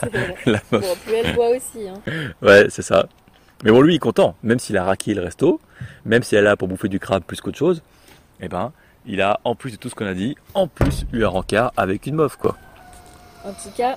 C'est. 0.00 0.46
La 0.46 0.60
bon, 0.70 0.80
plus 1.04 1.14
elle 1.14 1.34
boit 1.34 1.48
aussi. 1.50 1.88
Hein. 1.88 1.94
Ouais, 2.42 2.66
c'est 2.70 2.82
ça. 2.82 3.08
Mais 3.64 3.70
bon, 3.70 3.80
lui, 3.80 3.94
il 3.94 3.96
est 3.96 4.00
content. 4.00 4.34
Même 4.42 4.58
s'il 4.58 4.76
a 4.76 4.84
raqué 4.84 5.14
le 5.14 5.22
resto, 5.22 5.60
même 6.04 6.22
si 6.22 6.34
elle 6.34 6.42
est 6.42 6.44
là 6.48 6.56
pour 6.56 6.68
bouffer 6.68 6.88
du 6.88 6.98
crabe 7.00 7.22
plus 7.24 7.40
qu'autre 7.40 7.58
chose, 7.58 7.82
eh 8.40 8.48
ben, 8.48 8.72
il 9.08 9.22
a, 9.22 9.40
en 9.44 9.54
plus 9.54 9.72
de 9.72 9.76
tout 9.76 9.88
ce 9.88 9.94
qu'on 9.94 10.06
a 10.06 10.14
dit, 10.14 10.36
en 10.54 10.68
plus 10.68 11.06
eu 11.12 11.24
un 11.24 11.28
rencard 11.28 11.72
avec 11.76 12.06
une 12.06 12.14
meuf, 12.14 12.36
quoi. 12.36 12.56
En 13.44 13.52
tout 13.52 13.70
cas, 13.74 13.96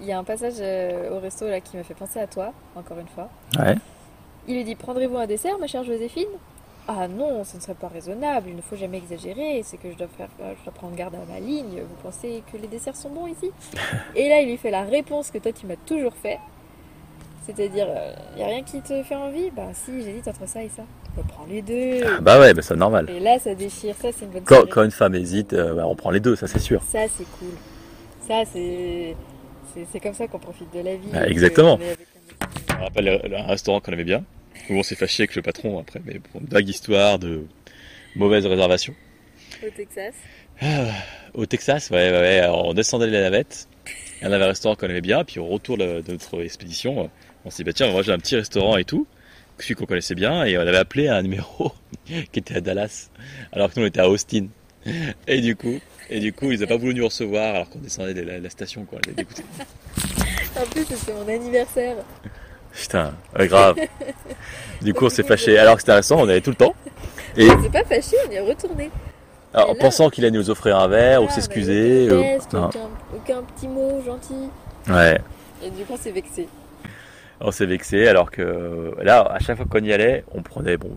il 0.00 0.06
y 0.06 0.12
a 0.12 0.18
un 0.18 0.24
passage 0.24 0.54
euh, 0.58 1.10
au 1.14 1.20
resto 1.20 1.46
là 1.46 1.60
qui 1.60 1.76
m'a 1.76 1.84
fait 1.84 1.94
penser 1.94 2.18
à 2.18 2.26
toi, 2.26 2.52
encore 2.74 2.98
une 2.98 3.08
fois. 3.08 3.28
Ouais. 3.58 3.76
Il 4.48 4.54
lui 4.54 4.64
dit 4.64 4.74
Prendrez-vous 4.74 5.18
un 5.18 5.26
dessert, 5.26 5.58
ma 5.58 5.66
chère 5.66 5.84
Joséphine? 5.84 6.28
Ah 6.88 7.08
non, 7.08 7.44
ce 7.44 7.56
ne 7.56 7.62
serait 7.62 7.74
pas 7.74 7.88
raisonnable, 7.88 8.48
il 8.48 8.56
ne 8.56 8.60
faut 8.60 8.76
jamais 8.76 8.98
exagérer, 8.98 9.62
c'est 9.64 9.78
que 9.78 9.90
je 9.90 9.96
dois, 9.96 10.08
faire, 10.08 10.28
euh, 10.42 10.54
je 10.58 10.64
dois 10.64 10.72
prendre 10.72 10.94
garde 10.94 11.14
à 11.14 11.32
ma 11.32 11.40
ligne, 11.40 11.80
vous 11.80 12.02
pensez 12.02 12.42
que 12.52 12.58
les 12.58 12.68
desserts 12.68 12.96
sont 12.96 13.08
bons 13.08 13.26
ici? 13.26 13.50
Et 14.14 14.28
là, 14.28 14.40
il 14.40 14.48
lui 14.48 14.58
fait 14.58 14.70
la 14.70 14.82
réponse 14.82 15.30
que 15.30 15.38
toi 15.38 15.52
tu 15.52 15.66
m'as 15.66 15.76
toujours 15.76 16.14
fait, 16.14 16.38
c'est-à-dire, 17.46 17.88
il 18.32 18.36
n'y 18.36 18.42
a 18.42 18.46
rien 18.46 18.62
qui 18.62 18.80
te 18.80 19.02
fait 19.02 19.14
envie? 19.14 19.50
Bah 19.50 19.68
si, 19.72 20.02
j'hésite 20.02 20.28
entre 20.28 20.46
ça 20.46 20.62
et 20.62 20.68
ça. 20.68 20.82
Bah, 21.16 21.22
prends 21.28 21.46
les 21.46 21.62
deux 21.62 22.00
Bah 22.20 22.40
ouais, 22.40 22.54
bah 22.54 22.62
c'est 22.62 22.74
normal. 22.76 23.08
Et 23.10 23.20
là, 23.20 23.38
ça 23.38 23.54
déchire, 23.54 23.94
ça 24.00 24.08
c'est 24.16 24.24
une 24.24 24.32
bonne 24.32 24.44
Quand, 24.44 24.56
série. 24.56 24.68
quand 24.70 24.82
une 24.84 24.90
femme 24.90 25.14
hésite, 25.14 25.52
euh, 25.52 25.74
bah, 25.74 25.86
on 25.86 25.94
prend 25.94 26.10
les 26.10 26.20
deux, 26.20 26.34
ça 26.36 26.46
c'est 26.46 26.58
sûr. 26.58 26.82
Ça 26.82 27.00
c'est 27.16 27.24
cool. 27.38 27.54
Ça 28.26 28.42
c'est... 28.52 29.14
c'est- 29.92 30.00
comme 30.00 30.14
ça 30.14 30.26
qu'on 30.26 30.38
profite 30.38 30.72
de 30.74 30.80
la 30.80 30.96
vie. 30.96 31.08
Ah, 31.12 31.24
que 31.24 31.30
exactement. 31.30 31.74
on 31.74 31.80
est 31.80 31.90
avec 31.92 32.06
un 32.70 32.76
rappelle 32.84 33.08
restaurant 33.48 33.80
qu'on 33.80 33.92
aimait 33.92 34.04
bien, 34.04 34.24
où 34.70 34.74
on 34.74 34.82
s'est 34.82 34.96
fâché 34.96 35.22
avec 35.24 35.36
le 35.36 35.42
patron 35.42 35.78
après, 35.78 36.00
mais 36.04 36.18
pour 36.18 36.40
une 36.40 36.48
vague 36.48 36.68
histoire 36.68 37.18
de 37.18 37.44
mauvaise 38.16 38.46
réservation. 38.46 38.94
Au 39.64 39.70
Texas. 39.70 40.14
Ah, 40.60 40.86
au 41.34 41.46
Texas, 41.46 41.90
ouais, 41.90 42.10
ouais, 42.10 42.18
ouais, 42.18 42.38
alors, 42.40 42.66
on 42.66 42.74
descendait 42.74 43.06
la 43.08 43.20
navette, 43.22 43.68
et 44.22 44.26
on 44.26 44.32
avait 44.32 44.44
un 44.44 44.48
restaurant 44.48 44.74
qu'on 44.74 44.86
aimait 44.88 45.00
bien, 45.00 45.22
puis 45.24 45.38
au 45.38 45.46
retour 45.46 45.76
de, 45.78 46.00
de 46.00 46.12
notre 46.12 46.42
expédition, 46.42 47.08
on 47.44 47.50
s'est 47.50 47.58
dit, 47.58 47.64
bah 47.64 47.72
tiens, 47.72 47.90
moi 47.92 48.02
j'ai 48.02 48.12
un 48.12 48.18
petit 48.18 48.36
restaurant 48.36 48.76
et 48.76 48.84
tout, 48.84 49.06
celui 49.58 49.74
qu'on 49.74 49.86
connaissait 49.86 50.14
bien, 50.14 50.44
et 50.44 50.56
on 50.58 50.60
avait 50.62 50.76
appelé 50.76 51.08
un 51.08 51.22
numéro 51.22 51.72
qui 52.06 52.38
était 52.38 52.56
à 52.56 52.60
Dallas, 52.60 53.10
alors 53.52 53.72
que 53.72 53.78
nous 53.78 53.84
on 53.86 53.88
était 53.88 54.00
à 54.00 54.08
Austin. 54.08 54.46
Et 55.26 55.40
du 55.40 55.56
coup, 55.56 55.78
et 56.10 56.20
du 56.20 56.34
coup, 56.34 56.50
ils 56.52 56.60
n'ont 56.60 56.66
pas 56.66 56.76
voulu 56.76 56.92
nous 56.94 57.06
recevoir 57.06 57.54
alors 57.54 57.70
qu'on 57.70 57.78
descendait 57.78 58.12
de 58.12 58.20
la, 58.20 58.38
la 58.38 58.50
station, 58.50 58.84
quoi. 58.84 58.98
En 60.60 60.66
plus, 60.66 60.84
c'était 60.84 61.12
mon 61.14 61.26
anniversaire. 61.26 61.96
Putain, 62.72 63.14
ouais, 63.38 63.48
grave. 63.48 63.76
Du 64.82 64.92
coup, 64.94 65.06
on 65.06 65.08
s'est 65.08 65.22
fâché, 65.22 65.58
alors 65.58 65.76
que 65.76 65.80
c'était 65.80 65.94
restaurant, 65.94 66.22
on 66.24 66.28
avait 66.28 66.40
tout 66.42 66.50
le 66.50 66.56
temps. 66.56 66.74
Et 67.36 67.48
On 67.50 67.62
s'est 67.62 67.70
pas 67.70 67.84
fâché, 67.84 68.16
on 68.28 68.30
est 68.30 68.40
retourné. 68.40 68.90
alors, 69.54 69.70
en 69.70 69.72
là- 69.74 69.78
pensant 69.80 70.10
qu'il 70.10 70.24
allait 70.24 70.36
nous 70.36 70.50
offrir 70.50 70.78
un 70.78 70.86
verre 70.88 71.22
ou 71.22 71.26
on 71.26 71.28
s'excuser. 71.30 72.06
non. 72.08 72.66
aucun, 72.66 72.70
aucun 73.16 73.42
petit 73.42 73.66
mot 73.68 74.02
gentil. 74.04 74.50
Ouais. 74.88 75.18
Et 75.64 75.70
du 75.70 75.84
coup, 75.84 75.94
on 75.94 75.96
s'est 75.96 76.10
vexé. 76.12 76.46
On 77.40 77.50
s'est 77.50 77.66
vexé 77.66 78.06
alors 78.06 78.30
que 78.30 78.94
là, 79.02 79.22
à 79.22 79.38
chaque 79.38 79.56
fois 79.56 79.66
qu'on 79.66 79.84
y 79.84 79.92
allait, 79.92 80.24
on 80.32 80.42
prenait 80.42 80.76
bon, 80.76 80.90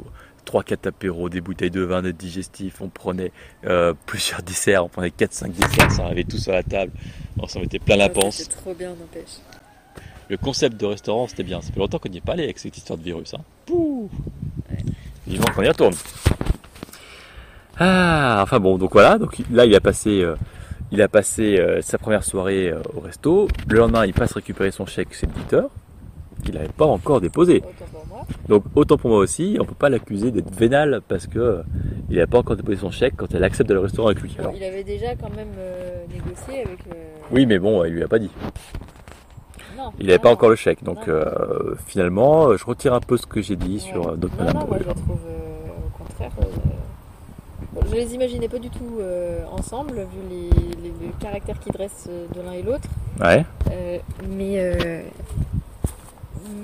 3-4 0.47 0.87
apéros, 0.87 1.29
des 1.29 1.41
bouteilles 1.41 1.71
de 1.71 1.81
vin, 1.81 2.01
des 2.01 2.13
digestifs, 2.13 2.81
on 2.81 2.89
prenait 2.89 3.31
euh, 3.65 3.93
plusieurs 4.05 4.41
desserts, 4.41 4.85
on 4.85 4.89
prenait 4.89 5.09
4-5 5.09 5.51
desserts, 5.51 5.91
ça 5.91 6.05
arrivait 6.05 6.23
tous 6.23 6.47
à 6.47 6.53
la 6.53 6.63
table, 6.63 6.91
on 7.37 7.47
s'en 7.47 7.59
mettait 7.59 7.79
plein 7.79 7.97
la 7.97 8.09
panse. 8.09 8.37
C'était 8.37 8.55
trop 8.55 8.73
bien, 8.73 8.89
n'empêche. 8.89 9.41
Le 10.29 10.37
concept 10.37 10.77
de 10.79 10.85
restaurant, 10.85 11.27
c'était 11.27 11.43
bien. 11.43 11.61
Ça 11.61 11.71
fait 11.71 11.79
longtemps 11.79 11.99
qu'on 11.99 12.09
n'y 12.09 12.17
est 12.17 12.21
pas 12.21 12.33
allé 12.33 12.43
avec 12.43 12.59
cette 12.59 12.75
histoire 12.75 12.97
de 12.97 13.03
virus. 13.03 13.33
Hein. 13.33 13.39
Pouh 13.65 14.09
Vivement 15.25 15.47
qu'on 15.55 15.61
y 15.61 15.69
retourne. 15.69 15.93
Ah, 17.79 18.41
enfin 18.43 18.59
bon, 18.59 18.77
donc 18.77 18.91
voilà. 18.91 19.17
Donc 19.17 19.37
là, 19.51 19.65
il 19.65 19.73
a 19.73 19.79
passé, 19.79 20.21
euh, 20.21 20.35
il 20.91 21.01
a 21.01 21.07
passé 21.07 21.57
euh, 21.57 21.81
sa 21.81 21.97
première 21.97 22.25
soirée 22.25 22.73
au 22.93 22.99
resto. 22.99 23.47
Le 23.69 23.77
lendemain, 23.77 24.05
il 24.05 24.13
passe 24.13 24.33
récupérer 24.33 24.71
son 24.71 24.85
chèque 24.85 25.13
chez 25.13 25.27
le 25.27 25.33
qu'il 26.43 26.55
n'avait 26.55 26.67
pas 26.69 26.85
encore 26.85 27.21
déposé. 27.21 27.63
Donc 28.49 28.63
autant 28.75 28.97
pour 28.97 29.09
moi 29.11 29.19
aussi, 29.19 29.57
on 29.59 29.65
peut 29.65 29.73
pas 29.75 29.89
l'accuser 29.89 30.31
d'être 30.31 30.53
vénal 30.53 31.01
parce 31.07 31.27
que 31.27 31.39
euh, 31.39 31.61
il 32.09 32.15
n'avait 32.15 32.27
pas 32.27 32.39
encore 32.39 32.55
déposé 32.55 32.77
son 32.77 32.91
chèque 32.91 33.13
quand 33.17 33.33
elle 33.33 33.43
accepte 33.43 33.67
d'aller 33.69 33.79
au 33.79 33.83
restaurant 33.83 34.07
avec 34.09 34.21
lui. 34.21 34.35
Alors, 34.39 34.53
il 34.55 34.63
avait 34.63 34.83
déjà 34.83 35.15
quand 35.15 35.29
même 35.35 35.47
euh, 35.57 36.03
négocié 36.11 36.63
avec 36.65 36.79
le. 36.85 36.95
oui, 37.31 37.45
mais 37.45 37.59
bon, 37.59 37.83
il 37.85 37.93
lui 37.93 38.03
a 38.03 38.07
pas 38.07 38.19
dit. 38.19 38.31
Non. 39.77 39.91
Il 39.99 40.07
n'avait 40.07 40.19
pas 40.19 40.31
encore 40.31 40.49
le 40.49 40.55
chèque. 40.55 40.83
Donc 40.83 41.07
euh, 41.07 41.75
finalement, 41.85 42.47
euh, 42.49 42.57
je 42.57 42.65
retire 42.65 42.93
un 42.93 42.99
peu 42.99 43.15
ce 43.17 43.25
que 43.27 43.41
j'ai 43.41 43.55
dit 43.55 43.75
Ouais. 43.75 43.79
sur 43.79 44.07
euh, 44.09 44.17
Non, 44.17 44.29
Madame 44.39 44.57
non, 44.61 44.67
moi 44.67 44.77
je 44.81 44.87
la 44.87 44.93
trouve 44.93 45.19
euh, 45.27 45.87
au 45.87 45.97
contraire. 46.03 46.31
euh, 46.41 46.45
bon, 47.73 47.81
je 47.89 47.95
les 47.95 48.15
imaginais 48.15 48.47
pas 48.49 48.57
du 48.59 48.69
tout 48.71 48.97
euh, 48.99 49.41
ensemble, 49.51 49.93
vu 49.99 50.19
les, 50.29 50.49
les, 50.81 50.89
les 50.99 51.11
caractères 51.19 51.59
qu'ils 51.59 51.73
dressent 51.73 52.07
euh, 52.09 52.25
de 52.35 52.41
l'un 52.41 52.53
et 52.53 52.63
l'autre. 52.63 52.87
Ouais. 53.19 53.45
Euh, 53.71 53.99
mais 54.29 54.53
euh, 54.57 55.01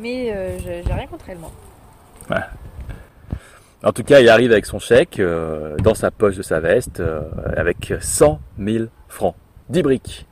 mais 0.01 0.31
euh, 0.33 0.57
j'ai 0.85 0.93
rien 0.93 1.07
contre 1.07 1.25
elle, 1.29 1.37
moi. 1.39 1.51
En 3.83 3.91
tout 3.91 4.03
cas, 4.03 4.21
il 4.21 4.29
arrive 4.29 4.51
avec 4.51 4.65
son 4.65 4.79
chèque 4.79 5.19
euh, 5.19 5.75
dans 5.77 5.93
sa 5.93 6.09
poche 6.09 6.37
de 6.37 6.41
sa 6.41 6.59
veste 6.61 7.01
euh, 7.01 7.21
avec 7.57 7.93
100 7.99 8.39
000 8.57 8.85
francs. 9.09 9.35
10 9.69 9.81
briques, 9.81 10.25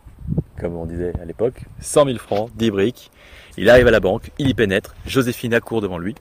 comme 0.59 0.75
on 0.77 0.85
disait 0.85 1.11
à 1.21 1.25
l'époque. 1.25 1.63
100 1.81 2.05
000 2.05 2.17
francs, 2.17 2.49
10 2.55 2.71
briques. 2.71 3.11
Il 3.57 3.69
arrive 3.69 3.87
à 3.87 3.91
la 3.91 3.99
banque, 3.99 4.31
il 4.39 4.47
y 4.49 4.53
pénètre. 4.53 4.95
Joséphine 5.05 5.53
accourt 5.53 5.81
devant 5.81 5.97
lui. 5.97 6.15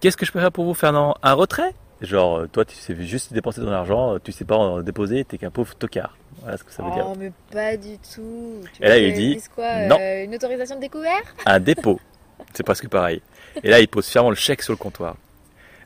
Qu'est-ce 0.00 0.18
que 0.18 0.26
je 0.26 0.32
peux 0.32 0.40
faire 0.40 0.52
pour 0.52 0.66
vous, 0.66 0.74
Fernand? 0.74 1.14
Un 1.22 1.32
retrait? 1.32 1.74
Genre, 2.02 2.46
toi, 2.52 2.66
tu 2.66 2.74
sais 2.76 2.94
juste 3.00 3.32
dépenser 3.32 3.62
ton 3.62 3.72
argent, 3.72 4.18
tu 4.22 4.30
sais 4.30 4.44
pas 4.44 4.56
en 4.56 4.82
déposer, 4.82 5.24
t'es 5.24 5.38
qu'un 5.38 5.50
pauvre 5.50 5.74
tocard. 5.74 6.14
Voilà 6.42 6.58
ce 6.58 6.64
que 6.64 6.70
ça 6.70 6.82
veut 6.82 6.90
dire. 6.90 7.06
Oh, 7.08 7.14
mais 7.18 7.32
pas 7.50 7.78
du 7.78 7.96
tout. 7.96 8.60
Tu 8.74 8.82
Et 8.82 8.88
là, 8.88 8.98
il 8.98 9.14
dit, 9.14 9.42
quoi 9.54 9.86
non. 9.86 9.96
euh, 9.98 10.24
Une 10.24 10.34
autorisation 10.34 10.76
de 10.76 10.82
découvert? 10.82 11.22
Un 11.46 11.60
dépôt. 11.60 11.98
C'est 12.54 12.62
presque 12.62 12.88
pareil. 12.88 13.22
Et 13.62 13.70
là, 13.70 13.80
il 13.80 13.88
pose 13.88 14.06
fièrement 14.06 14.30
le 14.30 14.36
chèque 14.36 14.62
sur 14.62 14.72
le 14.72 14.76
comptoir. 14.78 15.16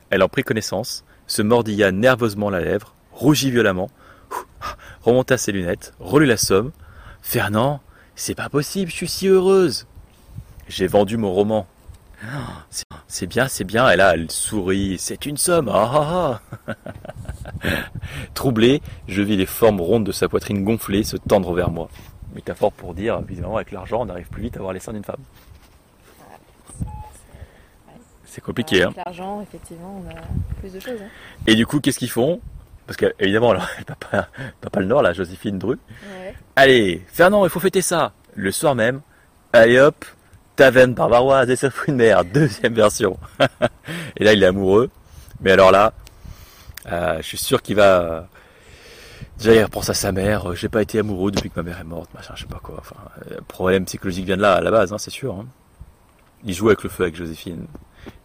Elle 0.09 0.23
en 0.23 0.29
prit 0.29 0.43
connaissance, 0.43 1.03
se 1.27 1.41
mordilla 1.41 1.91
nerveusement 1.91 2.49
la 2.49 2.59
lèvre, 2.61 2.93
rougit 3.11 3.51
violemment, 3.51 3.89
remonta 5.03 5.37
ses 5.37 5.51
lunettes, 5.51 5.93
relut 5.99 6.25
la 6.25 6.37
somme. 6.37 6.71
Fernand, 7.21 7.81
c'est 8.15 8.35
pas 8.35 8.49
possible, 8.49 8.91
je 8.91 8.95
suis 8.97 9.07
si 9.07 9.27
heureuse. 9.27 9.87
J'ai 10.67 10.87
vendu 10.87 11.17
mon 11.17 11.31
roman. 11.31 11.67
C'est- 12.69 12.83
C'est 13.07 13.27
bien, 13.27 13.47
c'est 13.49 13.63
bien. 13.65 13.89
Et 13.89 13.97
là, 13.97 14.13
elle 14.13 14.31
sourit. 14.31 14.97
C'est 14.97 15.25
une 15.25 15.35
somme. 15.37 15.69
Ah, 15.69 15.91
ah, 15.93 16.41
ah. 16.69 16.73
Troublé, 18.33 18.81
je 19.07 19.21
vis 19.21 19.35
les 19.37 19.45
formes 19.45 19.81
rondes 19.81 20.05
de 20.05 20.11
sa 20.11 20.29
poitrine 20.29 20.63
gonflée 20.63 21.03
se 21.03 21.17
tendre 21.17 21.53
vers 21.53 21.71
moi. 21.71 21.89
Métaphore 22.35 22.71
pour 22.71 22.93
dire, 22.93 23.19
évidemment, 23.27 23.57
avec 23.57 23.71
l'argent, 23.71 24.01
on 24.01 24.09
arrive 24.09 24.29
plus 24.29 24.43
vite 24.43 24.55
à 24.57 24.61
voir 24.61 24.71
les 24.73 24.79
seins 24.79 24.93
d'une 24.93 25.03
femme. 25.03 25.19
C'est 28.33 28.39
compliqué, 28.39 28.81
hein. 28.83 28.91
Avec 28.93 29.05
l'argent, 29.05 29.41
effectivement, 29.41 30.01
on 30.05 30.09
a 30.09 30.21
plus 30.61 30.71
de 30.71 30.79
choses. 30.79 31.01
hein. 31.01 31.09
Et 31.47 31.55
du 31.55 31.65
coup, 31.65 31.81
qu'est-ce 31.81 31.99
qu'ils 31.99 32.09
font? 32.09 32.39
Parce 32.87 32.95
que, 32.95 33.13
évidemment, 33.19 33.51
alors, 33.51 33.67
elle 33.77 33.83
n'a 33.89 33.95
pas, 33.95 34.69
pas 34.69 34.79
le 34.79 34.85
Nord, 34.85 35.01
la 35.01 35.11
Joséphine 35.11 35.59
Dru. 35.59 35.77
Ouais. 36.09 36.33
Allez, 36.55 37.05
Fernand, 37.11 37.43
il 37.43 37.49
faut 37.49 37.59
fêter 37.59 37.81
ça. 37.81 38.13
Le 38.35 38.51
soir 38.53 38.73
même, 38.73 39.01
allez 39.51 39.77
hop, 39.79 40.05
taverne 40.55 40.93
barbaroise 40.93 41.49
et 41.49 41.69
fruits 41.69 41.91
de 41.91 41.97
mer, 41.97 42.23
deuxième 42.23 42.73
version. 42.73 43.17
et 44.15 44.23
là, 44.23 44.31
il 44.31 44.41
est 44.41 44.45
amoureux. 44.47 44.89
Mais 45.41 45.51
alors 45.51 45.71
là, 45.71 45.91
euh, 46.89 47.17
je 47.17 47.23
suis 47.27 47.37
sûr 47.37 47.61
qu'il 47.61 47.75
va. 47.75 48.29
Déjà, 49.39 49.55
il 49.55 49.63
repense 49.63 49.89
à 49.89 49.93
sa 49.93 50.13
mère. 50.13 50.51
euh, 50.51 50.55
J'ai 50.55 50.69
pas 50.69 50.81
été 50.81 50.99
amoureux 50.99 51.31
depuis 51.31 51.49
que 51.49 51.59
ma 51.59 51.63
mère 51.63 51.79
est 51.81 51.83
morte, 51.83 52.13
machin, 52.13 52.33
je 52.37 52.43
sais 52.43 52.47
pas 52.47 52.59
quoi. 52.63 52.75
Enfin, 52.79 52.95
euh, 53.29 53.35
le 53.37 53.41
problème 53.41 53.83
psychologique 53.85 54.25
vient 54.25 54.37
de 54.37 54.41
là, 54.41 54.53
à 54.53 54.61
la 54.61 54.71
base, 54.71 54.93
hein, 54.93 54.97
c'est 54.97 55.11
sûr. 55.11 55.33
hein. 55.35 55.45
Il 56.45 56.53
joue 56.53 56.67
avec 56.69 56.83
le 56.83 56.89
feu 56.89 57.03
avec 57.03 57.15
Joséphine. 57.15 57.65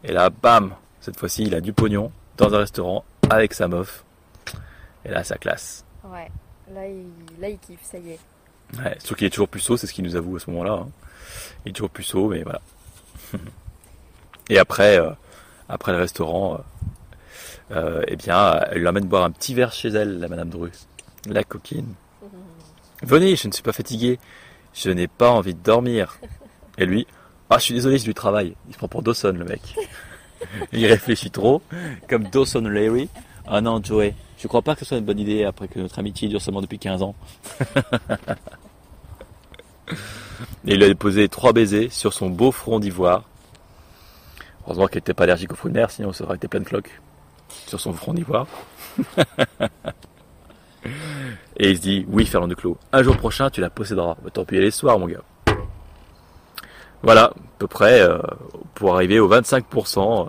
Et 0.05 0.13
là, 0.13 0.31
bam 0.31 0.75
Cette 1.01 1.19
fois-ci, 1.19 1.45
il 1.45 1.55
a 1.55 1.61
du 1.61 1.73
pognon 1.73 2.11
dans 2.37 2.55
un 2.55 2.59
restaurant 2.59 3.05
avec 3.31 3.55
sa 3.55 3.69
meuf. 3.69 4.05
Et 5.05 5.11
là, 5.11 5.25
ça 5.25 5.37
classe. 5.37 5.85
Ouais. 6.05 6.31
Là 6.73 6.87
il... 6.87 7.07
là, 7.41 7.49
il 7.49 7.59
kiffe, 7.59 7.83
ça 7.83 7.99
y 7.99 8.11
est. 8.11 8.19
Ouais, 8.79 8.97
sauf 8.99 9.17
qu'il 9.17 9.27
est 9.27 9.31
toujours 9.31 9.49
puceau, 9.49 9.77
c'est 9.77 9.87
ce 9.87 9.93
qu'il 9.93 10.05
nous 10.05 10.17
avoue 10.17 10.37
à 10.37 10.41
ce 10.41 10.51
moment-là. 10.51 10.73
hein. 10.73 10.89
Il 11.65 11.71
est 11.71 11.73
toujours 11.73 11.91
puceau, 11.91 12.29
mais 12.29 12.43
voilà. 12.43 12.61
Et 14.49 14.59
après, 14.59 14.99
euh, 14.99 15.11
après 15.69 15.93
le 15.93 15.99
restaurant, 15.99 16.55
euh, 16.55 16.59
euh, 17.73 18.03
eh 18.09 18.17
bien, 18.17 18.61
elle 18.71 18.83
l'emmène 18.83 19.07
boire 19.07 19.25
un 19.25 19.31
petit 19.31 19.55
verre 19.55 19.73
chez 19.73 19.89
elle, 19.89 20.19
la 20.19 20.29
Madame 20.29 20.49
Dru, 20.49 20.71
la 21.29 21.45
coquine. 21.45 21.95
Venez, 23.03 23.37
je 23.37 23.49
ne 23.49 23.53
suis 23.53 23.63
pas 23.63 23.73
fatigué, 23.73 24.19
je 24.75 24.91
n'ai 24.91 25.09
pas 25.09 25.31
envie 25.31 25.55
de 25.55 25.63
dormir. 25.63 26.19
Et 26.79 26.87
lui, 26.87 27.07
ah, 27.51 27.59
je 27.59 27.65
suis 27.65 27.75
désolé, 27.75 27.99
c'est 27.99 28.05
du 28.05 28.15
travail. 28.15 28.55
Il 28.69 28.73
se 28.73 28.79
prend 28.79 28.89
pour 28.89 29.03
Dawson, 29.03 29.33
le 29.33 29.45
mec. 29.45 29.61
Il 30.73 30.87
réfléchit 30.87 31.31
trop, 31.31 31.63
comme 32.09 32.25
Dawson 32.25 32.63
Larry. 32.63 33.09
Ah 33.47 33.61
non, 33.61 33.81
Joey, 33.83 34.15
je 34.39 34.49
crois 34.49 34.63
pas 34.63 34.75
que 34.75 34.81
ce 34.81 34.87
soit 34.87 34.99
une 34.99 35.05
bonne 35.05 35.21
idée 35.21 35.45
après 35.45 35.69
que 35.69 35.79
notre 35.79 35.99
amitié 35.99 36.29
dure 36.29 36.43
seulement 36.43 36.61
depuis 36.61 36.79
15 36.79 37.03
ans. 37.03 37.15
Et 40.67 40.75
il 40.75 40.83
a 40.83 40.95
posé 40.95 41.29
trois 41.29 41.53
baisers 41.53 41.93
sur 41.93 42.13
son 42.13 42.29
beau 42.29 42.51
front 42.51 42.81
d'ivoire. 42.81 43.25
Heureusement 44.65 44.89
qu'elle 44.89 44.99
n'était 44.99 45.15
pas 45.15 45.25
allergique 45.25 45.53
aux 45.53 45.57
fruits 45.57 45.71
de 45.73 45.79
mer, 45.79 45.91
sinon 45.91 46.13
ça 46.13 46.25
aurait 46.25 46.37
été 46.37 46.49
plein 46.49 46.61
de 46.61 46.65
cloques 46.65 47.01
sur 47.67 47.79
son 47.81 47.93
front 47.93 48.13
d'ivoire. 48.13 48.47
Et 51.59 51.71
il 51.71 51.77
se 51.77 51.83
dit, 51.83 52.05
oui, 52.09 52.27
Fernand 52.27 52.49
Duclos, 52.49 52.77
un 52.93 53.03
jour 53.03 53.17
prochain, 53.17 53.49
tu 53.51 53.61
la 53.61 53.71
posséderas. 53.71 54.17
Bah, 54.23 54.31
tant 54.33 54.45
pis, 54.45 54.57
elle 54.57 54.65
est 54.65 54.71
soir, 54.71 54.99
mon 54.99 55.07
gars. 55.07 55.23
Voilà, 57.03 57.25
à 57.25 57.33
peu 57.59 57.67
près, 57.67 58.01
euh, 58.01 58.19
pour 58.75 58.95
arriver 58.95 59.21
au 59.21 59.29
25%, 59.29 60.27
euh, 60.27 60.29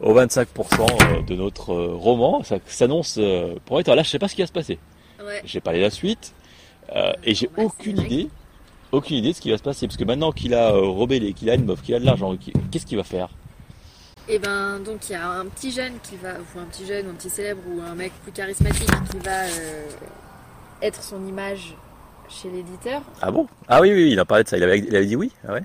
au 0.00 0.14
25% 0.14 1.24
de 1.26 1.34
notre 1.34 1.72
euh, 1.72 1.94
roman. 1.94 2.42
Ça 2.42 2.56
s'annonce 2.66 3.16
euh, 3.18 3.54
pour 3.64 3.80
être. 3.80 3.94
Là, 3.94 4.02
je 4.02 4.10
sais 4.10 4.18
pas 4.18 4.28
ce 4.28 4.34
qui 4.34 4.42
va 4.42 4.46
se 4.46 4.52
passer. 4.52 4.78
Ouais. 5.24 5.40
J'ai 5.44 5.60
parlé 5.60 5.80
la 5.80 5.90
suite, 5.90 6.34
euh, 6.94 7.12
et 7.24 7.34
j'ai 7.34 7.48
Ouais, 7.56 7.64
aucune 7.64 8.00
idée, 8.00 8.28
aucune 8.92 9.16
idée 9.16 9.30
de 9.30 9.36
ce 9.36 9.40
qui 9.40 9.50
va 9.50 9.56
se 9.58 9.62
passer. 9.62 9.86
Parce 9.86 9.96
que 9.96 10.04
maintenant 10.04 10.32
qu'il 10.32 10.54
a 10.54 10.70
rebellé, 10.72 11.32
qu'il 11.32 11.48
a 11.48 11.54
une 11.54 11.64
meuf, 11.64 11.80
qu'il 11.82 11.94
a 11.94 12.00
de 12.00 12.04
l'argent, 12.04 12.36
qu'est-ce 12.70 12.86
qu'il 12.86 12.98
va 12.98 13.04
faire? 13.04 13.28
Et 14.26 14.38
ben 14.38 14.80
donc 14.80 15.10
il 15.10 15.12
y 15.12 15.16
a 15.16 15.28
un 15.28 15.44
petit 15.46 15.70
jeune 15.70 15.92
qui 16.02 16.16
va, 16.16 16.30
ou 16.32 16.58
un 16.58 16.64
petit 16.64 16.86
jeune, 16.86 17.06
ou 17.06 17.10
un 17.10 17.14
petit 17.14 17.28
célèbre, 17.28 17.60
ou 17.68 17.80
un 17.82 17.94
mec 17.94 18.10
plus 18.22 18.32
charismatique 18.32 18.88
qui 19.10 19.18
va 19.18 19.42
euh, 19.44 19.84
être 20.80 21.02
son 21.02 21.26
image 21.26 21.74
chez 22.30 22.48
l'éditeur. 22.48 23.02
Ah 23.20 23.30
bon? 23.30 23.46
Ah 23.68 23.82
oui, 23.82 23.92
oui, 23.92 24.12
il 24.12 24.20
en 24.20 24.24
parlait 24.24 24.44
de 24.44 24.48
ça. 24.48 24.56
Il 24.56 24.62
avait, 24.62 24.78
il 24.78 24.96
avait 24.96 25.04
dit 25.04 25.16
oui 25.16 25.30
Ah 25.46 25.52
ouais 25.52 25.62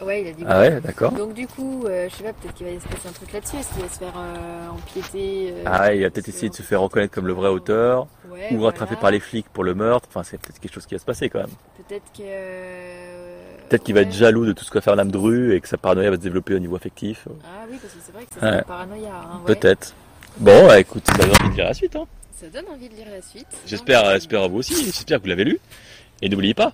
Ouais, 0.00 0.22
il 0.22 0.28
a 0.28 0.32
dit 0.32 0.42
Ah 0.48 0.60
ouais, 0.60 0.80
d'accord. 0.80 1.12
Donc 1.12 1.34
du 1.34 1.46
coup, 1.46 1.84
euh, 1.86 2.08
je 2.08 2.16
sais 2.16 2.24
pas, 2.24 2.32
peut-être 2.32 2.54
qu'il 2.54 2.66
va 2.66 2.72
se 2.80 2.88
passer 2.88 3.08
un 3.08 3.12
truc 3.12 3.30
là-dessus. 3.32 3.56
Est-ce 3.56 3.74
qu'il 3.74 3.82
va 3.82 3.88
se 3.90 3.98
faire 3.98 4.14
euh, 4.16 4.68
empiéter 4.70 5.50
euh, 5.52 5.62
Ah 5.66 5.82
ouais, 5.82 5.98
il 5.98 6.04
a 6.06 6.10
peut-être 6.10 6.28
essayé 6.28 6.48
de 6.48 6.54
se 6.54 6.62
faire 6.62 6.80
reconnaître 6.80 7.12
comme 7.14 7.26
le 7.26 7.34
vrai 7.34 7.50
auteur, 7.50 8.06
Ouais, 8.30 8.48
ou 8.54 8.62
rattrapé 8.62 8.90
voilà. 8.94 9.00
par 9.02 9.10
les 9.10 9.20
flics 9.20 9.46
pour 9.52 9.64
le 9.64 9.74
meurtre. 9.74 10.08
Enfin, 10.10 10.22
c'est 10.22 10.38
peut-être 10.38 10.58
quelque 10.60 10.72
chose 10.72 10.86
qui 10.86 10.94
va 10.94 10.98
se 10.98 11.04
passer 11.04 11.28
quand 11.28 11.40
même. 11.40 11.50
Peut-être 11.86 12.04
que. 12.16 12.22
euh, 12.22 13.38
Peut-être 13.68 13.84
qu'il 13.84 13.94
va 13.94 14.00
ouais. 14.00 14.06
être 14.06 14.12
jaloux 14.14 14.46
de 14.46 14.52
tout 14.52 14.64
ce 14.64 14.70
que 14.70 14.78
va 14.78 14.80
faire 14.82 14.96
l'âme 14.96 15.10
de 15.10 15.18
rue 15.18 15.54
et 15.54 15.60
que 15.60 15.68
sa 15.68 15.76
paranoïa 15.76 16.08
va 16.10 16.16
se 16.16 16.22
développer 16.22 16.54
au 16.54 16.58
niveau 16.58 16.74
affectif. 16.76 17.28
Ah 17.44 17.66
oui, 17.70 17.76
parce 17.80 17.92
que 17.92 18.00
c'est 18.02 18.12
vrai 18.12 18.24
que 18.24 18.34
Ouais. 18.34 18.40
c'est 18.40 18.50
la 18.56 18.62
paranoïa. 18.62 19.08
hein, 19.14 19.40
ouais. 19.46 19.54
Peut-être. 19.54 19.94
Bon, 20.38 20.66
bah, 20.68 20.80
écoute, 20.80 21.02
ça 21.06 21.18
donne 21.18 21.30
envie 21.38 21.50
de 21.50 21.54
lire 21.56 21.66
la 21.66 21.74
suite. 21.74 21.96
Hein. 21.96 22.06
Ça 22.34 22.46
donne 22.48 22.64
envie 22.74 22.88
de 22.88 22.94
lire 22.94 23.06
la 23.14 23.20
suite. 23.20 23.46
J'espère, 23.66 24.10
j'espère 24.12 24.42
à 24.42 24.48
vous 24.48 24.56
aussi. 24.58 24.74
J'espère 24.86 25.18
que 25.18 25.24
vous 25.24 25.28
l'avez 25.28 25.44
lu. 25.44 25.58
Et 26.22 26.30
n'oubliez 26.30 26.54
pas, 26.54 26.72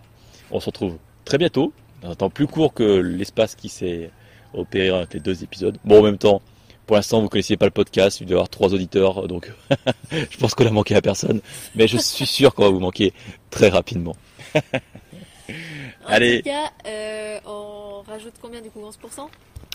on 0.53 0.61
se 0.61 0.67
retrouve 0.67 0.97
très 1.25 1.37
bientôt, 1.37 1.73
dans 2.03 2.11
un 2.11 2.15
temps 2.15 2.31
plus 2.31 2.47
court 2.47 2.73
que 2.75 2.83
l'espace 2.99 3.55
qui 3.55 3.69
s'est 3.69 4.11
opéré 4.55 4.91
entre 4.91 5.15
les 5.15 5.21
deux 5.21 5.43
épisodes. 5.43 5.77
Bon, 5.85 6.01
en 6.01 6.03
même 6.03 6.19
temps, 6.19 6.41
pour 6.87 6.97
l'instant, 6.97 7.21
vous 7.21 7.29
connaissiez 7.29 7.57
pas 7.57 7.67
le 7.67 7.71
podcast, 7.71 8.21
il 8.21 8.27
doit 8.27 8.33
y 8.33 8.35
avoir 8.37 8.49
trois 8.49 8.73
auditeurs, 8.73 9.29
donc 9.29 9.53
je 10.13 10.37
pense 10.39 10.55
qu'on 10.55 10.67
a 10.67 10.71
manqué 10.71 10.95
à 10.95 11.03
personne. 11.03 11.41
Mais 11.75 11.87
je 11.87 11.99
suis 11.99 12.27
sûr 12.27 12.55
qu'on 12.55 12.63
va 12.65 12.71
vous 12.71 12.81
manquer 12.81 13.13
très 13.51 13.69
rapidement. 13.69 14.17
En 14.55 16.09
Allez. 16.09 16.39
tout 16.43 16.49
cas, 16.49 16.71
euh, 16.87 17.39
on 17.47 18.03
rajoute 18.07 18.35
combien 18.41 18.61
du 18.63 18.71
coup 18.71 18.81
11% 18.81 19.27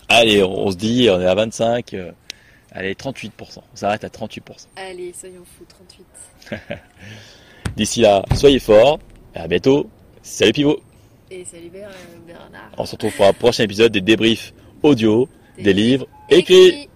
Allez, 0.08 0.42
on, 0.42 0.66
on 0.66 0.70
se 0.70 0.76
dit, 0.76 1.08
on 1.10 1.20
est 1.20 1.26
à 1.26 1.34
25. 1.34 1.94
euh, 1.94 2.10
allez, 2.72 2.94
38%. 2.94 3.30
On 3.58 3.76
s'arrête 3.76 4.02
à 4.04 4.08
38%. 4.08 4.40
Allez, 4.76 5.12
soyons 5.18 5.44
fous, 5.58 5.64
38. 6.48 6.60
D'ici 7.76 8.00
là, 8.00 8.24
soyez 8.34 8.58
forts. 8.58 8.98
Et 9.34 9.38
à 9.38 9.46
bientôt. 9.48 9.88
Salut 10.22 10.52
Pivot. 10.52 10.80
Et 11.30 11.44
salut 11.44 11.70
Ber- 11.70 11.88
Bernard. 12.26 12.70
On 12.76 12.84
se 12.84 12.92
retrouve 12.92 13.14
pour 13.16 13.26
un 13.26 13.32
prochain 13.32 13.64
épisode 13.64 13.92
des 13.92 14.00
débriefs 14.00 14.52
audio 14.82 15.28
des 15.58 15.72
livres 15.72 16.06
écrits. 16.28 16.88